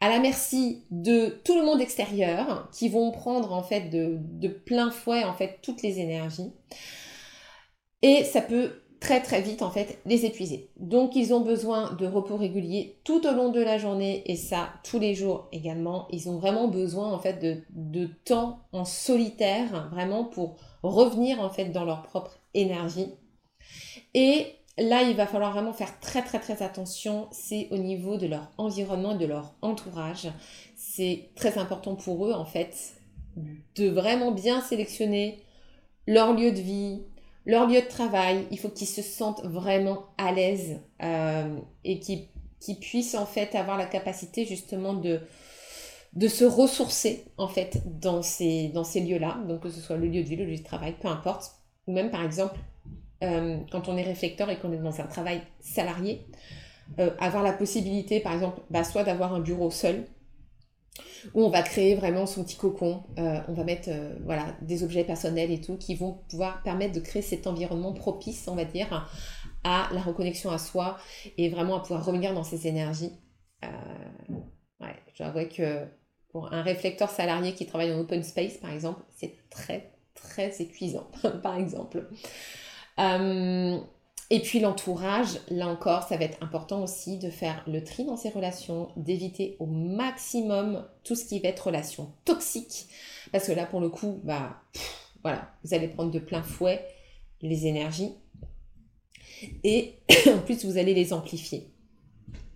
à 0.00 0.08
la 0.08 0.18
merci 0.18 0.84
de 0.90 1.40
tout 1.44 1.58
le 1.58 1.64
monde 1.64 1.80
extérieur 1.80 2.68
qui 2.70 2.88
vont 2.88 3.10
prendre 3.12 3.52
en 3.52 3.62
fait 3.62 3.88
de, 3.88 4.18
de 4.20 4.48
plein 4.48 4.90
fouet 4.90 5.24
en 5.24 5.32
fait 5.32 5.58
toutes 5.62 5.82
les 5.82 6.00
énergies. 6.00 6.52
Et 8.02 8.24
ça 8.24 8.42
peut 8.42 8.82
très 9.00 9.22
très 9.22 9.40
vite 9.40 9.62
en 9.62 9.70
fait 9.70 9.98
les 10.06 10.24
épuiser. 10.24 10.70
Donc 10.78 11.16
ils 11.16 11.34
ont 11.34 11.40
besoin 11.40 11.92
de 11.94 12.06
repos 12.06 12.36
régulier 12.36 12.98
tout 13.04 13.26
au 13.26 13.32
long 13.32 13.50
de 13.50 13.60
la 13.60 13.78
journée 13.78 14.22
et 14.26 14.36
ça 14.36 14.70
tous 14.84 14.98
les 14.98 15.14
jours 15.14 15.48
également. 15.52 16.06
Ils 16.10 16.28
ont 16.28 16.38
vraiment 16.38 16.68
besoin 16.68 17.12
en 17.12 17.18
fait 17.18 17.38
de, 17.38 18.06
temps 18.24 18.60
en 18.72 18.84
solitaire 18.84 19.88
vraiment 19.90 20.24
pour 20.24 20.56
revenir 20.82 21.40
en 21.40 21.50
fait 21.50 21.66
dans 21.66 21.84
leur 21.84 22.02
propre 22.02 22.38
énergie. 22.54 23.08
Et 24.14 24.46
là 24.78 25.02
il 25.02 25.16
va 25.16 25.26
falloir 25.26 25.52
vraiment 25.52 25.72
faire 25.72 26.00
très 26.00 26.22
très 26.22 26.38
très 26.38 26.62
attention, 26.62 27.28
c'est 27.30 27.68
au 27.70 27.78
niveau 27.78 28.16
de 28.16 28.26
leur 28.26 28.50
environnement 28.58 29.14
de 29.14 29.26
leur 29.26 29.54
entourage. 29.62 30.28
C'est 30.76 31.28
très 31.34 31.58
important 31.58 31.94
pour 31.94 32.26
eux 32.26 32.32
en 32.32 32.44
fait 32.44 32.94
de 33.76 33.88
vraiment 33.88 34.32
bien 34.32 34.62
sélectionner 34.62 35.42
leur 36.06 36.32
lieu 36.32 36.52
de 36.52 36.60
vie, 36.60 37.02
leur 37.46 37.68
lieu 37.68 37.80
de 37.80 37.86
travail, 37.86 38.44
il 38.50 38.58
faut 38.58 38.68
qu'ils 38.68 38.88
se 38.88 39.02
sentent 39.02 39.44
vraiment 39.44 40.06
à 40.18 40.32
l'aise 40.32 40.80
euh, 41.02 41.56
et 41.84 42.00
qu'ils 42.00 42.28
puissent 42.80 43.14
en 43.14 43.24
fait 43.24 43.54
avoir 43.54 43.78
la 43.78 43.86
capacité 43.86 44.44
justement 44.44 44.94
de, 44.94 45.20
se 46.28 46.44
ressourcer 46.44 47.24
en 47.38 47.46
fait 47.46 47.82
dans 47.86 48.22
ces, 48.22 48.68
dans 48.68 48.84
ces 48.84 49.00
lieux-là, 49.00 49.38
donc 49.46 49.60
que 49.60 49.70
ce 49.70 49.80
soit 49.80 49.96
le 49.96 50.08
lieu 50.08 50.24
de 50.24 50.28
vie, 50.28 50.36
le 50.36 50.44
lieu 50.44 50.56
de 50.56 50.64
travail, 50.64 50.96
peu 51.00 51.06
importe, 51.06 51.52
ou 51.86 51.92
même 51.92 52.10
par 52.10 52.24
exemple 52.24 52.58
euh, 53.22 53.58
quand 53.70 53.88
on 53.88 53.96
est 53.96 54.02
réflecteur 54.02 54.50
et 54.50 54.58
qu'on 54.58 54.72
est 54.72 54.78
dans 54.78 55.00
un 55.00 55.06
travail 55.06 55.40
salarié, 55.60 56.26
euh, 56.98 57.10
avoir 57.20 57.44
la 57.44 57.52
possibilité 57.52 58.18
par 58.20 58.32
exemple 58.32 58.60
bah, 58.70 58.82
soit 58.82 59.04
d'avoir 59.04 59.32
un 59.34 59.40
bureau 59.40 59.70
seul, 59.70 60.04
où 61.34 61.44
on 61.44 61.48
va 61.48 61.62
créer 61.62 61.94
vraiment 61.94 62.26
son 62.26 62.44
petit 62.44 62.56
cocon. 62.56 63.02
Euh, 63.18 63.40
on 63.48 63.52
va 63.52 63.64
mettre 63.64 63.90
voilà, 64.24 64.56
des 64.62 64.82
objets 64.82 65.04
personnels 65.04 65.50
et 65.50 65.60
tout 65.60 65.76
qui 65.76 65.94
vont 65.94 66.20
pouvoir 66.28 66.62
permettre 66.62 66.94
de 66.94 67.00
créer 67.00 67.22
cet 67.22 67.46
environnement 67.46 67.92
propice, 67.92 68.46
on 68.48 68.54
va 68.54 68.64
dire, 68.64 69.10
à 69.64 69.88
la 69.92 70.00
reconnexion 70.00 70.50
à 70.50 70.58
soi 70.58 70.98
et 71.36 71.48
vraiment 71.48 71.76
à 71.76 71.80
pouvoir 71.80 72.04
revenir 72.04 72.34
dans 72.34 72.44
ses 72.44 72.66
énergies. 72.66 73.12
ouais, 73.62 74.96
je 75.12 75.18
dois 75.18 75.26
avouer 75.28 75.48
que 75.48 75.86
pour 76.30 76.52
un 76.52 76.62
réflecteur 76.62 77.10
salarié 77.10 77.54
qui 77.54 77.66
travaille 77.66 77.92
en 77.92 77.98
open 77.98 78.22
space, 78.22 78.58
par 78.58 78.70
exemple, 78.70 79.00
c'est 79.16 79.36
très, 79.48 79.92
très 80.14 80.60
épuisant, 80.60 81.10
par 81.42 81.56
exemple. 81.56 82.08
Et 84.28 84.40
puis 84.40 84.58
l'entourage, 84.58 85.38
là 85.50 85.68
encore, 85.68 86.02
ça 86.02 86.16
va 86.16 86.24
être 86.24 86.42
important 86.42 86.82
aussi 86.82 87.18
de 87.18 87.30
faire 87.30 87.62
le 87.68 87.84
tri 87.84 88.04
dans 88.04 88.16
ses 88.16 88.30
relations, 88.30 88.88
d'éviter 88.96 89.56
au 89.60 89.66
maximum 89.66 90.84
tout 91.04 91.14
ce 91.14 91.24
qui 91.24 91.38
va 91.38 91.48
être 91.48 91.66
relation 91.66 92.12
toxique. 92.24 92.88
Parce 93.30 93.46
que 93.46 93.52
là, 93.52 93.66
pour 93.66 93.80
le 93.80 93.88
coup, 93.88 94.20
bah, 94.24 94.60
voilà, 95.22 95.52
vous 95.62 95.74
allez 95.74 95.86
prendre 95.86 96.10
de 96.10 96.18
plein 96.18 96.42
fouet 96.42 96.84
les 97.40 97.66
énergies. 97.66 98.14
Et 99.62 99.94
en 100.26 100.38
plus, 100.38 100.64
vous 100.64 100.76
allez 100.76 100.94
les 100.94 101.12
amplifier. 101.12 101.68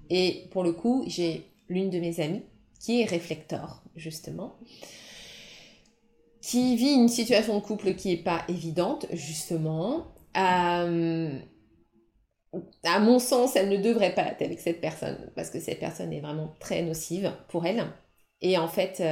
Et 0.09 0.49
pour 0.51 0.64
le 0.64 0.73
coup, 0.73 1.05
j'ai 1.07 1.47
l'une 1.68 1.91
de 1.91 2.01
mes 2.01 2.21
amies 2.21 2.43
qui 2.81 3.01
est 3.01 3.05
réflecteur, 3.05 3.83
justement, 3.95 4.57
qui 6.41 6.75
vit 6.75 6.95
une 6.95 7.09
situation 7.09 7.55
de 7.55 7.62
couple 7.62 7.95
qui 7.95 8.09
n'est 8.09 8.23
pas 8.23 8.43
évidente, 8.49 9.07
justement. 9.12 10.07
Euh, 10.37 11.39
à 12.85 12.99
mon 12.99 13.19
sens, 13.19 13.57
elle 13.57 13.69
ne 13.69 13.77
devrait 13.77 14.15
pas 14.15 14.23
être 14.23 14.43
avec 14.43 14.61
cette 14.61 14.81
personne 14.81 15.31
parce 15.37 15.51
que 15.51 15.61
cette 15.61 15.79
personne 15.79 16.13
est 16.13 16.21
vraiment 16.21 16.55
très 16.59 16.83
nocive 16.83 17.33
pour 17.49 17.67
elle. 17.67 17.85
Et 18.43 18.59
en 18.59 18.69
fait, 18.69 19.03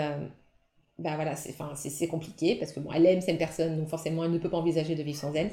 bah 0.98 1.14
voilà, 1.14 1.36
c'est, 1.36 1.54
c'est, 1.76 2.08
compliqué 2.08 2.56
parce 2.56 2.72
que 2.72 2.80
bon, 2.80 2.90
elle 2.92 3.06
aime 3.06 3.20
cette 3.20 3.38
personne, 3.38 3.76
donc 3.76 3.88
forcément, 3.88 4.24
elle 4.24 4.32
ne 4.32 4.38
peut 4.38 4.50
pas 4.50 4.56
envisager 4.56 4.96
de 4.96 5.02
vivre 5.02 5.18
sans 5.18 5.32
elle. 5.34 5.52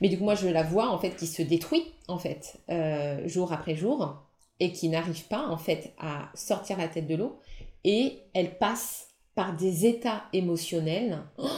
Mais 0.00 0.08
du 0.08 0.16
coup, 0.16 0.24
moi, 0.24 0.36
je 0.36 0.46
la 0.46 0.62
vois 0.62 0.88
en 0.88 0.98
fait 0.98 1.16
qui 1.16 1.26
se 1.26 1.42
détruit 1.42 1.84
en 2.06 2.18
fait 2.18 2.60
euh, 2.70 3.26
jour 3.26 3.52
après 3.52 3.74
jour 3.74 4.22
et 4.60 4.70
qui 4.70 4.88
n'arrive 4.88 5.26
pas 5.26 5.48
en 5.48 5.56
fait 5.56 5.92
à 5.98 6.30
sortir 6.34 6.78
la 6.78 6.86
tête 6.86 7.08
de 7.08 7.16
l'eau 7.16 7.40
et 7.82 8.20
elle 8.34 8.56
passe 8.56 9.08
par 9.34 9.56
des 9.56 9.86
états 9.86 10.24
émotionnels. 10.32 11.18
Oh 11.38 11.48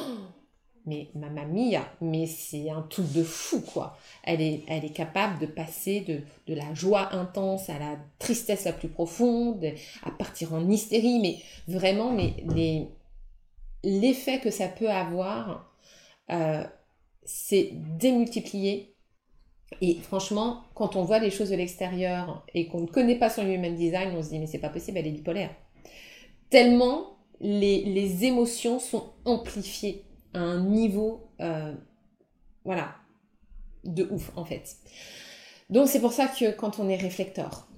mais 0.87 1.09
ma 1.15 1.29
mamie, 1.29 1.77
mais 2.01 2.27
c'est 2.27 2.71
un 2.71 2.83
truc 2.83 3.13
de 3.13 3.25
fou, 3.25 3.61
quoi. 3.61 3.97
Elle 4.23 4.41
est, 4.41 4.93
capable 4.95 5.41
de 5.41 5.47
passer 5.47 6.01
de, 6.01 6.55
la 6.55 6.73
joie 6.75 7.13
intense 7.15 7.69
à 7.69 7.79
la 7.79 7.99
tristesse 8.19 8.65
la 8.65 8.73
plus 8.73 8.89
profonde, 8.89 9.65
à 10.05 10.11
partir 10.13 10.55
en 10.55 10.69
hystérie, 10.69 11.19
mais 11.21 11.39
vraiment, 11.67 12.13
mais 12.13 12.89
l'effet 13.83 14.41
que 14.41 14.51
ça 14.51 14.69
peut 14.69 14.91
avoir, 14.91 15.75
euh, 16.31 16.65
c'est 17.25 17.71
démultiplié. 17.73 18.95
Et 19.81 19.97
franchement, 19.97 20.63
quand 20.75 20.95
on 20.95 21.03
voit 21.03 21.19
les 21.19 21.33
choses 21.33 21.51
de 21.51 21.57
l'extérieur 21.57 22.47
et 22.55 22.69
qu'on 22.69 22.83
ne 22.83 22.87
connaît 22.87 23.19
pas 23.19 23.29
son 23.29 23.45
human 23.45 23.75
design, 23.75 24.15
on 24.17 24.23
se 24.23 24.29
dit, 24.29 24.39
mais 24.39 24.47
c'est 24.47 24.61
pas 24.61 24.69
possible, 24.69 24.99
elle 24.99 25.09
est 25.09 25.13
bipolaire. 25.13 25.51
Tellement 26.49 27.17
les 27.41 28.25
émotions 28.25 28.79
sont 28.79 29.11
amplifiées 29.27 30.07
un 30.37 30.61
niveau, 30.61 31.29
euh, 31.41 31.75
voilà, 32.65 32.95
de 33.85 34.05
ouf 34.11 34.33
en 34.37 34.45
fait. 34.45 34.77
Donc 35.71 35.89
c'est 35.89 36.01
pour 36.01 36.13
ça 36.13 36.29
que 36.29 36.51
quand 36.53 36.79
on 36.79 36.89
est 36.89 36.97
réflecteur, 36.97 37.69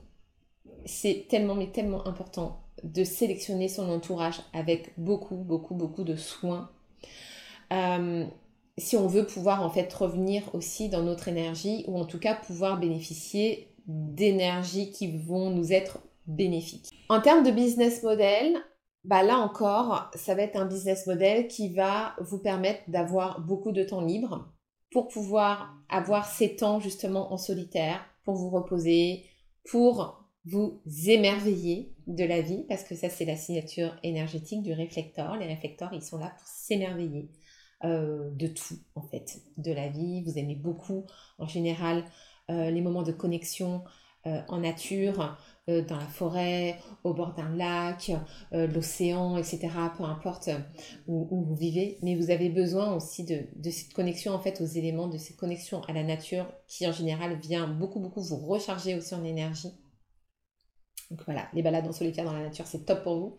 c'est 0.85 1.27
tellement, 1.29 1.55
mais 1.55 1.69
tellement 1.69 2.07
important 2.07 2.61
de 2.85 3.05
sélectionner 3.05 3.69
son 3.69 3.89
entourage 3.91 4.41
avec 4.53 4.93
beaucoup, 4.97 5.37
beaucoup, 5.37 5.75
beaucoup 5.75 6.05
de 6.05 6.17
soins. 6.17 6.71
Euh, 7.73 8.25
si 8.77 8.97
on 8.97 9.07
veut 9.07 9.27
pouvoir 9.27 9.63
en 9.63 9.71
fait 9.71 9.93
revenir 9.93 10.55
aussi 10.55 10.89
dans 10.89 11.03
notre 11.03 11.29
énergie 11.29 11.85
ou 11.89 11.99
en 11.99 12.05
tout 12.05 12.19
cas 12.19 12.35
pouvoir 12.35 12.79
bénéficier 12.79 13.69
d'énergies 13.87 14.91
qui 14.91 15.17
vont 15.17 15.51
nous 15.51 15.73
être 15.73 15.99
bénéfiques. 16.27 16.91
En 17.09 17.21
termes 17.21 17.43
de 17.43 17.51
business 17.51 18.03
model, 18.03 18.57
bah 19.05 19.23
là 19.23 19.39
encore, 19.39 20.11
ça 20.15 20.35
va 20.35 20.43
être 20.43 20.57
un 20.57 20.67
business 20.67 21.07
model 21.07 21.49
qui 21.49 21.73
va 21.73 22.15
vous 22.21 22.39
permettre 22.39 22.83
d'avoir 22.89 23.41
beaucoup 23.41 23.73
de 23.73 23.83
temps 23.83 24.01
libre 24.01 24.53
pour 24.91 25.09
pouvoir 25.09 25.75
avoir 25.89 26.27
ces 26.27 26.57
temps 26.57 26.81
justement 26.81 27.33
en 27.33 27.37
solitaire, 27.37 28.05
pour 28.25 28.35
vous 28.35 28.51
reposer, 28.51 29.25
pour 29.71 30.25
vous 30.45 30.81
émerveiller 31.07 31.95
de 32.07 32.25
la 32.25 32.41
vie, 32.41 32.65
parce 32.69 32.85
que 32.85 32.95
ça 32.95 33.09
c'est 33.09 33.25
la 33.25 33.37
signature 33.37 33.95
énergétique 34.03 34.63
du 34.63 34.73
réflecteur. 34.73 35.37
Les 35.37 35.47
réflecteurs, 35.47 35.93
ils 35.93 36.03
sont 36.03 36.19
là 36.19 36.33
pour 36.39 36.47
s'émerveiller 36.47 37.31
euh, 37.85 38.31
de 38.33 38.47
tout 38.47 38.79
en 38.95 39.03
fait, 39.03 39.43
de 39.57 39.73
la 39.73 39.89
vie. 39.89 40.23
Vous 40.25 40.39
aimez 40.39 40.57
beaucoup 40.57 41.05
en 41.39 41.47
général 41.47 42.05
euh, 42.51 42.71
les 42.71 42.81
moments 42.81 43.03
de 43.03 43.13
connexion 43.13 43.85
euh, 44.27 44.41
en 44.49 44.59
nature, 44.61 45.39
euh, 45.69 45.83
dans 45.83 45.97
la 45.99 46.07
forêt, 46.07 46.79
au 47.05 47.12
bord 47.12 47.35
d'un 47.35 47.55
lac, 47.55 48.11
euh, 48.55 48.66
l'océan, 48.69 49.37
etc. 49.37 49.69
Peu 49.99 50.05
importe 50.05 50.49
euh, 50.49 50.59
où, 51.07 51.45
vous 51.45 51.55
vivez, 51.55 51.99
mais 52.03 52.14
vous 52.14 52.31
avez 52.31 52.49
besoin 52.49 52.95
aussi 52.95 53.25
de, 53.25 53.71
cette 53.71 53.93
connexion 53.93 54.33
en 54.33 54.39
fait 54.39 54.62
aux 54.62 54.66
éléments, 54.66 55.09
de 55.09 55.19
cette 55.19 55.37
connexion 55.37 55.83
à 55.83 55.93
la 55.93 56.03
nature 56.05 56.47
qui 56.69 56.87
en 56.87 56.93
général 56.93 57.39
vient 57.39 57.66
beaucoup 57.66 58.01
beaucoup 58.01 58.23
vous 58.23 58.37
recharger 58.37 58.95
aussi 58.95 59.14
en 59.14 59.25
énergie. 59.25 59.73
Donc 61.11 61.23
voilà, 61.27 61.49
les 61.53 61.62
balades 61.62 61.87
en 61.87 61.93
solitaire 61.93 62.25
dans 62.25 62.33
la 62.33 62.45
nature, 62.45 62.66
c'est 62.66 62.87
top 62.87 63.03
pour 63.03 63.19
vous. 63.19 63.37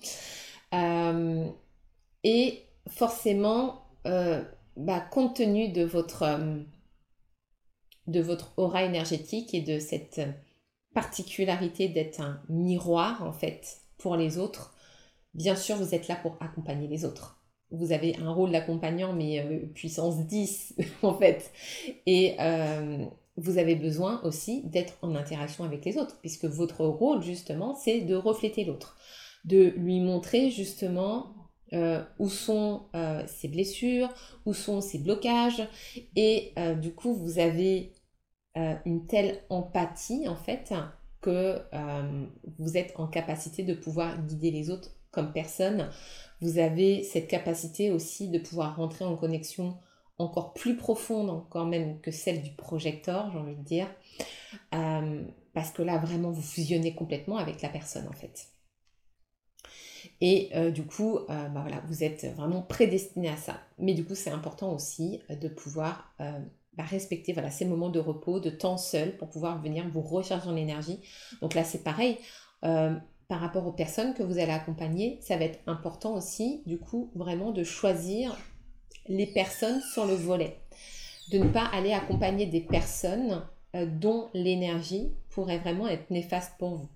et 2.23 2.59
forcément, 2.87 3.85
bah, 4.05 4.99
compte 5.11 5.35
tenu 5.35 5.71
de 5.71 5.83
votre, 5.83 6.39
de 8.07 8.19
votre 8.19 8.53
aura 8.57 8.83
énergétique 8.83 9.53
et 9.55 9.61
de 9.61 9.79
cette 9.79 10.21
particularité 10.93 11.87
d'être 11.87 12.21
un 12.21 12.41
miroir 12.49 13.23
en 13.23 13.31
fait 13.31 13.81
pour 13.97 14.15
les 14.15 14.37
autres, 14.37 14.73
bien 15.33 15.55
sûr 15.55 15.75
vous 15.75 15.93
êtes 15.93 16.07
là 16.07 16.15
pour 16.15 16.37
accompagner 16.39 16.87
les 16.87 17.05
autres. 17.05 17.37
Vous 17.71 17.91
avez 17.91 18.15
un 18.17 18.31
rôle 18.31 18.51
d'accompagnant 18.51 19.13
mais 19.13 19.39
euh, 19.39 19.67
puissance 19.73 20.25
10 20.25 20.75
en 21.03 21.13
fait. 21.13 21.51
Et 22.07 22.35
euh, 22.39 23.05
vous 23.37 23.57
avez 23.57 23.75
besoin 23.75 24.21
aussi 24.23 24.63
d'être 24.63 24.97
en 25.01 25.15
interaction 25.15 25.63
avec 25.63 25.85
les 25.85 25.97
autres 25.97 26.19
puisque 26.19 26.45
votre 26.45 26.85
rôle 26.85 27.21
justement 27.21 27.75
c'est 27.75 28.01
de 28.01 28.15
refléter 28.15 28.65
l'autre, 28.65 28.97
de 29.45 29.73
lui 29.77 29.99
montrer 29.99 30.49
justement 30.49 31.35
euh, 31.73 32.03
où 32.17 32.29
sont 32.29 32.85
ses 33.27 33.47
blessures, 33.47 34.09
où 34.47 34.55
sont 34.55 34.81
ses 34.81 34.97
blocages 34.97 35.67
et 36.15 36.53
du 36.81 36.91
coup 36.91 37.13
vous 37.13 37.37
avez 37.37 37.93
euh, 38.59 38.75
une 38.85 39.05
telle 39.05 39.41
empathie 39.49 40.27
en 40.27 40.35
fait 40.35 40.73
que 41.21 41.61
euh, 41.73 42.25
vous 42.57 42.75
êtes 42.75 42.91
en 42.97 43.07
capacité 43.07 43.63
de 43.63 43.73
pouvoir 43.73 44.21
guider 44.23 44.51
les 44.51 44.69
autres 44.69 44.89
comme 45.11 45.31
personne. 45.31 45.89
Vous 46.41 46.57
avez 46.59 47.03
cette 47.03 47.29
capacité 47.29 47.89
aussi 47.89 48.27
de 48.27 48.37
pouvoir 48.37 48.75
rentrer 48.75 49.05
en 49.05 49.15
connexion 49.15 49.77
encore 50.17 50.53
plus 50.53 50.75
profonde 50.75 51.29
encore 51.29 51.65
même 51.65 52.01
que 52.01 52.11
celle 52.11 52.41
du 52.41 52.51
projecteur, 52.51 53.31
j'ai 53.31 53.39
envie 53.39 53.55
de 53.55 53.63
dire, 53.63 53.87
euh, 54.75 55.23
parce 55.53 55.71
que 55.71 55.81
là 55.81 55.97
vraiment 55.97 56.31
vous 56.31 56.41
fusionnez 56.41 56.93
complètement 56.93 57.37
avec 57.37 57.61
la 57.61 57.69
personne 57.69 58.07
en 58.09 58.13
fait. 58.13 58.49
Et 60.21 60.49
du 60.73 60.83
coup, 60.83 61.19
bah 61.29 61.49
voilà, 61.61 61.81
vous 61.87 62.03
êtes 62.03 62.25
vraiment 62.35 62.61
prédestiné 62.61 63.29
à 63.29 63.37
ça. 63.37 63.61
Mais 63.77 63.93
du 63.93 64.03
coup, 64.03 64.15
c'est 64.15 64.31
important 64.31 64.73
aussi 64.73 65.21
de 65.29 65.47
pouvoir 65.47 66.13
respecter 66.83 67.33
voilà, 67.33 67.51
ces 67.51 67.65
moments 67.65 67.89
de 67.89 67.99
repos, 67.99 68.39
de 68.39 68.49
temps 68.49 68.77
seul 68.77 69.17
pour 69.17 69.29
pouvoir 69.29 69.61
venir 69.61 69.87
vous 69.89 70.01
recharger 70.01 70.49
en 70.49 70.55
énergie. 70.55 70.99
Donc 71.41 71.53
là, 71.53 71.63
c'est 71.63 71.83
pareil. 71.83 72.17
Euh, 72.63 72.95
par 73.27 73.39
rapport 73.39 73.67
aux 73.67 73.71
personnes 73.71 74.13
que 74.13 74.23
vous 74.23 74.39
allez 74.39 74.51
accompagner, 74.51 75.19
ça 75.21 75.37
va 75.37 75.45
être 75.45 75.59
important 75.67 76.15
aussi, 76.15 76.63
du 76.65 76.79
coup, 76.79 77.11
vraiment 77.15 77.51
de 77.51 77.63
choisir 77.63 78.35
les 79.07 79.27
personnes 79.27 79.81
sur 79.93 80.05
le 80.05 80.15
volet. 80.15 80.57
De 81.31 81.37
ne 81.37 81.47
pas 81.47 81.65
aller 81.65 81.93
accompagner 81.93 82.47
des 82.47 82.61
personnes 82.61 83.43
euh, 83.75 83.85
dont 83.85 84.29
l'énergie 84.33 85.11
pourrait 85.29 85.59
vraiment 85.59 85.87
être 85.87 86.09
néfaste 86.09 86.53
pour 86.57 86.75
vous. 86.75 86.89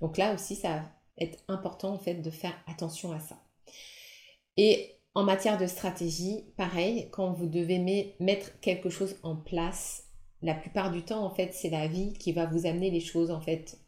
Donc 0.00 0.16
là 0.16 0.32
aussi, 0.32 0.54
ça 0.54 0.68
va 0.68 0.82
être 1.18 1.42
important 1.48 1.92
en 1.92 1.98
fait 1.98 2.14
de 2.14 2.30
faire 2.30 2.54
attention 2.66 3.12
à 3.12 3.18
ça. 3.18 3.36
Et 4.56 4.94
en 5.14 5.22
matière 5.22 5.58
de 5.58 5.66
stratégie, 5.66 6.44
pareil, 6.56 7.08
quand 7.12 7.32
vous 7.32 7.46
devez 7.46 8.14
mettre 8.18 8.58
quelque 8.60 8.90
chose 8.90 9.16
en 9.22 9.36
place, 9.36 10.08
la 10.42 10.54
plupart 10.54 10.90
du 10.90 11.02
temps, 11.02 11.24
en 11.24 11.30
fait, 11.30 11.54
c'est 11.54 11.70
la 11.70 11.86
vie 11.86 12.12
qui 12.14 12.32
va 12.32 12.46
vous 12.46 12.66
amener 12.66 12.90
les 12.90 13.00
choses, 13.00 13.30
en 13.30 13.40
fait, 13.40 13.78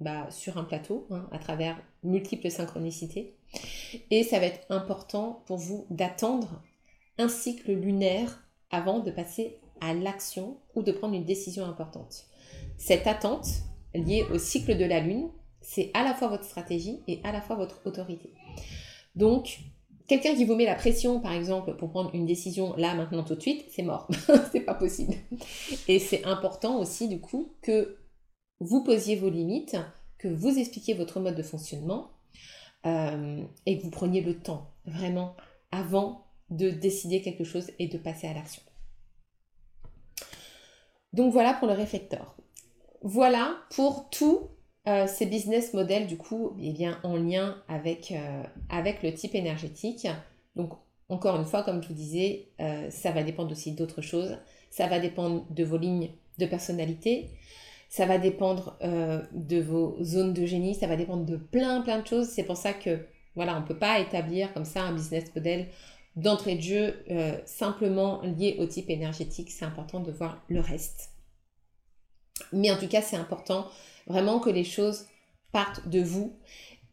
bah, 0.00 0.30
sur 0.30 0.56
un 0.56 0.64
plateau, 0.64 1.06
hein, 1.10 1.28
à 1.32 1.38
travers 1.38 1.76
multiples 2.04 2.50
synchronicités. 2.50 3.36
Et 4.10 4.22
ça 4.22 4.38
va 4.38 4.46
être 4.46 4.64
important 4.70 5.42
pour 5.46 5.56
vous 5.56 5.86
d'attendre 5.90 6.62
un 7.18 7.28
cycle 7.28 7.72
lunaire 7.72 8.44
avant 8.70 9.00
de 9.00 9.10
passer 9.10 9.58
à 9.80 9.94
l'action 9.94 10.58
ou 10.74 10.82
de 10.82 10.92
prendre 10.92 11.14
une 11.14 11.24
décision 11.24 11.64
importante. 11.64 12.26
Cette 12.76 13.06
attente 13.06 13.48
liée 13.94 14.24
au 14.32 14.38
cycle 14.38 14.76
de 14.76 14.84
la 14.84 15.00
Lune, 15.00 15.30
c'est 15.60 15.90
à 15.94 16.04
la 16.04 16.14
fois 16.14 16.28
votre 16.28 16.44
stratégie 16.44 17.00
et 17.08 17.20
à 17.24 17.32
la 17.32 17.40
fois 17.40 17.56
votre 17.56 17.84
autorité. 17.84 18.32
Donc, 19.16 19.58
quelqu'un 20.08 20.34
qui 20.34 20.44
vous 20.44 20.56
met 20.56 20.64
la 20.64 20.74
pression, 20.74 21.20
par 21.20 21.32
exemple, 21.32 21.76
pour 21.76 21.90
prendre 21.90 22.12
une 22.14 22.26
décision 22.26 22.74
là, 22.76 22.94
maintenant, 22.94 23.22
tout 23.22 23.36
de 23.36 23.40
suite, 23.40 23.66
c'est 23.68 23.82
mort. 23.82 24.08
c'est 24.52 24.60
pas 24.60 24.74
possible. 24.74 25.14
Et 25.86 25.98
c'est 25.98 26.24
important 26.24 26.80
aussi, 26.80 27.08
du 27.08 27.20
coup, 27.20 27.52
que 27.62 27.98
vous 28.58 28.82
posiez 28.82 29.14
vos 29.14 29.30
limites, 29.30 29.76
que 30.18 30.26
vous 30.26 30.58
expliquiez 30.58 30.94
votre 30.94 31.20
mode 31.20 31.36
de 31.36 31.42
fonctionnement 31.42 32.10
euh, 32.86 33.44
et 33.66 33.78
que 33.78 33.84
vous 33.84 33.90
preniez 33.90 34.22
le 34.22 34.38
temps, 34.38 34.72
vraiment, 34.86 35.36
avant 35.70 36.24
de 36.50 36.70
décider 36.70 37.20
quelque 37.20 37.44
chose 37.44 37.70
et 37.78 37.86
de 37.86 37.98
passer 37.98 38.26
à 38.26 38.34
l'action. 38.34 38.62
Donc 41.12 41.32
voilà 41.32 41.54
pour 41.54 41.68
le 41.68 41.74
réflecteur. 41.74 42.34
Voilà 43.02 43.56
pour 43.70 44.08
tous 44.10 44.40
euh, 44.88 45.06
ces 45.06 45.26
business 45.26 45.74
models 45.74 46.06
du 46.06 46.16
coup 46.16 46.56
eh 46.58 46.72
bien, 46.72 46.98
en 47.02 47.16
lien 47.16 47.62
avec, 47.68 48.10
euh, 48.12 48.42
avec 48.70 49.02
le 49.02 49.12
type 49.12 49.34
énergétique. 49.34 50.06
Donc 50.56 50.72
encore 51.10 51.36
une 51.36 51.44
fois, 51.44 51.62
comme 51.62 51.82
je 51.82 51.88
vous 51.88 51.94
disais, 51.94 52.48
euh, 52.60 52.88
ça 52.90 53.10
va 53.10 53.22
dépendre 53.22 53.52
aussi 53.52 53.72
d'autres 53.72 54.00
choses. 54.00 54.38
Ça 54.70 54.86
va 54.86 54.98
dépendre 54.98 55.44
de 55.50 55.62
vos 55.62 55.76
lignes 55.76 56.10
de 56.38 56.46
personnalité. 56.46 57.28
Ça 57.90 58.06
va 58.06 58.18
dépendre 58.18 58.78
de 59.32 59.60
vos 59.62 59.96
zones 60.02 60.34
de 60.34 60.44
génie. 60.44 60.74
Ça 60.74 60.86
va 60.86 60.94
dépendre 60.94 61.24
de 61.24 61.36
plein 61.36 61.80
plein 61.80 62.00
de 62.00 62.06
choses. 62.06 62.28
C'est 62.28 62.44
pour 62.44 62.58
ça 62.58 62.74
que 62.74 63.06
voilà, 63.34 63.56
on 63.56 63.60
ne 63.60 63.66
peut 63.66 63.78
pas 63.78 63.98
établir 63.98 64.52
comme 64.52 64.66
ça 64.66 64.82
un 64.82 64.92
business 64.92 65.34
model 65.34 65.68
d'entrée 66.14 66.56
de 66.56 66.60
jeu 66.60 67.04
simplement 67.46 68.20
lié 68.20 68.56
au 68.58 68.66
type 68.66 68.90
énergétique. 68.90 69.50
C'est 69.50 69.64
important 69.64 70.00
de 70.00 70.12
voir 70.12 70.44
le 70.48 70.60
reste. 70.60 71.12
Mais 72.52 72.70
en 72.70 72.76
tout 72.76 72.88
cas, 72.88 73.00
c'est 73.00 73.16
important 73.16 73.66
vraiment 74.08 74.40
que 74.40 74.50
les 74.50 74.64
choses 74.64 75.06
partent 75.52 75.88
de 75.88 76.00
vous 76.00 76.32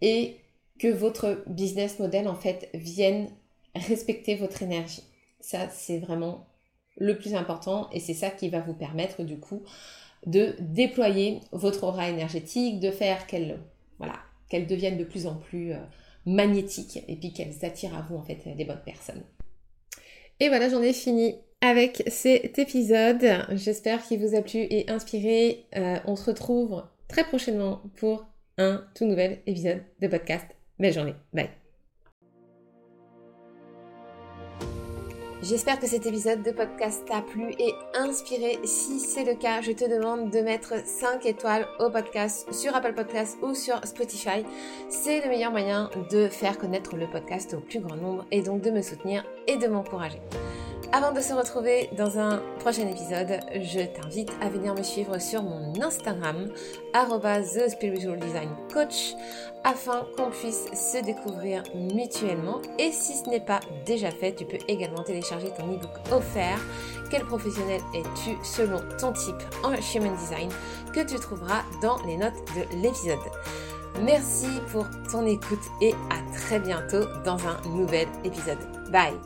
et 0.01 0.37
que 0.79 0.87
votre 0.87 1.43
business 1.47 1.99
model 1.99 2.27
en 2.27 2.35
fait 2.35 2.69
vienne 2.73 3.29
respecter 3.73 4.35
votre 4.35 4.61
énergie. 4.61 5.03
Ça, 5.39 5.69
c'est 5.69 5.99
vraiment 5.99 6.47
le 6.97 7.17
plus 7.17 7.35
important 7.35 7.89
et 7.91 7.99
c'est 7.99 8.13
ça 8.13 8.29
qui 8.29 8.49
va 8.49 8.59
vous 8.59 8.73
permettre 8.73 9.23
du 9.23 9.37
coup 9.37 9.63
de 10.25 10.55
déployer 10.59 11.39
votre 11.51 11.83
aura 11.83 12.09
énergétique, 12.09 12.79
de 12.79 12.91
faire 12.91 13.27
qu'elle 13.27 13.59
voilà, 13.99 14.15
devienne 14.51 14.97
de 14.97 15.03
plus 15.03 15.27
en 15.27 15.35
plus 15.35 15.73
euh, 15.73 15.79
magnétique 16.25 17.03
et 17.07 17.15
puis 17.15 17.33
qu'elles 17.33 17.63
attirent 17.63 17.95
à 17.95 18.01
vous 18.01 18.15
en 18.15 18.23
fait 18.23 18.41
des 18.55 18.65
bonnes 18.65 18.81
personnes. 18.83 19.23
Et 20.39 20.49
voilà, 20.49 20.69
j'en 20.69 20.81
ai 20.81 20.93
fini 20.93 21.35
avec 21.61 22.03
cet 22.07 22.59
épisode. 22.59 23.25
J'espère 23.51 24.03
qu'il 24.03 24.19
vous 24.19 24.35
a 24.35 24.41
plu 24.41 24.59
et 24.59 24.89
inspiré. 24.89 25.65
Euh, 25.75 25.97
on 26.05 26.15
se 26.15 26.25
retrouve 26.25 26.83
très 27.07 27.23
prochainement 27.23 27.81
pour 27.97 28.25
un 28.57 28.83
tout 28.95 29.05
nouvel 29.05 29.41
épisode 29.45 29.83
de 30.01 30.07
podcast. 30.07 30.45
Belle 30.79 30.93
journée. 30.93 31.15
Bye. 31.33 31.49
J'espère 35.47 35.79
que 35.79 35.85
cet 35.85 36.07
épisode 36.07 36.41
de 36.41 36.49
podcast 36.49 37.03
t'a 37.05 37.21
plu 37.21 37.51
et 37.59 37.73
inspiré. 37.93 38.57
Si 38.63 38.99
c'est 38.99 39.25
le 39.25 39.35
cas, 39.35 39.61
je 39.61 39.73
te 39.73 39.87
demande 39.87 40.31
de 40.31 40.39
mettre 40.39 40.73
5 40.83 41.23
étoiles 41.27 41.67
au 41.79 41.91
podcast 41.91 42.51
sur 42.51 42.75
Apple 42.75 42.95
Podcasts 42.95 43.37
ou 43.43 43.53
sur 43.53 43.85
Spotify. 43.85 44.43
C'est 44.89 45.21
le 45.21 45.29
meilleur 45.29 45.51
moyen 45.51 45.91
de 46.09 46.29
faire 46.29 46.57
connaître 46.57 46.95
le 46.95 47.07
podcast 47.07 47.53
au 47.53 47.59
plus 47.59 47.79
grand 47.79 47.95
nombre 47.95 48.25
et 48.31 48.41
donc 48.41 48.61
de 48.61 48.71
me 48.71 48.81
soutenir 48.81 49.23
et 49.45 49.57
de 49.57 49.67
m'encourager. 49.67 50.19
Avant 50.95 51.11
de 51.11 51.19
se 51.19 51.33
retrouver 51.33 51.89
dans 51.97 52.19
un 52.19 52.41
prochain 52.59 52.87
épisode, 52.87 53.41
je 53.53 53.81
t'invite 53.81 54.31
à 54.39 54.47
venir 54.47 54.73
me 54.73 54.81
suivre 54.81 55.19
sur 55.19 55.43
mon 55.43 55.73
Instagram, 55.81 56.47
The 56.93 57.69
Spiritual 57.69 58.17
Design 58.17 58.47
Coach, 58.73 59.13
afin 59.65 60.05
qu'on 60.15 60.29
puisse 60.29 60.67
se 60.73 61.03
découvrir 61.03 61.63
mutuellement. 61.75 62.61
Et 62.79 62.93
si 62.93 63.17
ce 63.17 63.29
n'est 63.29 63.41
pas 63.41 63.59
déjà 63.85 64.09
fait, 64.09 64.35
tu 64.35 64.45
peux 64.45 64.59
également 64.69 65.03
télécharger 65.03 65.49
ton 65.59 65.69
ebook 65.69 65.91
offert. 66.13 66.59
Quel 67.11 67.25
professionnel 67.25 67.81
es-tu 67.93 68.37
selon 68.45 68.79
ton 68.97 69.11
type 69.11 69.43
en 69.65 69.73
Human 69.73 70.15
Design 70.15 70.49
que 70.93 71.01
tu 71.01 71.15
trouveras 71.15 71.63
dans 71.81 71.97
les 72.05 72.15
notes 72.15 72.41
de 72.55 72.81
l'épisode. 72.81 73.19
Merci 74.01 74.47
pour 74.71 74.85
ton 75.11 75.25
écoute 75.25 75.59
et 75.81 75.91
à 76.09 76.37
très 76.37 76.61
bientôt 76.61 77.03
dans 77.25 77.39
un 77.45 77.59
nouvel 77.67 78.07
épisode. 78.23 78.59
Bye 78.93 79.19